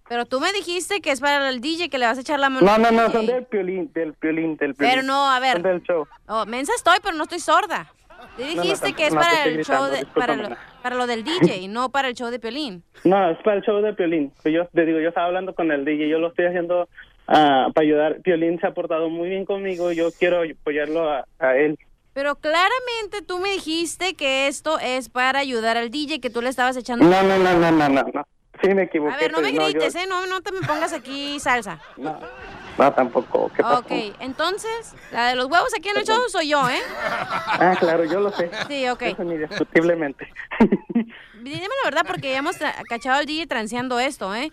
Pero 0.09 0.25
tú 0.25 0.41
me 0.41 0.51
dijiste 0.53 1.01
que 1.03 1.11
es 1.11 1.21
para 1.21 1.49
el 1.51 1.61
DJ 1.61 1.91
que 1.91 1.99
le 1.99 2.07
vas 2.07 2.17
a 2.17 2.23
echar 2.23 2.41
la 2.41 2.49
mano. 2.49 2.65
No, 2.67 2.79
no, 2.79 2.91
no, 2.91 3.11
son 3.11 3.27
del 3.27 3.45
Piolín, 3.45 3.93
del 3.93 4.15
Piolín, 4.15 4.57
del 4.57 4.75
Piolín. 4.75 4.95
Pero 4.95 5.03
no, 5.03 5.29
a 5.31 5.39
ver. 5.41 5.55
Son 5.55 5.63
del 5.63 5.83
show. 5.83 6.07
Oh, 6.27 6.47
mensa 6.47 6.73
estoy, 6.75 6.97
pero 7.03 7.15
no 7.17 7.25
estoy 7.25 7.39
sorda. 7.41 7.93
Te 8.37 8.43
No, 8.47 8.55
no, 8.57 8.63
dijiste 8.63 8.87
tampoco- 8.93 8.97
que 8.97 9.07
es 9.07 9.15
no, 9.15 9.21
para 9.21 9.45
el 9.45 9.65
show 9.65 9.85
de, 9.91 10.07
para, 10.07 10.37
lo, 10.37 10.57
para 10.83 10.97
lo 10.97 11.07
del 11.07 11.23
DJ, 11.23 11.69
no 11.69 11.91
para 11.91 12.09
el 12.09 12.15
show 12.15 12.31
de 12.31 12.39
Piolín. 12.41 12.83
No, 13.05 13.31
es 13.31 13.39
para 13.45 13.57
el 13.59 13.63
show 13.63 13.81
de 13.83 13.93
Piolín. 13.93 14.33
Yo 14.45 14.67
te 14.69 14.87
digo, 14.87 14.99
yo 15.01 15.11
estaba 15.11 15.27
hablando 15.27 15.55
con 15.55 15.71
el 15.71 15.85
DJ, 15.85 16.09
yo 16.09 16.19
lo 16.19 16.29
estoy 16.29 16.47
haciendo 16.47 16.89
ah, 17.29 17.69
para 17.75 17.85
ayudar. 17.85 18.21
Piolín 18.23 18.59
se 18.61 18.67
ha 18.67 18.75
portado 18.75 19.09
muy 19.11 19.29
bien 19.29 19.45
conmigo, 19.45 19.93
yo 19.93 20.11
quiero 20.13 20.43
apoyarlo 20.43 21.11
a, 21.11 21.25
a 21.39 21.57
él. 21.57 21.79
Pero 22.13 22.37
claramente 22.37 23.21
tú 23.27 23.39
me 23.39 23.51
dijiste 23.51 24.15
que 24.15 24.47
esto 24.49 24.79
es 24.79 25.09
para 25.11 25.39
ayudar 25.41 25.77
al 25.77 25.91
DJ, 25.91 26.21
que 26.21 26.31
tú 26.31 26.41
le 26.41 26.49
estabas 26.49 26.77
echando... 26.77 27.05
No, 27.05 27.23
no, 27.23 27.37
no, 27.39 27.53
no, 27.59 27.71
no, 27.71 27.89
no, 27.89 28.03
no. 28.15 28.27
Sí 28.63 28.73
me 28.73 28.85
equivoqué. 28.85 29.13
A 29.15 29.19
ver, 29.19 29.33
no 29.33 29.43
me 29.43 29.51
pero 29.53 29.65
yo- 29.69 29.73
grites, 29.73 29.95
¿eh? 29.97 30.07
No, 30.09 30.27
no 30.27 30.41
te 30.41 30.51
me 30.51 30.61
pongas 30.67 30.95
aquí 30.95 31.39
salsa. 31.41 31.79
No. 31.99 32.19
No, 32.79 32.93
tampoco. 32.95 33.51
¿Qué 33.55 33.63
pasó? 33.63 33.81
Ok, 33.81 33.91
entonces, 34.21 34.95
la 35.13 35.29
de 35.29 35.37
los 35.37 35.47
huevos 35.47 35.69
aquí 35.77 35.91
en 35.91 35.99
el 35.99 36.05
show 36.05 36.19
soy 36.29 36.49
yo, 36.49 36.67
¿eh? 36.71 36.81
Ah, 36.99 37.75
claro, 37.79 38.05
yo 38.05 38.21
lo 38.21 38.31
sé. 38.33 38.51
Sí, 38.67 38.89
ok. 38.89 39.03
Eso 39.03 39.23
indiscutiblemente. 39.23 40.27
Dime 41.43 41.61
la 41.85 41.91
verdad 41.91 42.05
porque 42.07 42.31
ya 42.33 42.39
hemos 42.39 42.57
cachado 42.89 43.19
al 43.19 43.27
DJ 43.27 43.47
transeando 43.47 43.99
esto, 43.99 44.35
¿eh? 44.35 44.51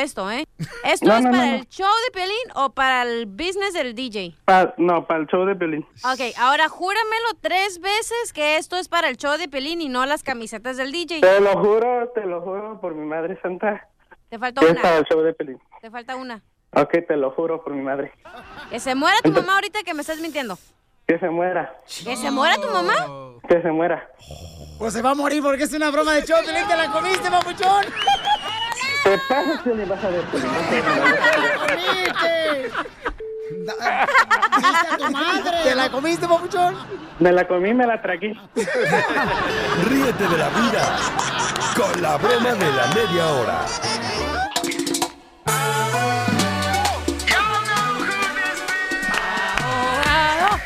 Esto, 0.00 0.30
¿eh? 0.30 0.44
¿Esto 0.84 1.06
No, 1.06 1.16
es 1.16 1.22
no, 1.24 1.30
para 1.30 1.46
no. 1.46 1.54
el 1.56 1.68
show 1.68 1.86
de 2.06 2.10
Pelín 2.12 2.36
o 2.54 2.70
para 2.70 3.02
el 3.02 3.26
business 3.26 3.72
del 3.74 3.94
DJ? 3.94 4.34
Pa- 4.44 4.74
no, 4.78 5.06
para 5.06 5.20
el 5.20 5.26
show 5.26 5.44
de 5.44 5.54
Pelín. 5.54 5.86
Ok, 6.04 6.20
ahora 6.38 6.68
júramelo 6.68 7.28
tres 7.40 7.80
veces 7.80 8.32
que 8.32 8.56
esto 8.56 8.76
es 8.76 8.88
para 8.88 9.08
el 9.08 9.16
show 9.16 9.36
de 9.38 9.48
Pelín 9.48 9.80
y 9.80 9.88
no 9.88 10.04
las 10.06 10.22
camisetas 10.22 10.76
del 10.76 10.92
DJ. 10.92 11.20
Te 11.20 11.40
lo 11.40 11.52
juro, 11.58 12.10
te 12.14 12.24
lo 12.24 12.40
juro 12.42 12.80
por 12.80 12.94
mi 12.94 13.06
madre 13.06 13.38
santa. 13.42 13.86
Te 14.28 14.38
falta 14.38 14.60
que 14.60 14.68
es 14.68 14.74
para 14.76 14.88
una. 14.90 14.98
el 14.98 15.04
show 15.06 15.20
de 15.22 15.32
Pelín. 15.34 15.60
Te 15.80 15.90
falta 15.90 16.16
una. 16.16 16.42
Ok, 16.72 16.90
te 17.08 17.16
lo 17.16 17.32
juro 17.32 17.62
por 17.64 17.72
mi 17.74 17.82
madre. 17.82 18.12
Que 18.70 18.78
se 18.78 18.94
muera 18.94 19.16
tu 19.22 19.32
mamá 19.32 19.54
ahorita 19.56 19.82
que 19.82 19.92
me 19.92 20.02
estás 20.02 20.18
mintiendo. 20.20 20.56
Que 21.06 21.18
se 21.18 21.28
muera. 21.28 21.74
¿Que 22.04 22.16
se 22.16 22.30
muera 22.30 22.54
tu 22.56 22.68
mamá? 22.68 23.34
Que 23.48 23.60
se 23.60 23.72
muera. 23.72 24.08
Pues 24.78 24.92
se 24.92 25.02
va 25.02 25.10
a 25.10 25.14
morir 25.14 25.42
porque 25.42 25.64
es 25.64 25.72
una 25.72 25.90
broma 25.90 26.12
de 26.14 26.24
show, 26.24 26.38
Piolín, 26.44 26.66
te 26.68 26.76
la 26.76 26.90
comiste, 26.92 27.28
papuchón. 27.28 27.84
Te 29.04 29.18
pasas 29.28 29.60
que 29.62 29.74
le 29.74 29.84
vas 29.86 30.04
a 30.04 30.08
ver. 30.10 30.22
Pelín. 30.24 30.50
comiste! 31.68 32.70
Da- 33.64 34.06
Diste 34.56 34.86
a 34.88 34.96
tu 34.96 35.10
madre. 35.10 35.56
¿Te 35.64 35.74
la 35.74 35.90
comiste, 35.90 36.28
papuchón? 36.28 36.76
Me 37.18 37.32
la 37.32 37.46
comí, 37.48 37.74
me 37.74 37.86
la 37.86 38.00
tragué. 38.00 38.34
Ríete 39.88 40.28
de 40.28 40.38
la 40.38 40.48
vida 40.50 40.96
con 41.76 42.02
la 42.02 42.16
broma 42.16 42.54
de 42.54 42.72
la 42.72 42.86
media 42.94 43.26
hora. 43.32 43.58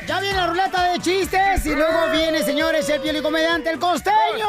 Ya 0.06 0.20
viene 0.20 0.36
la 0.36 0.46
ruleta 0.46 0.92
de 0.92 0.98
chistes 1.00 1.64
y 1.66 1.74
luego 1.74 2.10
viene, 2.12 2.42
señores, 2.42 2.88
el 2.88 3.00
piel 3.00 3.16
y 3.16 3.22
comediante, 3.22 3.70
el 3.70 3.78
costeño. 3.78 4.46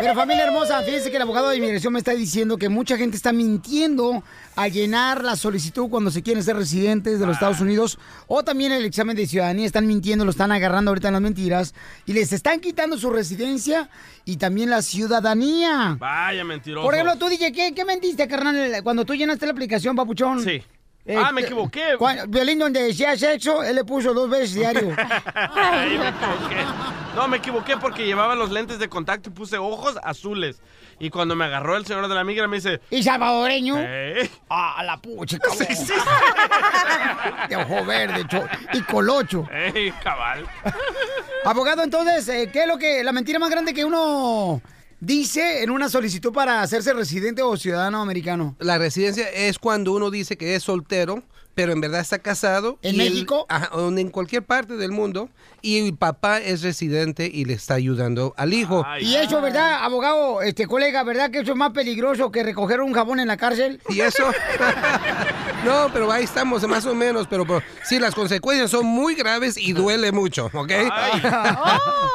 Pero 0.00 0.14
familia 0.14 0.44
hermosa, 0.44 0.82
fíjense 0.82 1.10
que 1.10 1.16
el 1.16 1.22
abogado 1.22 1.50
de 1.50 1.58
inmigración 1.58 1.92
me 1.92 1.98
está 1.98 2.12
diciendo 2.12 2.56
que 2.56 2.70
mucha 2.70 2.96
gente 2.96 3.18
está 3.18 3.32
mintiendo 3.32 4.24
al 4.56 4.72
llenar 4.72 5.22
la 5.22 5.36
solicitud 5.36 5.90
cuando 5.90 6.10
se 6.10 6.22
quieren 6.22 6.42
ser 6.42 6.56
residentes 6.56 7.20
de 7.20 7.26
los 7.26 7.34
Estados 7.34 7.60
Unidos 7.60 7.98
o 8.26 8.42
también 8.42 8.72
el 8.72 8.86
examen 8.86 9.14
de 9.14 9.26
ciudadanía, 9.26 9.66
están 9.66 9.86
mintiendo, 9.86 10.24
lo 10.24 10.30
están 10.30 10.52
agarrando 10.52 10.90
ahorita 10.90 11.08
en 11.08 11.14
las 11.14 11.22
mentiras 11.22 11.74
y 12.06 12.14
les 12.14 12.32
están 12.32 12.60
quitando 12.60 12.96
su 12.96 13.10
residencia 13.10 13.90
y 14.24 14.38
también 14.38 14.70
la 14.70 14.80
ciudadanía. 14.80 15.98
Vaya 16.00 16.44
mentiroso. 16.44 16.82
Por 16.82 16.94
ejemplo, 16.94 17.16
tú 17.16 17.28
DJ, 17.28 17.52
¿qué, 17.52 17.74
qué 17.74 17.84
mentiste, 17.84 18.26
carnal, 18.26 18.82
cuando 18.82 19.04
tú 19.04 19.14
llenaste 19.14 19.44
la 19.44 19.52
aplicación, 19.52 19.94
papuchón? 19.96 20.42
Sí. 20.42 20.62
Eh, 21.06 21.16
ah, 21.16 21.32
me 21.32 21.40
equivoqué. 21.40 21.96
Cuando, 21.98 22.26
Violín, 22.28 22.58
donde 22.58 22.82
decía 22.82 23.16
sexo, 23.16 23.62
él 23.62 23.74
le 23.76 23.84
puso 23.84 24.12
dos 24.12 24.28
veces 24.28 24.54
diario. 24.54 24.94
Ay, 25.34 25.98
me 25.98 26.08
equivoqué. 26.08 26.64
No, 27.16 27.26
me 27.26 27.36
equivoqué 27.38 27.76
porque 27.78 28.04
llevaba 28.06 28.34
los 28.34 28.50
lentes 28.50 28.78
de 28.78 28.88
contacto 28.88 29.30
y 29.30 29.32
puse 29.32 29.56
ojos 29.58 29.96
azules. 30.04 30.60
Y 30.98 31.08
cuando 31.08 31.34
me 31.34 31.46
agarró 31.46 31.76
el 31.76 31.86
señor 31.86 32.06
de 32.08 32.14
la 32.14 32.22
migra 32.22 32.46
me 32.46 32.56
dice... 32.58 32.80
¿Y 32.90 33.02
salvadoreño? 33.02 33.76
"Eh". 33.78 34.30
Ah, 34.50 34.82
la 34.84 34.98
pucha, 34.98 35.38
cabrón. 35.40 35.66
De 37.48 37.56
ojo 37.56 37.84
verde 37.86 38.26
cho- 38.28 38.46
y 38.74 38.82
colocho. 38.82 39.48
Ey, 39.50 39.92
cabal. 40.02 40.46
Abogado, 41.44 41.82
entonces, 41.82 42.28
eh, 42.28 42.50
¿qué 42.52 42.62
es 42.62 42.68
lo 42.68 42.76
que 42.78 43.02
la 43.02 43.12
mentira 43.12 43.38
más 43.38 43.48
grande 43.50 43.72
que 43.72 43.84
uno 43.86 44.60
dice 45.00 45.62
en 45.62 45.70
una 45.70 45.88
solicitud 45.88 46.32
para 46.32 46.62
hacerse 46.62 46.92
residente 46.92 47.42
o 47.42 47.56
ciudadano 47.56 48.00
americano? 48.00 48.56
La 48.58 48.78
residencia 48.78 49.28
es 49.30 49.58
cuando 49.58 49.92
uno 49.92 50.10
dice 50.10 50.36
que 50.36 50.54
es 50.54 50.62
soltero, 50.62 51.22
pero 51.54 51.72
en 51.72 51.80
verdad 51.80 52.00
está 52.00 52.18
casado. 52.20 52.78
¿En 52.82 52.94
y 52.96 53.00
él- 53.00 53.10
México? 53.10 53.44
ajá, 53.48 53.70
o 53.72 53.88
en 53.96 54.08
cualquier 54.10 54.44
parte 54.44 54.76
del 54.76 54.92
mundo. 54.92 55.28
Y 55.62 55.78
el 55.86 55.94
papá 55.94 56.40
es 56.40 56.62
residente 56.62 57.30
y 57.32 57.44
le 57.44 57.52
está 57.54 57.74
ayudando 57.74 58.32
al 58.38 58.54
hijo. 58.54 58.82
Y 59.00 59.14
eso, 59.16 59.42
¿verdad, 59.42 59.84
abogado, 59.84 60.40
este 60.40 60.66
colega, 60.66 61.02
verdad 61.02 61.30
que 61.30 61.40
eso 61.40 61.52
es 61.52 61.56
más 61.58 61.72
peligroso 61.72 62.30
que 62.30 62.42
recoger 62.42 62.80
un 62.80 62.92
jabón 62.94 63.20
en 63.20 63.28
la 63.28 63.36
cárcel? 63.36 63.78
¿Y 63.90 64.00
eso? 64.00 64.24
no, 65.64 65.90
pero 65.92 66.10
ahí 66.10 66.24
estamos, 66.24 66.66
más 66.66 66.86
o 66.86 66.94
menos. 66.94 67.26
Pero, 67.28 67.46
pero 67.46 67.62
sí, 67.84 67.98
las 67.98 68.14
consecuencias 68.14 68.70
son 68.70 68.86
muy 68.86 69.14
graves 69.14 69.56
y 69.56 69.72
duele 69.72 70.12
mucho, 70.12 70.46
¿ok? 70.46 70.72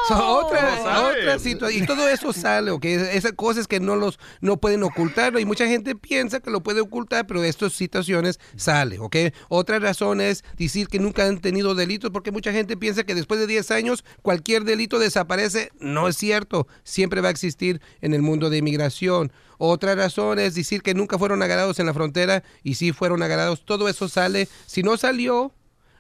¿Cómo 0.08 0.50
sabe? 0.50 1.18
otras 1.18 1.42
situaciones. 1.42 1.84
Y 1.84 1.86
todo 1.86 2.08
eso 2.08 2.34
sale, 2.34 2.72
¿ok? 2.72 2.86
Esas 2.86 3.34
cosas 3.34 3.68
que 3.68 3.80
no 3.80 3.96
los 3.96 4.20
no 4.42 4.58
pueden 4.58 4.84
ocultarlo. 4.84 5.40
Y 5.40 5.46
mucha 5.46 5.68
gente 5.68 5.96
piensa 5.96 6.40
que 6.40 6.50
lo 6.50 6.62
puede 6.62 6.82
ocultar, 6.82 7.28
pero 7.28 7.44
estas 7.44 7.74
situaciones 7.74 8.40
sale, 8.56 9.00
¿ok? 9.00 9.16
Otra 9.50 9.80
razón 9.80 10.22
es 10.22 10.44
decir 10.58 10.88
que 10.88 11.00
nunca 11.00 11.26
han 11.26 11.40
tenido 11.40 11.76
delitos, 11.76 12.12
porque 12.12 12.32
mucha 12.32 12.52
gente 12.52 12.78
piensa 12.78 13.04
que 13.04 13.16
después 13.16 13.40
de 13.40 13.48
10 13.48 13.72
años 13.72 14.04
cualquier 14.22 14.64
delito 14.64 15.00
desaparece. 15.00 15.72
No 15.80 16.08
es 16.08 16.18
cierto. 16.18 16.68
Siempre 16.84 17.22
va 17.22 17.30
a 17.30 17.32
existir 17.32 17.82
en 18.02 18.14
el 18.14 18.22
mundo 18.22 18.50
de 18.50 18.58
inmigración. 18.58 19.32
Otra 19.58 19.96
razón 19.96 20.40
es 20.40 20.56
decir 20.56 20.82
que 20.82 20.94
nunca 20.94 21.18
fueron 21.18 21.42
agarrados 21.42 21.80
en 21.80 21.86
la 21.86 21.94
frontera 21.94 22.44
y 22.64 22.76
sí 22.76 22.92
fueron 22.92 23.24
agarrados. 23.24 23.66
Todo 23.66 23.90
eso 23.90 24.10
sale. 24.10 24.48
Si 24.66 24.84
no 24.84 24.98
salió, 24.98 25.54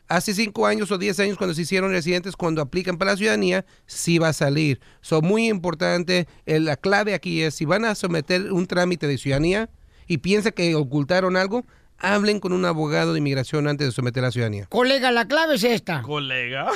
hace 0.07 0.33
cinco 0.33 0.67
años 0.67 0.91
o 0.91 0.97
diez 0.97 1.19
años 1.19 1.37
cuando 1.37 1.53
se 1.53 1.63
hicieron 1.63 1.91
residentes, 1.91 2.35
cuando 2.35 2.61
aplican 2.61 2.97
para 2.97 3.11
la 3.11 3.17
ciudadanía, 3.17 3.65
sí 3.85 4.17
va 4.19 4.29
a 4.29 4.33
salir. 4.33 4.79
So, 5.01 5.21
muy 5.21 5.47
importante, 5.47 6.27
la 6.45 6.75
clave 6.75 7.13
aquí 7.13 7.41
es, 7.41 7.55
si 7.55 7.65
van 7.65 7.85
a 7.85 7.95
someter 7.95 8.51
un 8.51 8.67
trámite 8.67 9.07
de 9.07 9.17
ciudadanía 9.17 9.69
y 10.07 10.19
piensa 10.19 10.51
que 10.51 10.75
ocultaron 10.75 11.37
algo, 11.37 11.65
hablen 11.97 12.39
con 12.39 12.53
un 12.53 12.65
abogado 12.65 13.13
de 13.13 13.19
inmigración 13.19 13.67
antes 13.67 13.87
de 13.87 13.91
someter 13.91 14.23
la 14.23 14.31
ciudadanía. 14.31 14.65
Colega, 14.67 15.11
la 15.11 15.27
clave 15.27 15.55
es 15.55 15.63
esta. 15.63 16.01
Colega. 16.01 16.67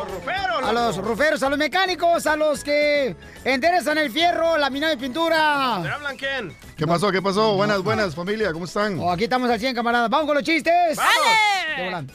A 0.62 0.72
los 0.72 0.96
ruferos, 0.96 1.42
a 1.42 1.50
los 1.50 1.58
mecánicos, 1.58 2.26
a 2.26 2.34
los 2.34 2.64
que 2.64 3.14
enderezan 3.44 3.98
el 3.98 4.10
fierro, 4.10 4.56
la 4.56 4.70
mina 4.70 4.88
de 4.88 4.96
pintura. 4.96 5.80
¿Te 5.82 5.88
hablan 5.90 6.16
quién? 6.16 6.56
¿Qué 6.76 6.86
pasó? 6.86 7.12
¿Qué 7.12 7.20
pasó? 7.20 7.56
Buenas, 7.56 7.82
buenas, 7.82 8.14
familia, 8.14 8.52
¿cómo 8.52 8.64
están? 8.64 8.98
Oh, 8.98 9.10
aquí 9.10 9.24
estamos 9.24 9.50
al 9.50 9.60
100, 9.60 9.74
camaradas. 9.74 10.08
Vamos 10.08 10.26
con 10.26 10.36
los 10.36 10.44
chistes. 10.44 10.96
¡Vale! 10.96 12.06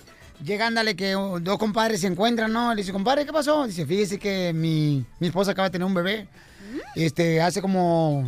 Ándale, 0.64 0.96
que 0.96 1.12
dos 1.12 1.58
compadres 1.60 2.02
se 2.02 2.08
encuentran, 2.08 2.52
¿no? 2.52 2.74
Le 2.74 2.82
dice, 2.82 2.92
compadre, 2.94 3.26
¿qué 3.26 3.34
pasó? 3.34 3.68
Dice, 3.68 3.86
fíjese 3.86 4.18
que 4.18 4.54
mi, 4.54 5.06
mi 5.20 5.28
esposa 5.28 5.52
acaba 5.52 5.70
de 5.70 5.74
tener 5.74 5.86
un 5.86 5.94
bebé. 5.94 6.28
Este, 6.96 7.42
hace 7.42 7.62
como, 7.62 8.28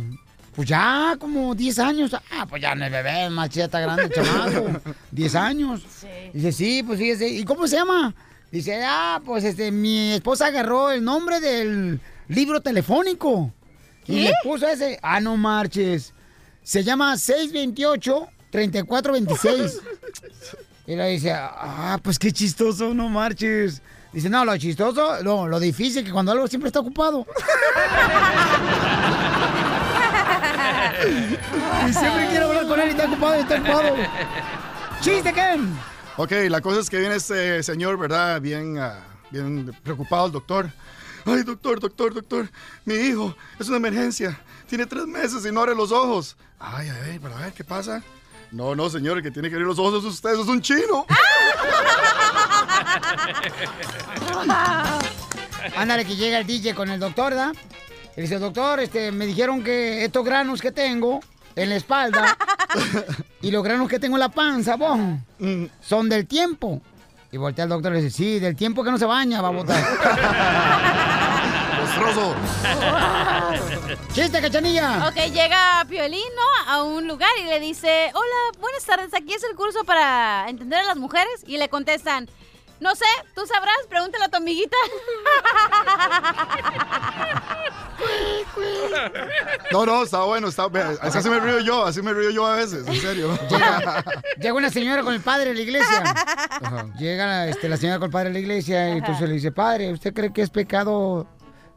pues 0.58 0.68
ya, 0.70 1.16
como 1.20 1.54
10 1.54 1.78
años. 1.78 2.12
Ah, 2.32 2.44
pues 2.44 2.60
ya 2.60 2.74
no 2.74 2.84
es 2.84 2.90
bebé, 2.90 3.30
más 3.30 3.48
ya 3.50 3.66
está 3.66 3.78
grande 3.78 4.10
chamaco. 4.10 4.80
10 5.12 5.34
años. 5.36 5.84
Dice, 6.32 6.50
sí, 6.50 6.82
pues 6.82 6.98
fíjese. 6.98 7.28
¿Y 7.28 7.44
cómo 7.44 7.68
se 7.68 7.76
llama? 7.76 8.12
Dice, 8.50 8.82
ah, 8.84 9.22
pues 9.24 9.44
este, 9.44 9.70
mi 9.70 10.14
esposa 10.14 10.46
agarró 10.46 10.90
el 10.90 11.04
nombre 11.04 11.38
del 11.38 12.00
libro 12.26 12.60
telefónico. 12.60 13.52
Y 14.08 14.22
le 14.22 14.32
puso 14.42 14.66
ese. 14.66 14.98
Ah, 15.00 15.20
no 15.20 15.36
marches. 15.36 16.12
Se 16.64 16.82
llama 16.82 17.14
628-3426. 17.14 19.80
Y 20.88 20.96
le 20.96 21.08
dice, 21.10 21.34
ah, 21.36 22.00
pues 22.02 22.18
qué 22.18 22.32
chistoso, 22.32 22.94
no 22.94 23.08
marches. 23.08 23.80
Dice, 24.12 24.28
no, 24.28 24.44
lo 24.44 24.58
chistoso, 24.58 25.22
no, 25.22 25.46
lo 25.46 25.60
difícil 25.60 26.04
que 26.04 26.10
cuando 26.10 26.32
algo 26.32 26.48
siempre 26.48 26.66
está 26.66 26.80
ocupado. 26.80 27.24
y 31.88 31.92
siempre 31.92 32.26
quiero 32.28 32.48
hablar 32.48 32.66
con 32.66 32.80
él 32.80 32.88
y 32.88 32.90
está 32.90 33.06
ocupado 33.06 33.36
y 33.36 33.40
está 33.40 33.54
ocupado. 33.56 33.96
¡Chiste, 35.00 35.32
Ken! 35.32 35.78
Ok, 36.16 36.32
la 36.48 36.60
cosa 36.60 36.80
es 36.80 36.90
que 36.90 36.98
viene 36.98 37.14
este 37.14 37.62
señor, 37.62 37.98
¿verdad? 37.98 38.40
Bien, 38.40 38.78
ah, 38.78 39.00
bien 39.30 39.74
preocupado 39.82 40.26
el 40.26 40.32
doctor. 40.32 40.70
Ay, 41.24 41.42
doctor, 41.42 41.78
doctor, 41.78 42.14
doctor, 42.14 42.50
mi 42.84 42.94
hijo, 42.94 43.36
es 43.58 43.68
una 43.68 43.76
emergencia. 43.76 44.40
Tiene 44.66 44.86
tres 44.86 45.06
meses 45.06 45.44
y 45.44 45.52
no 45.52 45.60
abre 45.60 45.74
los 45.74 45.92
ojos. 45.92 46.36
Ay, 46.58 46.88
a 46.88 46.94
ver, 46.94 47.20
para 47.20 47.36
ver, 47.36 47.52
¿qué 47.52 47.64
pasa? 47.64 48.02
No, 48.50 48.74
no, 48.74 48.88
señor, 48.88 49.18
el 49.18 49.22
que 49.22 49.30
tiene 49.30 49.50
que 49.50 49.56
abrir 49.56 49.68
los 49.68 49.78
ojos 49.78 50.02
es 50.02 50.04
usted, 50.04 50.30
es 50.30 50.46
un 50.46 50.62
chino. 50.62 51.06
Ándale, 55.76 56.04
que 56.04 56.16
llega 56.16 56.38
el 56.38 56.46
DJ 56.46 56.74
con 56.74 56.88
el 56.88 56.98
doctor, 56.98 57.34
¿verdad? 57.34 57.52
Y 58.18 58.22
dice, 58.22 58.40
doctor, 58.40 58.80
este, 58.80 59.12
me 59.12 59.26
dijeron 59.26 59.62
que 59.62 60.04
estos 60.04 60.24
granos 60.24 60.60
que 60.60 60.72
tengo 60.72 61.20
en 61.54 61.68
la 61.68 61.76
espalda 61.76 62.36
y 63.40 63.52
los 63.52 63.62
granos 63.62 63.88
que 63.88 64.00
tengo 64.00 64.16
en 64.16 64.20
la 64.20 64.28
panza, 64.28 64.74
bon, 64.74 65.24
son 65.80 66.08
del 66.08 66.26
tiempo. 66.26 66.82
Y 67.30 67.36
voltea 67.36 67.62
el 67.62 67.70
doctor 67.70 67.92
y 67.92 67.94
le 67.94 68.02
dice, 68.02 68.16
sí, 68.16 68.40
del 68.40 68.56
tiempo 68.56 68.82
que 68.82 68.90
no 68.90 68.98
se 68.98 69.04
baña, 69.04 69.40
va 69.40 69.48
a 69.48 69.52
botar. 69.52 69.80
Monstruoso. 71.78 72.34
¡Chiste, 74.12 74.40
cachanilla! 74.40 75.06
Ok, 75.06 75.32
llega 75.32 75.86
Piolín, 75.88 76.20
¿no? 76.34 76.72
A 76.72 76.82
un 76.82 77.06
lugar 77.06 77.30
y 77.40 77.44
le 77.44 77.60
dice, 77.60 78.10
hola, 78.14 78.58
buenas 78.58 78.84
tardes, 78.84 79.14
aquí 79.14 79.32
es 79.32 79.44
el 79.44 79.54
curso 79.54 79.84
para 79.84 80.46
entender 80.48 80.80
a 80.80 80.86
las 80.86 80.96
mujeres. 80.96 81.44
Y 81.46 81.58
le 81.58 81.68
contestan, 81.68 82.28
no 82.80 82.94
sé, 82.94 83.04
tú 83.34 83.46
sabrás, 83.46 83.76
pregúntale 83.88 84.24
a 84.24 84.28
tu 84.28 84.36
amiguita. 84.36 84.76
No, 89.72 89.84
no, 89.84 90.02
está 90.02 90.24
bueno, 90.24 90.48
está 90.48 90.68
Así 91.02 91.28
me 91.28 91.40
río 91.40 91.60
yo, 91.60 91.84
así 91.84 92.00
me 92.02 92.12
río 92.12 92.30
yo 92.30 92.46
a 92.46 92.56
veces, 92.56 92.86
en 92.86 92.94
serio. 92.94 93.38
Llega, 93.50 94.04
llega 94.40 94.54
una 94.54 94.70
señora 94.70 95.02
con 95.02 95.14
el 95.14 95.20
padre 95.20 95.50
de 95.50 95.54
la 95.54 95.60
iglesia. 95.60 96.14
Llega 96.98 97.26
la, 97.26 97.48
este, 97.48 97.68
la 97.68 97.76
señora 97.76 97.98
con 97.98 98.06
el 98.06 98.12
padre 98.12 98.28
de 98.28 98.34
la 98.34 98.38
iglesia 98.40 98.88
y 98.90 98.98
entonces 98.98 99.28
le 99.28 99.34
dice, 99.34 99.52
padre, 99.52 99.92
¿usted 99.92 100.14
cree 100.14 100.32
que 100.32 100.42
es 100.42 100.50
pecado 100.50 101.26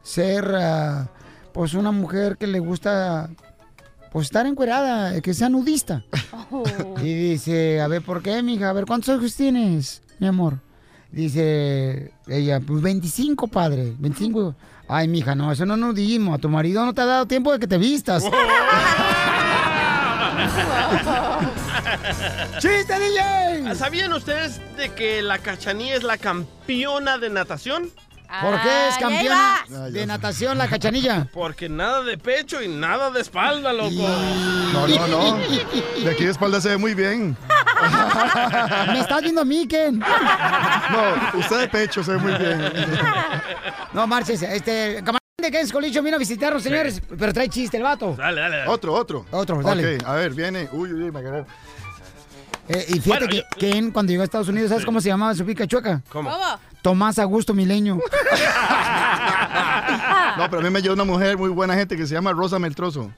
ser 0.04 0.56
ah, 0.56 1.10
pues 1.54 1.74
una 1.74 1.92
mujer 1.92 2.38
que 2.38 2.48
le 2.48 2.60
gusta 2.60 3.30
pues 4.12 4.26
estar 4.26 4.46
encuerada, 4.46 5.20
que 5.22 5.34
sea 5.34 5.50
nudista? 5.50 6.04
Y 7.02 7.14
dice, 7.14 7.82
a 7.82 7.88
ver, 7.88 8.04
¿por 8.04 8.22
qué, 8.22 8.42
mija? 8.44 8.70
A 8.70 8.74
ver, 8.74 8.86
¿cuántos 8.86 9.16
ojos 9.16 9.36
tienes, 9.36 10.02
mi 10.20 10.28
amor? 10.28 10.60
Dice 11.12 12.14
ella, 12.28 12.62
pues 12.66 12.82
25, 12.82 13.48
padre, 13.48 13.94
25. 13.98 14.56
Ay, 14.88 15.08
mija, 15.08 15.36
no, 15.36 15.52
eso 15.52 15.66
no 15.66 15.74
es 15.74 15.80
nudismo. 15.80 16.34
A 16.34 16.38
tu 16.38 16.50
marido 16.50 16.86
no 16.86 16.94
te 16.94 17.02
ha 17.02 17.06
dado 17.06 17.26
tiempo 17.26 17.52
de 17.52 17.60
que 17.60 17.68
te 17.68 17.78
vistas. 17.78 18.24
¡Chiste, 22.60 23.00
DJ! 23.00 23.76
¿Sabían 23.76 24.14
ustedes 24.14 24.62
de 24.78 24.94
que 24.94 25.22
la 25.22 25.38
cachanilla 25.40 25.96
es 25.96 26.04
la 26.04 26.18
campeona 26.18 27.18
de 27.18 27.30
natación? 27.30 27.92
¿Por 28.42 28.62
qué 28.62 28.88
es 28.88 28.98
campeona 28.98 29.90
de 29.90 30.06
natación 30.06 30.58
la 30.58 30.70
cachanilla? 30.70 31.28
Porque 31.34 31.68
nada 31.68 32.02
de 32.04 32.18
pecho 32.18 32.62
y 32.62 32.70
nada 32.70 33.12
de 33.12 33.20
espalda, 33.20 33.74
loco. 33.74 33.92
No, 34.74 34.88
no, 34.88 35.08
no. 35.08 35.38
De 36.04 36.12
aquí 36.12 36.24
de 36.24 36.32
espalda 36.32 36.62
se 36.62 36.70
ve 36.70 36.78
muy 36.78 36.94
bien. 36.94 37.36
Me 38.88 39.00
estás 39.00 39.22
viendo 39.22 39.42
a 39.42 39.46
mí, 39.46 39.68
Ken. 39.68 40.00
No, 40.00 41.40
usted 41.40 41.60
de 41.60 41.68
pecho 41.68 42.04
se 42.04 42.12
ve 42.12 42.18
muy 42.18 42.34
bien. 42.34 42.72
No, 43.94 44.08
marches, 44.08 44.42
este, 44.44 44.96
camarada 44.96 45.20
de 45.42 45.52
Ken 45.52 45.68
Scolicho 45.68 46.02
vino 46.04 46.16
a 46.16 46.20
visitarnos, 46.20 46.64
señores, 46.64 47.02
pero 47.18 47.34
trae 47.34 47.50
chiste 47.50 47.78
el 47.78 47.84
vato. 47.84 48.16
Dale, 48.18 48.42
dale. 48.42 48.58
dale. 48.58 48.70
Otro, 48.70 48.94
otro. 48.94 49.26
Otro, 49.32 49.62
dale. 49.62 49.98
Ok, 49.98 50.04
a 50.08 50.14
ver, 50.14 50.34
viene. 50.34 50.70
Uy, 50.72 50.94
uy, 50.94 51.04
uy, 51.04 51.12
me 51.12 51.20
agarré. 51.20 51.46
Eh, 52.68 52.86
y 52.90 53.00
fíjate 53.00 53.28
que 53.28 53.44
Ken, 53.58 53.92
cuando 53.92 54.12
llegó 54.12 54.22
a 54.22 54.26
Estados 54.26 54.48
Unidos, 54.48 54.70
¿sabes 54.70 54.86
cómo 54.86 55.02
se 55.02 55.10
llamaba 55.10 55.34
su 55.36 55.46
pica 55.46 55.68
chueca? 55.68 56.02
¿Cómo? 56.10 56.32
Tomás 56.82 57.20
Augusto 57.20 57.54
Mileño. 57.54 58.00
No, 60.38 60.50
pero 60.50 60.62
a 60.62 60.64
mí 60.64 60.70
me 60.70 60.82
llevó 60.82 60.94
una 60.96 61.04
mujer 61.04 61.38
muy 61.38 61.50
buena 61.50 61.76
gente 61.76 61.98
que 61.98 62.08
se 62.08 62.14
llama 62.14 62.32
Rosa 62.32 62.58
Meltroso. 62.58 63.12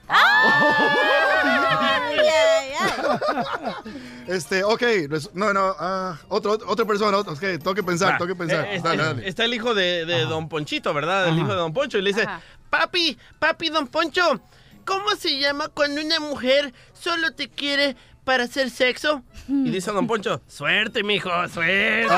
Este, 4.27 4.63
ok, 4.63 4.81
res- 5.09 5.29
no, 5.33 5.51
no, 5.53 5.75
ah, 5.79 6.17
otro, 6.29 6.53
otra 6.67 6.85
persona, 6.85 7.17
otro, 7.17 7.33
ok, 7.33 7.39
tengo 7.39 7.73
que 7.73 7.83
pensar, 7.83 8.13
Va, 8.13 8.17
tengo 8.17 8.27
que 8.29 8.35
pensar. 8.35 8.65
eh, 8.67 8.79
Dale, 8.83 9.03
dale. 9.03 9.27
Está 9.27 9.43
el 9.45 9.53
hijo 9.53 9.73
de, 9.73 10.05
de 10.05 10.21
Don 10.25 10.47
Ponchito, 10.49 10.93
¿verdad? 10.93 11.27
El 11.27 11.37
hijo 11.39 11.47
de 11.49 11.55
Don 11.55 11.73
Poncho. 11.73 11.97
Y 11.97 12.01
le 12.01 12.13
dice, 12.13 12.25
papi, 12.69 13.17
papi, 13.39 13.69
Don 13.69 13.87
Poncho, 13.87 14.39
¿cómo 14.85 15.09
se 15.17 15.37
llama 15.39 15.67
cuando 15.69 16.01
una 16.01 16.19
mujer 16.21 16.73
solo 16.93 17.31
te 17.31 17.49
quiere 17.49 17.95
para 18.23 18.45
hacer 18.45 18.69
sexo? 18.69 19.21
Y 19.49 19.69
dice 19.71 19.91
Don 19.91 20.07
Poncho, 20.07 20.41
suerte, 20.47 21.03
mijo, 21.03 21.29
suerte. 21.49 22.07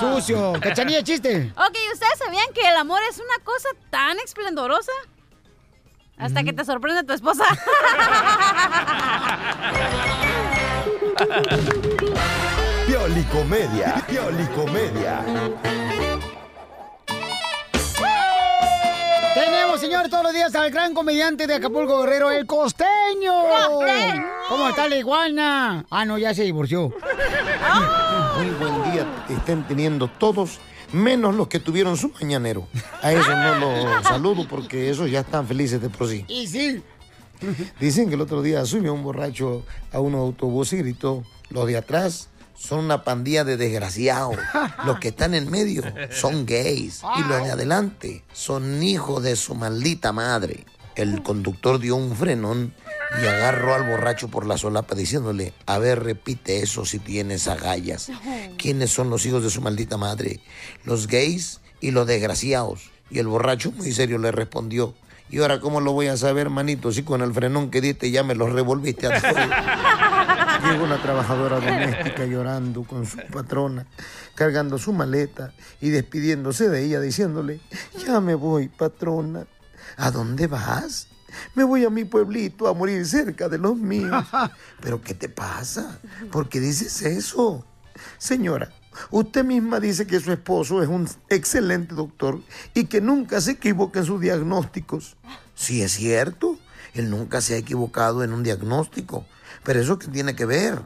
Sucio. 0.00 0.52
Cachanilla, 0.60 1.02
chiste. 1.02 1.52
Ok, 1.56 1.76
¿ustedes 1.92 2.18
sabían 2.18 2.46
que 2.54 2.60
el 2.68 2.76
amor 2.76 3.00
es 3.08 3.16
una 3.18 3.44
cosa 3.44 3.68
tan 3.90 4.18
esplendorosa? 4.20 4.92
Hasta 6.18 6.42
que 6.44 6.52
te 6.52 6.64
sorprende 6.64 7.04
tu 7.04 7.12
esposa. 7.12 7.44
Piolicomedia. 12.86 14.02
Piolicomedia. 14.06 15.24
Tenemos, 19.34 19.80
señor, 19.80 20.08
todos 20.08 20.24
los 20.24 20.32
días 20.32 20.54
al 20.54 20.70
gran 20.70 20.94
comediante 20.94 21.46
de 21.46 21.56
Acapulco 21.56 22.00
Guerrero, 22.00 22.30
el 22.30 22.46
costeño. 22.46 23.34
¿Cómo 24.48 24.68
está 24.68 24.88
la 24.88 24.96
iguana? 24.96 25.84
Ah, 25.90 26.04
no, 26.06 26.16
ya 26.16 26.32
se 26.32 26.44
divorció. 26.44 26.90
Muy 28.36 28.50
buen 28.58 28.92
día 28.92 29.04
estén 29.28 29.64
teniendo 29.64 30.08
todos, 30.08 30.58
menos 30.96 31.34
los 31.34 31.48
que 31.48 31.60
tuvieron 31.60 31.96
su 31.96 32.10
mañanero. 32.20 32.66
A 33.02 33.12
eso 33.12 33.30
no 33.30 33.54
los 33.56 34.04
saludo 34.08 34.46
porque 34.48 34.90
esos 34.90 35.10
ya 35.10 35.20
están 35.20 35.46
felices 35.46 35.80
de 35.80 35.90
por 35.90 36.08
sí. 36.08 36.24
Y 36.28 36.46
sí. 36.46 36.82
Dicen 37.78 38.08
que 38.08 38.14
el 38.14 38.20
otro 38.20 38.42
día 38.42 38.64
subió 38.64 38.94
un 38.94 39.02
borracho 39.02 39.64
a 39.92 40.00
un 40.00 40.14
autobús 40.14 40.72
y 40.72 40.78
gritó, 40.78 41.22
los 41.50 41.66
de 41.66 41.76
atrás 41.76 42.30
son 42.54 42.80
una 42.80 43.04
pandilla 43.04 43.44
de 43.44 43.56
desgraciados, 43.56 44.36
los 44.86 44.98
que 44.98 45.08
están 45.08 45.34
en 45.34 45.50
medio 45.50 45.82
son 46.10 46.46
gays 46.46 47.02
y 47.18 47.20
los 47.28 47.44
de 47.44 47.50
adelante 47.50 48.24
son 48.32 48.82
hijos 48.82 49.22
de 49.22 49.36
su 49.36 49.54
maldita 49.54 50.12
madre. 50.12 50.64
El 50.94 51.22
conductor 51.22 51.78
dio 51.78 51.94
un 51.96 52.16
frenón 52.16 52.72
y 53.22 53.26
agarró 53.26 53.74
al 53.74 53.84
borracho 53.84 54.28
por 54.28 54.46
la 54.46 54.58
solapa 54.58 54.94
diciéndole, 54.94 55.52
a 55.66 55.78
ver, 55.78 56.02
repite 56.02 56.62
eso 56.62 56.84
si 56.84 56.98
tienes 56.98 57.48
agallas. 57.48 58.10
¿Quiénes 58.58 58.90
son 58.90 59.10
los 59.10 59.24
hijos 59.26 59.42
de 59.42 59.50
su 59.50 59.60
maldita 59.60 59.96
madre? 59.96 60.40
Los 60.84 61.06
gays 61.06 61.60
y 61.80 61.90
los 61.92 62.06
desgraciados. 62.06 62.90
Y 63.10 63.18
el 63.18 63.28
borracho 63.28 63.72
muy 63.72 63.92
serio 63.92 64.18
le 64.18 64.32
respondió, 64.32 64.94
¿y 65.30 65.38
ahora 65.38 65.60
cómo 65.60 65.80
lo 65.80 65.92
voy 65.92 66.08
a 66.08 66.16
saber, 66.16 66.50
manito, 66.50 66.92
si 66.92 67.02
con 67.02 67.22
el 67.22 67.32
frenón 67.32 67.70
que 67.70 67.80
diste 67.80 68.10
ya 68.10 68.22
me 68.22 68.34
los 68.34 68.52
revolviste 68.52 69.06
a 69.06 69.20
todos? 69.20 69.34
Llegó 70.70 70.84
una 70.84 71.00
trabajadora 71.00 71.60
doméstica 71.60 72.24
llorando 72.24 72.82
con 72.82 73.06
su 73.06 73.18
patrona, 73.32 73.86
cargando 74.34 74.78
su 74.78 74.92
maleta 74.92 75.52
y 75.80 75.90
despidiéndose 75.90 76.68
de 76.68 76.84
ella, 76.84 77.00
diciéndole, 77.00 77.60
ya 78.04 78.20
me 78.20 78.34
voy, 78.34 78.68
patrona. 78.68 79.46
¿A 79.96 80.10
dónde 80.10 80.46
vas? 80.48 81.08
Me 81.54 81.64
voy 81.64 81.84
a 81.84 81.90
mi 81.90 82.04
pueblito 82.04 82.68
a 82.68 82.74
morir 82.74 83.06
cerca 83.06 83.48
de 83.48 83.58
los 83.58 83.76
míos. 83.76 84.24
¿Pero 84.80 85.00
qué 85.00 85.14
te 85.14 85.28
pasa? 85.28 85.98
¿Por 86.30 86.48
qué 86.48 86.60
dices 86.60 87.02
eso? 87.02 87.64
Señora, 88.18 88.72
usted 89.10 89.44
misma 89.44 89.80
dice 89.80 90.06
que 90.06 90.20
su 90.20 90.32
esposo 90.32 90.82
es 90.82 90.88
un 90.88 91.08
excelente 91.28 91.94
doctor 91.94 92.40
y 92.74 92.84
que 92.84 93.00
nunca 93.00 93.40
se 93.40 93.52
equivoca 93.52 94.00
en 94.00 94.06
sus 94.06 94.20
diagnósticos. 94.20 95.16
Sí, 95.54 95.82
es 95.82 95.92
cierto. 95.92 96.58
Él 96.94 97.10
nunca 97.10 97.40
se 97.40 97.54
ha 97.54 97.58
equivocado 97.58 98.24
en 98.24 98.32
un 98.32 98.42
diagnóstico. 98.42 99.26
Pero 99.64 99.80
eso 99.80 99.98
qué 99.98 100.08
tiene 100.08 100.34
que 100.34 100.46
ver. 100.46 100.80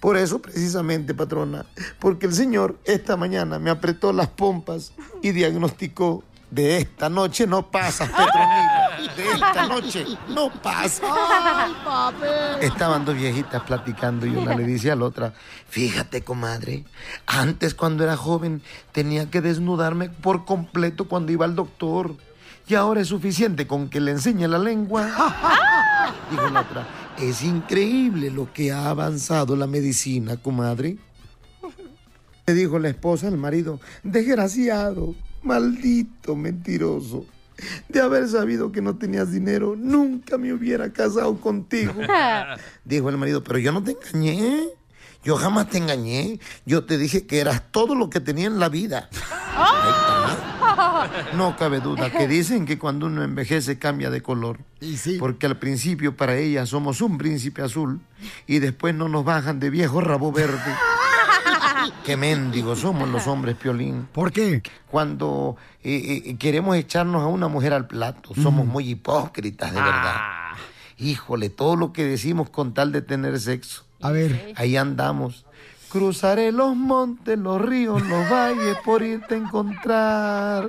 Por 0.00 0.16
eso, 0.16 0.42
precisamente, 0.42 1.14
patrona, 1.14 1.64
porque 1.98 2.26
el 2.26 2.34
señor 2.34 2.78
esta 2.84 3.16
mañana 3.16 3.58
me 3.58 3.70
apretó 3.70 4.12
las 4.12 4.28
pompas 4.28 4.92
y 5.22 5.32
diagnosticó 5.32 6.24
de 6.50 6.76
esta 6.78 7.08
noche 7.08 7.46
no 7.46 7.70
pasa, 7.70 8.04
Petronila. 8.16 8.71
De 9.16 9.30
esta 9.32 9.66
noche 9.68 10.06
no 10.28 10.50
pasa. 10.50 11.02
¡Ay, 11.04 11.72
papi! 11.84 12.64
Estaban 12.66 13.04
dos 13.04 13.16
viejitas 13.16 13.62
platicando 13.62 14.26
y 14.26 14.30
una 14.30 14.54
le 14.54 14.64
dice 14.64 14.90
a 14.90 14.96
la 14.96 15.04
otra, 15.06 15.34
fíjate, 15.68 16.22
comadre, 16.22 16.84
antes 17.26 17.74
cuando 17.74 18.04
era 18.04 18.16
joven 18.16 18.62
tenía 18.92 19.30
que 19.30 19.40
desnudarme 19.40 20.08
por 20.08 20.44
completo 20.44 21.08
cuando 21.08 21.32
iba 21.32 21.44
al 21.44 21.56
doctor. 21.56 22.14
Y 22.68 22.74
ahora 22.74 23.00
es 23.00 23.08
suficiente 23.08 23.66
con 23.66 23.88
que 23.88 24.00
le 24.00 24.12
enseñe 24.12 24.46
la 24.46 24.58
lengua. 24.58 25.04
Dijo 26.30 26.48
la 26.48 26.60
otra, 26.60 26.86
es 27.18 27.42
increíble 27.42 28.30
lo 28.30 28.52
que 28.52 28.72
ha 28.72 28.88
avanzado 28.88 29.56
la 29.56 29.66
medicina, 29.66 30.36
comadre. 30.36 30.96
Le 32.46 32.54
dijo 32.54 32.78
la 32.78 32.88
esposa 32.88 33.28
al 33.28 33.36
marido, 33.36 33.80
desgraciado, 34.02 35.14
maldito, 35.42 36.34
mentiroso. 36.34 37.26
De 37.88 38.00
haber 38.00 38.28
sabido 38.28 38.72
que 38.72 38.82
no 38.82 38.96
tenías 38.96 39.30
dinero, 39.30 39.74
nunca 39.76 40.38
me 40.38 40.52
hubiera 40.52 40.92
casado 40.92 41.36
contigo. 41.40 41.94
Dijo 42.84 43.08
el 43.08 43.18
marido, 43.18 43.42
pero 43.42 43.58
yo 43.58 43.72
no 43.72 43.82
te 43.82 43.92
engañé. 43.92 44.68
Yo 45.24 45.36
jamás 45.36 45.68
te 45.68 45.78
engañé. 45.78 46.40
Yo 46.66 46.84
te 46.84 46.98
dije 46.98 47.26
que 47.26 47.40
eras 47.40 47.62
todo 47.70 47.94
lo 47.94 48.10
que 48.10 48.20
tenía 48.20 48.46
en 48.46 48.58
la 48.58 48.68
vida. 48.68 49.08
No 51.36 51.56
cabe 51.56 51.80
duda 51.80 52.10
que 52.10 52.26
dicen 52.26 52.66
que 52.66 52.78
cuando 52.78 53.06
uno 53.06 53.22
envejece 53.22 53.78
cambia 53.78 54.10
de 54.10 54.22
color. 54.22 54.58
Porque 55.18 55.46
al 55.46 55.58
principio 55.58 56.16
para 56.16 56.36
ellas 56.36 56.68
somos 56.68 57.00
un 57.00 57.18
príncipe 57.18 57.62
azul 57.62 58.00
y 58.46 58.58
después 58.58 58.94
no 58.94 59.08
nos 59.08 59.24
bajan 59.24 59.60
de 59.60 59.70
viejo 59.70 60.00
rabo 60.00 60.32
verde. 60.32 60.58
Qué 62.04 62.16
mendigos 62.16 62.80
somos 62.80 63.08
los 63.08 63.26
hombres, 63.26 63.56
Piolín. 63.56 64.08
¿Por 64.12 64.32
qué? 64.32 64.62
Cuando 64.90 65.56
eh, 65.82 66.22
eh, 66.26 66.36
queremos 66.36 66.76
echarnos 66.76 67.22
a 67.22 67.26
una 67.26 67.48
mujer 67.48 67.72
al 67.72 67.86
plato, 67.86 68.34
somos 68.34 68.66
muy 68.66 68.88
hipócritas, 68.88 69.72
de 69.72 69.80
verdad. 69.80 70.16
Híjole, 70.98 71.50
todo 71.50 71.76
lo 71.76 71.92
que 71.92 72.04
decimos 72.04 72.50
con 72.50 72.74
tal 72.74 72.92
de 72.92 73.02
tener 73.02 73.38
sexo. 73.40 73.84
A 74.00 74.10
ver. 74.10 74.52
Ahí 74.56 74.76
andamos. 74.76 75.46
Cruzaré 75.88 76.52
los 76.52 76.74
montes, 76.74 77.38
los 77.38 77.60
ríos, 77.60 78.02
los 78.02 78.30
valles 78.30 78.76
por 78.84 79.02
irte 79.02 79.34
a 79.34 79.38
encontrar. 79.38 80.68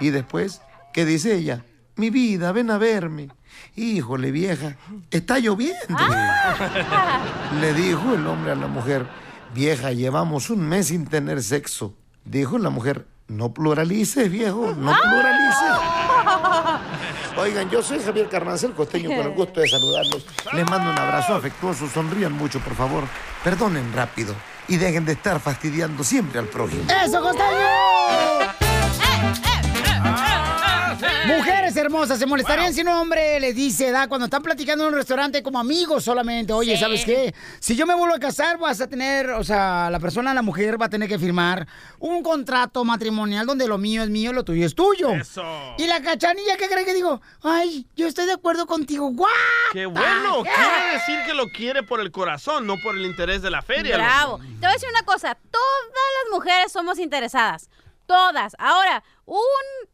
Y 0.00 0.10
después, 0.10 0.62
¿qué 0.92 1.04
dice 1.04 1.34
ella? 1.34 1.64
Mi 1.96 2.10
vida, 2.10 2.52
ven 2.52 2.70
a 2.70 2.78
verme. 2.78 3.28
Híjole, 3.76 4.30
vieja, 4.30 4.76
está 5.10 5.38
lloviendo. 5.38 5.76
Le 7.60 7.74
dijo 7.74 8.14
el 8.14 8.26
hombre 8.26 8.52
a 8.52 8.54
la 8.54 8.68
mujer, 8.68 9.06
vieja, 9.54 9.92
llevamos 9.92 10.50
un 10.50 10.68
mes 10.68 10.88
sin 10.88 11.06
tener 11.06 11.42
sexo. 11.42 11.94
Dijo 12.24 12.58
la 12.58 12.70
mujer, 12.70 13.06
no 13.28 13.52
pluralices, 13.52 14.30
viejo, 14.30 14.74
no 14.76 14.92
pluralices. 14.92 15.70
Oigan, 17.36 17.70
yo 17.70 17.82
soy 17.82 18.00
Javier 18.00 18.28
Carnancel 18.28 18.72
Costeño, 18.72 19.08
con 19.08 19.26
el 19.26 19.32
gusto 19.32 19.60
de 19.60 19.68
saludarlos. 19.68 20.26
Les 20.52 20.68
mando 20.68 20.90
un 20.90 20.98
abrazo 20.98 21.34
afectuoso, 21.34 21.88
sonrían 21.88 22.32
mucho, 22.32 22.60
por 22.60 22.74
favor. 22.74 23.04
Perdonen 23.42 23.92
rápido 23.92 24.34
y 24.68 24.76
dejen 24.76 25.04
de 25.04 25.12
estar 25.12 25.40
fastidiando 25.40 26.04
siempre 26.04 26.38
al 26.38 26.46
prójimo. 26.46 26.84
¡Eso, 27.04 27.20
costeño! 27.22 28.69
Mujeres 31.36 31.76
hermosas, 31.76 32.18
¿se 32.18 32.26
molestarían 32.26 32.72
si 32.74 32.80
un 32.82 32.88
hombre 32.88 33.38
les 33.40 33.54
dice, 33.54 33.90
da, 33.90 34.08
cuando 34.08 34.24
están 34.26 34.42
platicando 34.42 34.84
en 34.84 34.92
un 34.92 34.96
restaurante 34.96 35.42
como 35.42 35.58
amigos 35.58 36.04
solamente, 36.04 36.52
oye, 36.52 36.74
Sí. 36.76 36.80
¿sabes 36.82 37.04
qué? 37.04 37.34
Si 37.58 37.76
yo 37.76 37.86
me 37.86 37.94
vuelvo 37.94 38.14
a 38.14 38.18
casar, 38.18 38.58
vas 38.58 38.80
a 38.80 38.86
tener, 38.88 39.30
o 39.30 39.44
sea, 39.44 39.88
la 39.90 40.00
persona, 40.00 40.32
la 40.34 40.42
mujer 40.42 40.80
va 40.80 40.86
a 40.86 40.88
tener 40.90 41.08
que 41.08 41.18
firmar 41.18 41.66
un 41.98 42.22
contrato 42.22 42.84
matrimonial 42.84 43.46
donde 43.46 43.66
lo 43.68 43.78
mío 43.78 44.02
es 44.02 44.10
mío, 44.10 44.32
lo 44.32 44.44
tuyo 44.44 44.66
es 44.66 44.74
tuyo. 44.74 45.10
Eso. 45.12 45.44
Y 45.78 45.86
la 45.86 46.00
cachanilla, 46.02 46.56
¿qué 46.56 46.68
cree 46.68 46.84
que 46.84 46.94
digo? 46.94 47.20
Ay, 47.42 47.86
yo 47.96 48.06
estoy 48.06 48.26
de 48.26 48.32
acuerdo 48.32 48.66
contigo. 48.66 49.10
¡Guau! 49.10 49.30
¡Qué 49.72 49.86
bueno! 49.86 50.42
Quiere 50.42 50.92
decir 50.94 51.18
que 51.26 51.34
lo 51.34 51.44
quiere 51.48 51.82
por 51.82 52.00
el 52.00 52.10
corazón, 52.10 52.66
no 52.66 52.74
por 52.82 52.96
el 52.96 53.06
interés 53.06 53.42
de 53.42 53.50
la 53.50 53.62
feria. 53.62 53.96
Bravo. 53.96 54.38
loco. 54.38 54.44
Te 54.44 54.60
voy 54.60 54.70
a 54.70 54.72
decir 54.72 54.88
una 54.90 55.02
cosa. 55.02 55.36
Todas 55.50 55.64
las 56.24 56.32
mujeres 56.32 56.72
somos 56.72 56.98
interesadas. 56.98 57.68
Todas. 58.10 58.56
Ahora, 58.58 59.04
un... 59.24 59.38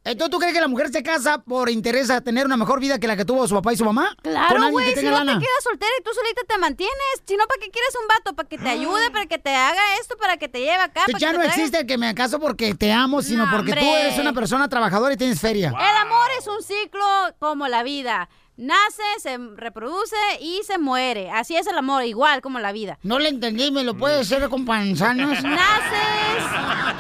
Entonces, 0.03 0.31
¿tú 0.31 0.39
crees 0.39 0.55
que 0.55 0.61
la 0.63 0.69
mujer 0.69 0.89
se 0.89 1.03
casa 1.03 1.43
por 1.43 1.69
interés 1.69 2.09
a 2.09 2.23
tener 2.23 2.47
una 2.47 2.57
mejor 2.57 2.81
vida 2.81 2.99
que 2.99 3.07
la 3.07 3.15
que 3.15 3.27
tuvo 3.27 3.47
su 3.47 3.55
papá 3.55 3.75
y 3.75 3.77
su 3.77 3.85
mamá? 3.85 4.17
Claro, 4.23 4.71
güey, 4.71 4.95
si 4.95 5.05
no 5.05 5.19
te 5.19 5.33
quedas 5.33 5.63
soltera 5.63 5.91
y 6.01 6.03
tú 6.03 6.11
solita 6.15 6.41
te 6.49 6.57
mantienes. 6.57 6.97
Si 7.27 7.37
no, 7.37 7.45
¿para 7.47 7.61
qué 7.61 7.71
quieres 7.71 7.95
un 8.01 8.09
vato? 8.09 8.35
¿Para 8.35 8.49
que 8.49 8.57
te 8.57 8.71
ayude? 8.71 9.11
¿Para 9.11 9.27
que 9.27 9.37
te 9.37 9.55
haga 9.55 9.83
esto? 10.01 10.17
¿Para 10.17 10.39
que 10.39 10.49
te 10.49 10.61
lleve 10.61 10.83
acá? 10.83 11.03
¿Para 11.05 11.19
ya 11.19 11.33
no 11.33 11.41
traiga? 11.41 11.55
existe 11.55 11.81
el 11.81 11.87
que 11.87 11.99
me 11.99 12.15
caso 12.15 12.41
porque 12.41 12.75
te 12.75 12.91
amo, 12.91 13.21
sino 13.21 13.45
No, 13.45 13.53
porque 13.55 13.75
tú 13.75 13.85
eres 13.85 14.19
una 14.19 14.33
persona 14.33 14.67
trabajadora 14.67 15.13
y 15.13 15.19
tienes 15.19 15.39
feria. 15.39 15.69
El 15.69 15.97
amor 15.99 16.29
es 16.39 16.47
un 16.47 16.63
ciclo 16.63 17.05
como 17.39 17.69
la 17.69 17.83
vida. 17.83 18.31
Nace, 18.57 19.03
se 19.19 19.37
reproduce 19.55 20.17
y 20.41 20.63
se 20.65 20.79
muere. 20.79 21.31
Así 21.31 21.57
es 21.57 21.67
el 21.67 21.77
amor, 21.77 22.05
igual 22.05 22.41
como 22.41 22.59
la 22.59 22.73
vida. 22.73 22.99
No 23.03 23.19
le 23.19 23.29
entendí, 23.29 23.71
¿me 23.71 23.85
lo 23.85 23.95
puedes 23.97 24.21
hacer 24.33 24.49
con 24.49 24.65
panzanas? 24.65 25.43
Naces, 25.45 26.45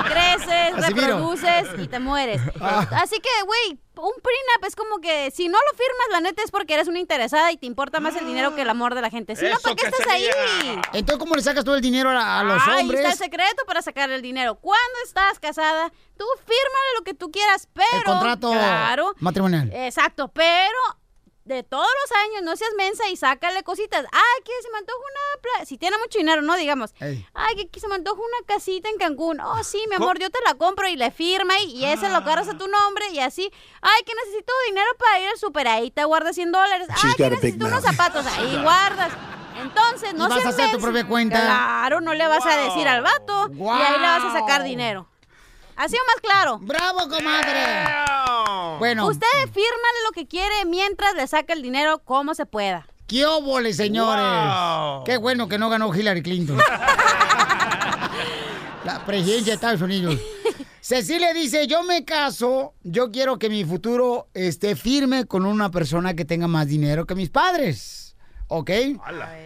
creces, 0.05 0.87
reproduces 0.87 1.69
y 1.83 1.89
te 1.89 1.99
mueres. 1.99 2.41
Ah. 2.61 2.87
Así 3.03 3.17
que, 3.21 3.29
güey, 3.47 3.81
un 3.97 4.13
prenup 4.23 4.65
es 4.67 4.77
como 4.77 4.99
que 4.99 5.31
si 5.31 5.49
no 5.49 5.57
lo 5.59 5.77
firmas, 5.79 6.07
la 6.13 6.21
neta 6.21 6.43
es 6.43 6.51
porque 6.51 6.75
eres 6.75 6.89
una 6.89 6.99
interesada 6.99 7.51
y 7.53 7.57
te 7.57 7.65
importa 7.67 8.01
más 8.01 8.15
el 8.17 8.27
dinero 8.27 8.55
que 8.55 8.63
el 8.63 8.69
amor 8.69 8.95
de 8.95 9.01
la 9.01 9.09
gente. 9.11 9.35
Si 9.37 9.47
no, 9.49 9.59
¿para 9.61 9.75
qué 9.75 9.87
estás 9.87 10.07
ahí? 10.09 10.29
Entonces, 10.93 11.19
¿cómo 11.19 11.35
le 11.35 11.43
sacas 11.43 11.65
tú 11.65 11.73
el 11.73 11.81
dinero 11.81 12.11
a, 12.11 12.41
a 12.41 12.45
los 12.45 12.63
Ahí 12.69 12.83
hombres? 12.83 13.01
está 13.01 13.13
el 13.13 13.19
secreto 13.19 13.63
para 13.67 13.81
sacar 13.81 14.11
el 14.11 14.21
dinero. 14.21 14.57
Cuando 14.57 14.99
estás 15.05 15.39
casada, 15.39 15.91
tú 16.19 16.25
fírmale 16.41 16.99
lo 16.99 17.05
que 17.05 17.15
tú 17.15 17.31
quieras, 17.31 17.67
pero... 17.73 17.87
El 17.97 18.05
contrato 18.05 18.51
Claro. 18.53 19.15
matrimonial. 19.21 19.71
Exacto, 19.73 20.29
pero 20.29 20.79
de 21.47 21.63
todos 21.63 21.87
los 22.03 22.19
años 22.21 22.43
no 22.43 22.57
seas 22.57 22.71
mensa 22.77 23.09
y 23.09 23.17
sácale 23.17 23.63
cositas. 23.63 24.05
Ay, 24.13 24.43
que 24.45 24.51
se 24.63 24.71
me 24.71 24.79
antoja 24.79 24.99
una... 24.99 25.41
pla- 25.43 25.65
Si 25.65 25.79
tiene 25.79 25.97
mucho 25.99 26.19
dinero, 26.19 26.43
¿no? 26.43 26.57
Digamos. 26.57 26.93
Ey. 27.01 27.25
Ay, 27.35 27.69
que, 27.69 27.81
se 27.81 27.87
me 27.89 27.95
antoja 27.95 28.21
una 28.21 28.47
casita 28.47 28.89
en 28.89 28.99
Cancún. 28.99 29.41
Oh, 29.41 29.63
sí, 29.63 29.81
mi 29.89 29.95
amor, 29.97 30.19
yo 30.19 30.29
te 30.29 30.39
la 30.45 30.55
compro 30.55 30.89
y 30.89 30.97
le 30.97 31.11
firma 31.13 31.59
y, 31.61 31.71
y 31.77 31.85
ese 31.87 32.09
lo 32.09 32.23
cargas 32.25 32.49
a 32.49 32.59
tu 32.59 32.67
nombre 32.69 33.07
y 33.13 33.21
así. 33.21 33.51
Ay, 33.81 34.03
que 34.05 34.13
necesito 34.25 34.53
dinero 34.69 34.91
para 34.99 35.21
ir 35.21 35.29
al 35.29 35.39
super. 35.39 35.69
Ahí 35.69 35.91
te 35.91 36.05
guardas 36.05 36.35
100 36.35 36.51
dólares. 36.53 36.89
Ay, 36.91 37.15
que 37.17 37.31
necesito 37.31 37.67
unos 37.67 37.83
zapatos. 37.83 38.27
Ahí 38.27 38.59
guardas. 38.63 39.13
Entonces, 39.59 40.15
no 40.15 40.29
vas 40.29 40.45
a 40.45 40.49
hacer 40.51 40.67
tu 40.67 40.73
mensa. 40.73 40.79
propia 40.87 41.07
cuenta. 41.09 41.41
Claro, 41.41 42.01
no 42.01 42.13
le 42.13 42.27
vas 42.27 42.45
a 42.45 42.57
decir 42.57 42.87
al 42.89 43.03
vato. 43.03 43.49
Y 43.55 43.63
ahí 43.69 43.93
le 44.01 44.07
vas 44.07 44.25
a 44.25 44.33
sacar 44.33 44.65
dinero. 44.65 45.07
¿Ha 45.77 45.89
sido 45.89 46.03
más 46.07 46.21
claro? 46.23 46.59
¡Bravo, 46.61 47.01
comadre! 47.09 48.06
Bueno. 48.79 49.07
Usted 49.07 49.27
fírmale 49.45 49.99
lo 50.07 50.13
que 50.13 50.27
quiere 50.27 50.65
mientras 50.67 51.15
le 51.15 51.27
saca 51.27 51.53
el 51.53 51.63
dinero 51.63 51.99
como 52.05 52.35
se 52.35 52.47
pueda. 52.47 52.87
¡Qué 53.07 53.25
óvole, 53.25 53.73
señores! 53.73 54.25
Wow. 54.25 55.05
¡Qué 55.05 55.17
bueno 55.17 55.49
que 55.49 55.59
no 55.59 55.69
ganó 55.71 55.95
Hillary 55.95 56.23
Clinton! 56.23 56.59
La 58.85 59.05
presidencia 59.05 59.53
de 59.53 59.55
Estados 59.55 59.81
Unidos. 59.81 60.17
Cecilia 60.81 61.33
dice, 61.35 61.67
yo 61.67 61.83
me 61.83 62.05
caso, 62.05 62.75
yo 62.85 63.11
quiero 63.11 63.39
que 63.39 63.49
mi 63.49 63.65
futuro 63.65 64.29
esté 64.35 64.77
firme 64.77 65.25
con 65.25 65.45
una 65.45 65.71
persona 65.71 66.15
que 66.15 66.25
tenga 66.25 66.47
más 66.47 66.69
dinero 66.69 67.07
que 67.07 67.17
mis 67.17 67.31
padres. 67.31 68.15
¿Ok? 68.49 68.71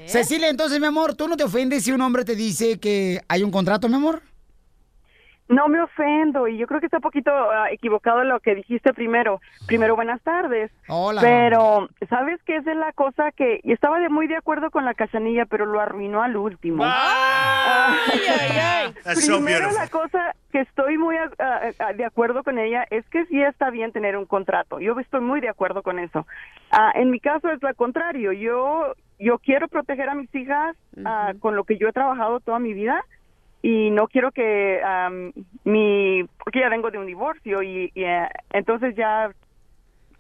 Cecilia, 0.07 0.51
entonces, 0.51 0.79
mi 0.79 0.87
amor, 0.87 1.15
¿tú 1.15 1.27
no 1.29 1.37
te 1.39 1.45
ofendes 1.45 1.85
si 1.85 1.93
un 1.93 2.03
hombre 2.03 2.27
te 2.27 2.37
dice 2.37 2.79
que 2.79 3.23
hay 3.29 3.43
un 3.43 3.51
contrato, 3.51 3.89
mi 3.89 3.95
amor? 3.95 4.23
No 5.51 5.67
me 5.67 5.83
ofendo 5.83 6.47
y 6.47 6.57
yo 6.59 6.69
creo 6.69 6.79
que 6.79 6.87
está 6.87 6.99
un 6.99 7.03
poquito 7.03 7.33
ah, 7.33 7.73
equivocado 7.73 8.23
lo 8.23 8.39
que 8.39 8.55
dijiste 8.55 8.95
primero. 8.95 9.41
Primero, 9.67 9.97
buenas 9.97 10.23
tardes. 10.23 10.71
Hola. 10.87 11.21
Pero, 11.21 11.89
¿sabes 12.09 12.41
qué 12.47 12.59
es 12.59 12.65
de 12.65 12.77
la 12.77 12.93
cosa 12.93 13.33
que 13.33 13.59
y 13.65 13.73
estaba 13.73 13.99
de 13.99 14.09
muy 14.09 14.29
de 14.29 14.37
acuerdo 14.37 14.71
con 14.71 14.85
la 14.85 14.95
cachanilla, 14.95 15.47
pero 15.47 15.67
lo 15.67 15.81
arruinó 15.81 16.23
al 16.23 16.37
último? 16.37 16.85
Ah, 16.87 17.97
That's 19.03 19.25
so 19.27 19.39
Primero 19.39 19.73
la 19.73 19.89
cosa 19.89 20.37
que 20.53 20.61
estoy 20.61 20.99
muy 20.99 21.17
ah, 21.17 21.31
ah, 21.81 21.93
de 21.95 22.05
acuerdo 22.05 22.45
con 22.45 22.57
ella 22.61 22.87
es 22.89 23.05
que 23.09 23.27
sí 23.27 23.43
está 23.43 23.71
bien 23.71 23.91
tener 23.91 24.17
un 24.17 24.27
contrato. 24.27 24.79
Yo 24.79 24.97
estoy 25.01 25.21
muy 25.21 25.41
de 25.41 25.49
acuerdo 25.49 25.83
con 25.83 25.99
eso. 25.99 26.29
Ah, 26.71 26.93
en 26.95 27.11
mi 27.11 27.19
caso 27.19 27.51
es 27.51 27.61
lo 27.61 27.75
contrario. 27.75 28.31
Yo 28.31 28.95
yo 29.19 29.39
quiero 29.39 29.67
proteger 29.67 30.09
a 30.09 30.15
mis 30.15 30.33
hijas 30.33 30.77
ah, 31.05 31.33
con 31.41 31.57
lo 31.57 31.65
que 31.65 31.77
yo 31.77 31.89
he 31.89 31.93
trabajado 31.93 32.39
toda 32.39 32.61
mi 32.61 32.73
vida 32.73 33.05
y 33.63 33.91
no 33.91 34.07
quiero 34.09 34.31
que 34.33 34.81
am, 34.83 35.33
mi 35.65 36.25
porque 36.39 36.61
ya 36.61 36.69
vengo 36.69 36.91
de 36.91 36.99
un 36.99 37.07
divorcio 37.07 37.63
y, 37.63 37.91
y, 37.95 38.05
eh, 38.05 38.29
entonces 38.51 38.95
ya 38.97 39.31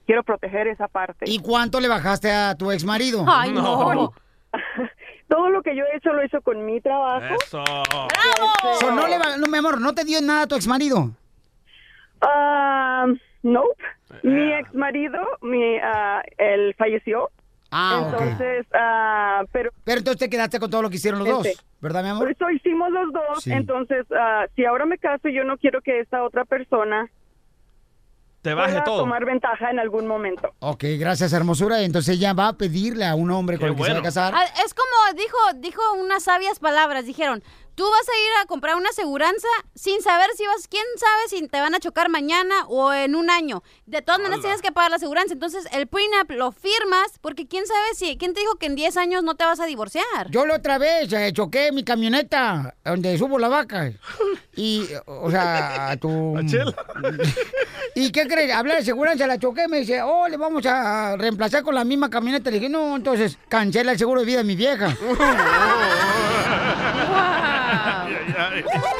quiero 0.06 0.22
proteger 0.22 0.66
esa 0.68 0.88
parte. 0.88 1.24
¿Y 1.28 1.38
cuánto 1.40 1.80
le 1.80 1.88
bajaste 1.88 2.30
a 2.32 2.54
tu 2.54 2.70
ex 2.72 2.84
marido? 2.84 3.24
Ay, 3.28 3.52
no. 3.52 4.12
Todo 5.28 5.48
lo 5.50 5.62
que 5.62 5.76
yo 5.76 5.84
he 5.84 5.96
hecho 5.96 6.12
lo 6.12 6.22
he 6.22 6.26
hecho 6.26 6.40
con 6.42 6.66
mi 6.66 6.80
trabajo. 6.80 7.36
Eso. 7.40 7.62
So, 8.80 8.90
no, 8.92 9.06
le 9.06 9.16
va- 9.18 9.36
no, 9.38 9.46
mi 9.46 9.58
amor, 9.58 9.80
¿no 9.80 9.94
te 9.94 10.04
dio 10.04 10.20
nada 10.20 10.42
a 10.42 10.46
tu 10.48 10.56
ex 10.56 10.66
marido? 10.66 11.10
Ah, 12.20 13.06
nope. 13.42 13.82
Mi 14.24 14.52
ex 14.52 14.74
marido, 14.74 15.18
mi, 15.42 15.76
ah, 15.78 16.22
él 16.36 16.74
falleció. 16.76 17.30
Ah, 17.70 18.02
entonces, 18.10 18.66
ah, 18.74 19.42
pero 19.52 19.70
Pero 19.84 19.98
entonces 19.98 20.18
te 20.18 20.28
quedaste 20.30 20.58
con 20.58 20.70
todo 20.70 20.82
lo 20.82 20.90
que 20.90 20.96
hicieron 20.96 21.20
los 21.20 21.28
dos, 21.28 21.46
Este, 21.46 21.62
¿verdad, 21.80 22.02
mi 22.02 22.08
amor? 22.10 22.24
Por 22.24 22.30
eso 22.32 22.50
hicimos 22.50 22.90
los 22.90 23.12
dos. 23.12 23.42
Sí. 23.44 23.52
Entonces, 23.52 24.06
ah, 24.16 24.46
si 24.56 24.64
ahora 24.64 24.86
me 24.86 24.98
caso, 24.98 25.28
yo 25.28 25.44
no 25.44 25.56
quiero 25.56 25.80
que 25.80 26.00
esta 26.00 26.22
otra 26.24 26.44
persona 26.44 27.08
Te 28.42 28.54
baje 28.54 28.72
pueda 28.72 28.84
todo. 28.84 29.00
tomar 29.00 29.24
ventaja 29.24 29.70
en 29.70 29.78
algún 29.78 30.06
momento. 30.06 30.52
Ok, 30.60 30.84
gracias, 30.98 31.32
hermosura. 31.32 31.80
Entonces 31.82 32.16
ella 32.16 32.32
va 32.32 32.48
a 32.48 32.52
pedirle 32.54 33.04
a 33.06 33.14
un 33.14 33.30
hombre 33.30 33.58
con 33.58 33.68
el 33.68 33.76
que 33.76 33.84
se 33.84 33.92
va 33.92 33.98
a 33.98 34.02
casar. 34.02 34.34
Ah, 34.34 34.44
Es 34.64 34.74
como 34.74 35.14
dijo, 35.16 35.36
dijo 35.58 35.80
unas 36.00 36.24
sabias 36.24 36.58
palabras. 36.58 37.04
Dijeron, 37.06 37.42
tú 37.80 37.86
vas 37.90 38.08
a 38.10 38.12
ir 38.12 38.32
a 38.42 38.46
comprar 38.46 38.76
una 38.76 38.90
aseguranza 38.90 39.48
sin 39.74 40.02
saber 40.02 40.28
si 40.36 40.44
vas, 40.44 40.68
quién 40.68 40.84
sabe 40.98 41.28
si 41.30 41.48
te 41.48 41.60
van 41.62 41.74
a 41.74 41.80
chocar 41.80 42.10
mañana 42.10 42.66
o 42.68 42.92
en 42.92 43.14
un 43.16 43.30
año. 43.30 43.62
De 43.86 44.02
todas 44.02 44.20
maneras 44.20 44.42
tienes 44.42 44.60
que 44.60 44.70
pagar 44.70 44.90
la 44.90 44.96
aseguranza. 44.96 45.32
Entonces 45.32 45.66
el 45.72 45.86
prenup 45.86 46.30
lo 46.32 46.52
firmas 46.52 47.18
porque 47.22 47.48
quién 47.48 47.66
sabe 47.66 47.94
si, 47.94 48.18
quién 48.18 48.34
te 48.34 48.40
dijo 48.40 48.56
que 48.56 48.66
en 48.66 48.74
10 48.74 48.98
años 48.98 49.24
no 49.24 49.34
te 49.34 49.46
vas 49.46 49.60
a 49.60 49.64
divorciar. 49.64 50.30
Yo 50.30 50.44
la 50.44 50.56
otra 50.56 50.76
vez 50.76 51.10
eh, 51.10 51.32
choqué 51.32 51.72
mi 51.72 51.82
camioneta 51.82 52.76
donde 52.84 53.16
subo 53.16 53.38
la 53.38 53.48
vaca. 53.48 53.90
Y, 54.54 54.86
o 55.06 55.30
sea, 55.30 55.92
a 55.92 55.96
tu... 55.96 56.36
¿Y 57.94 58.12
qué 58.12 58.28
crees? 58.28 58.52
Hablé 58.52 58.74
de 58.74 58.84
seguridad, 58.84 59.26
la 59.26 59.38
choqué, 59.38 59.68
me 59.68 59.78
dice, 59.78 60.02
oh, 60.02 60.28
le 60.28 60.36
vamos 60.36 60.66
a 60.66 61.16
reemplazar 61.16 61.62
con 61.62 61.74
la 61.74 61.84
misma 61.84 62.10
camioneta. 62.10 62.50
Le 62.50 62.58
dije, 62.58 62.68
no, 62.68 62.94
entonces 62.94 63.38
cancela 63.48 63.92
el 63.92 63.98
seguro 63.98 64.20
de 64.20 64.26
vida 64.26 64.38
de 64.38 64.44
mi 64.44 64.54
vieja. 64.54 64.94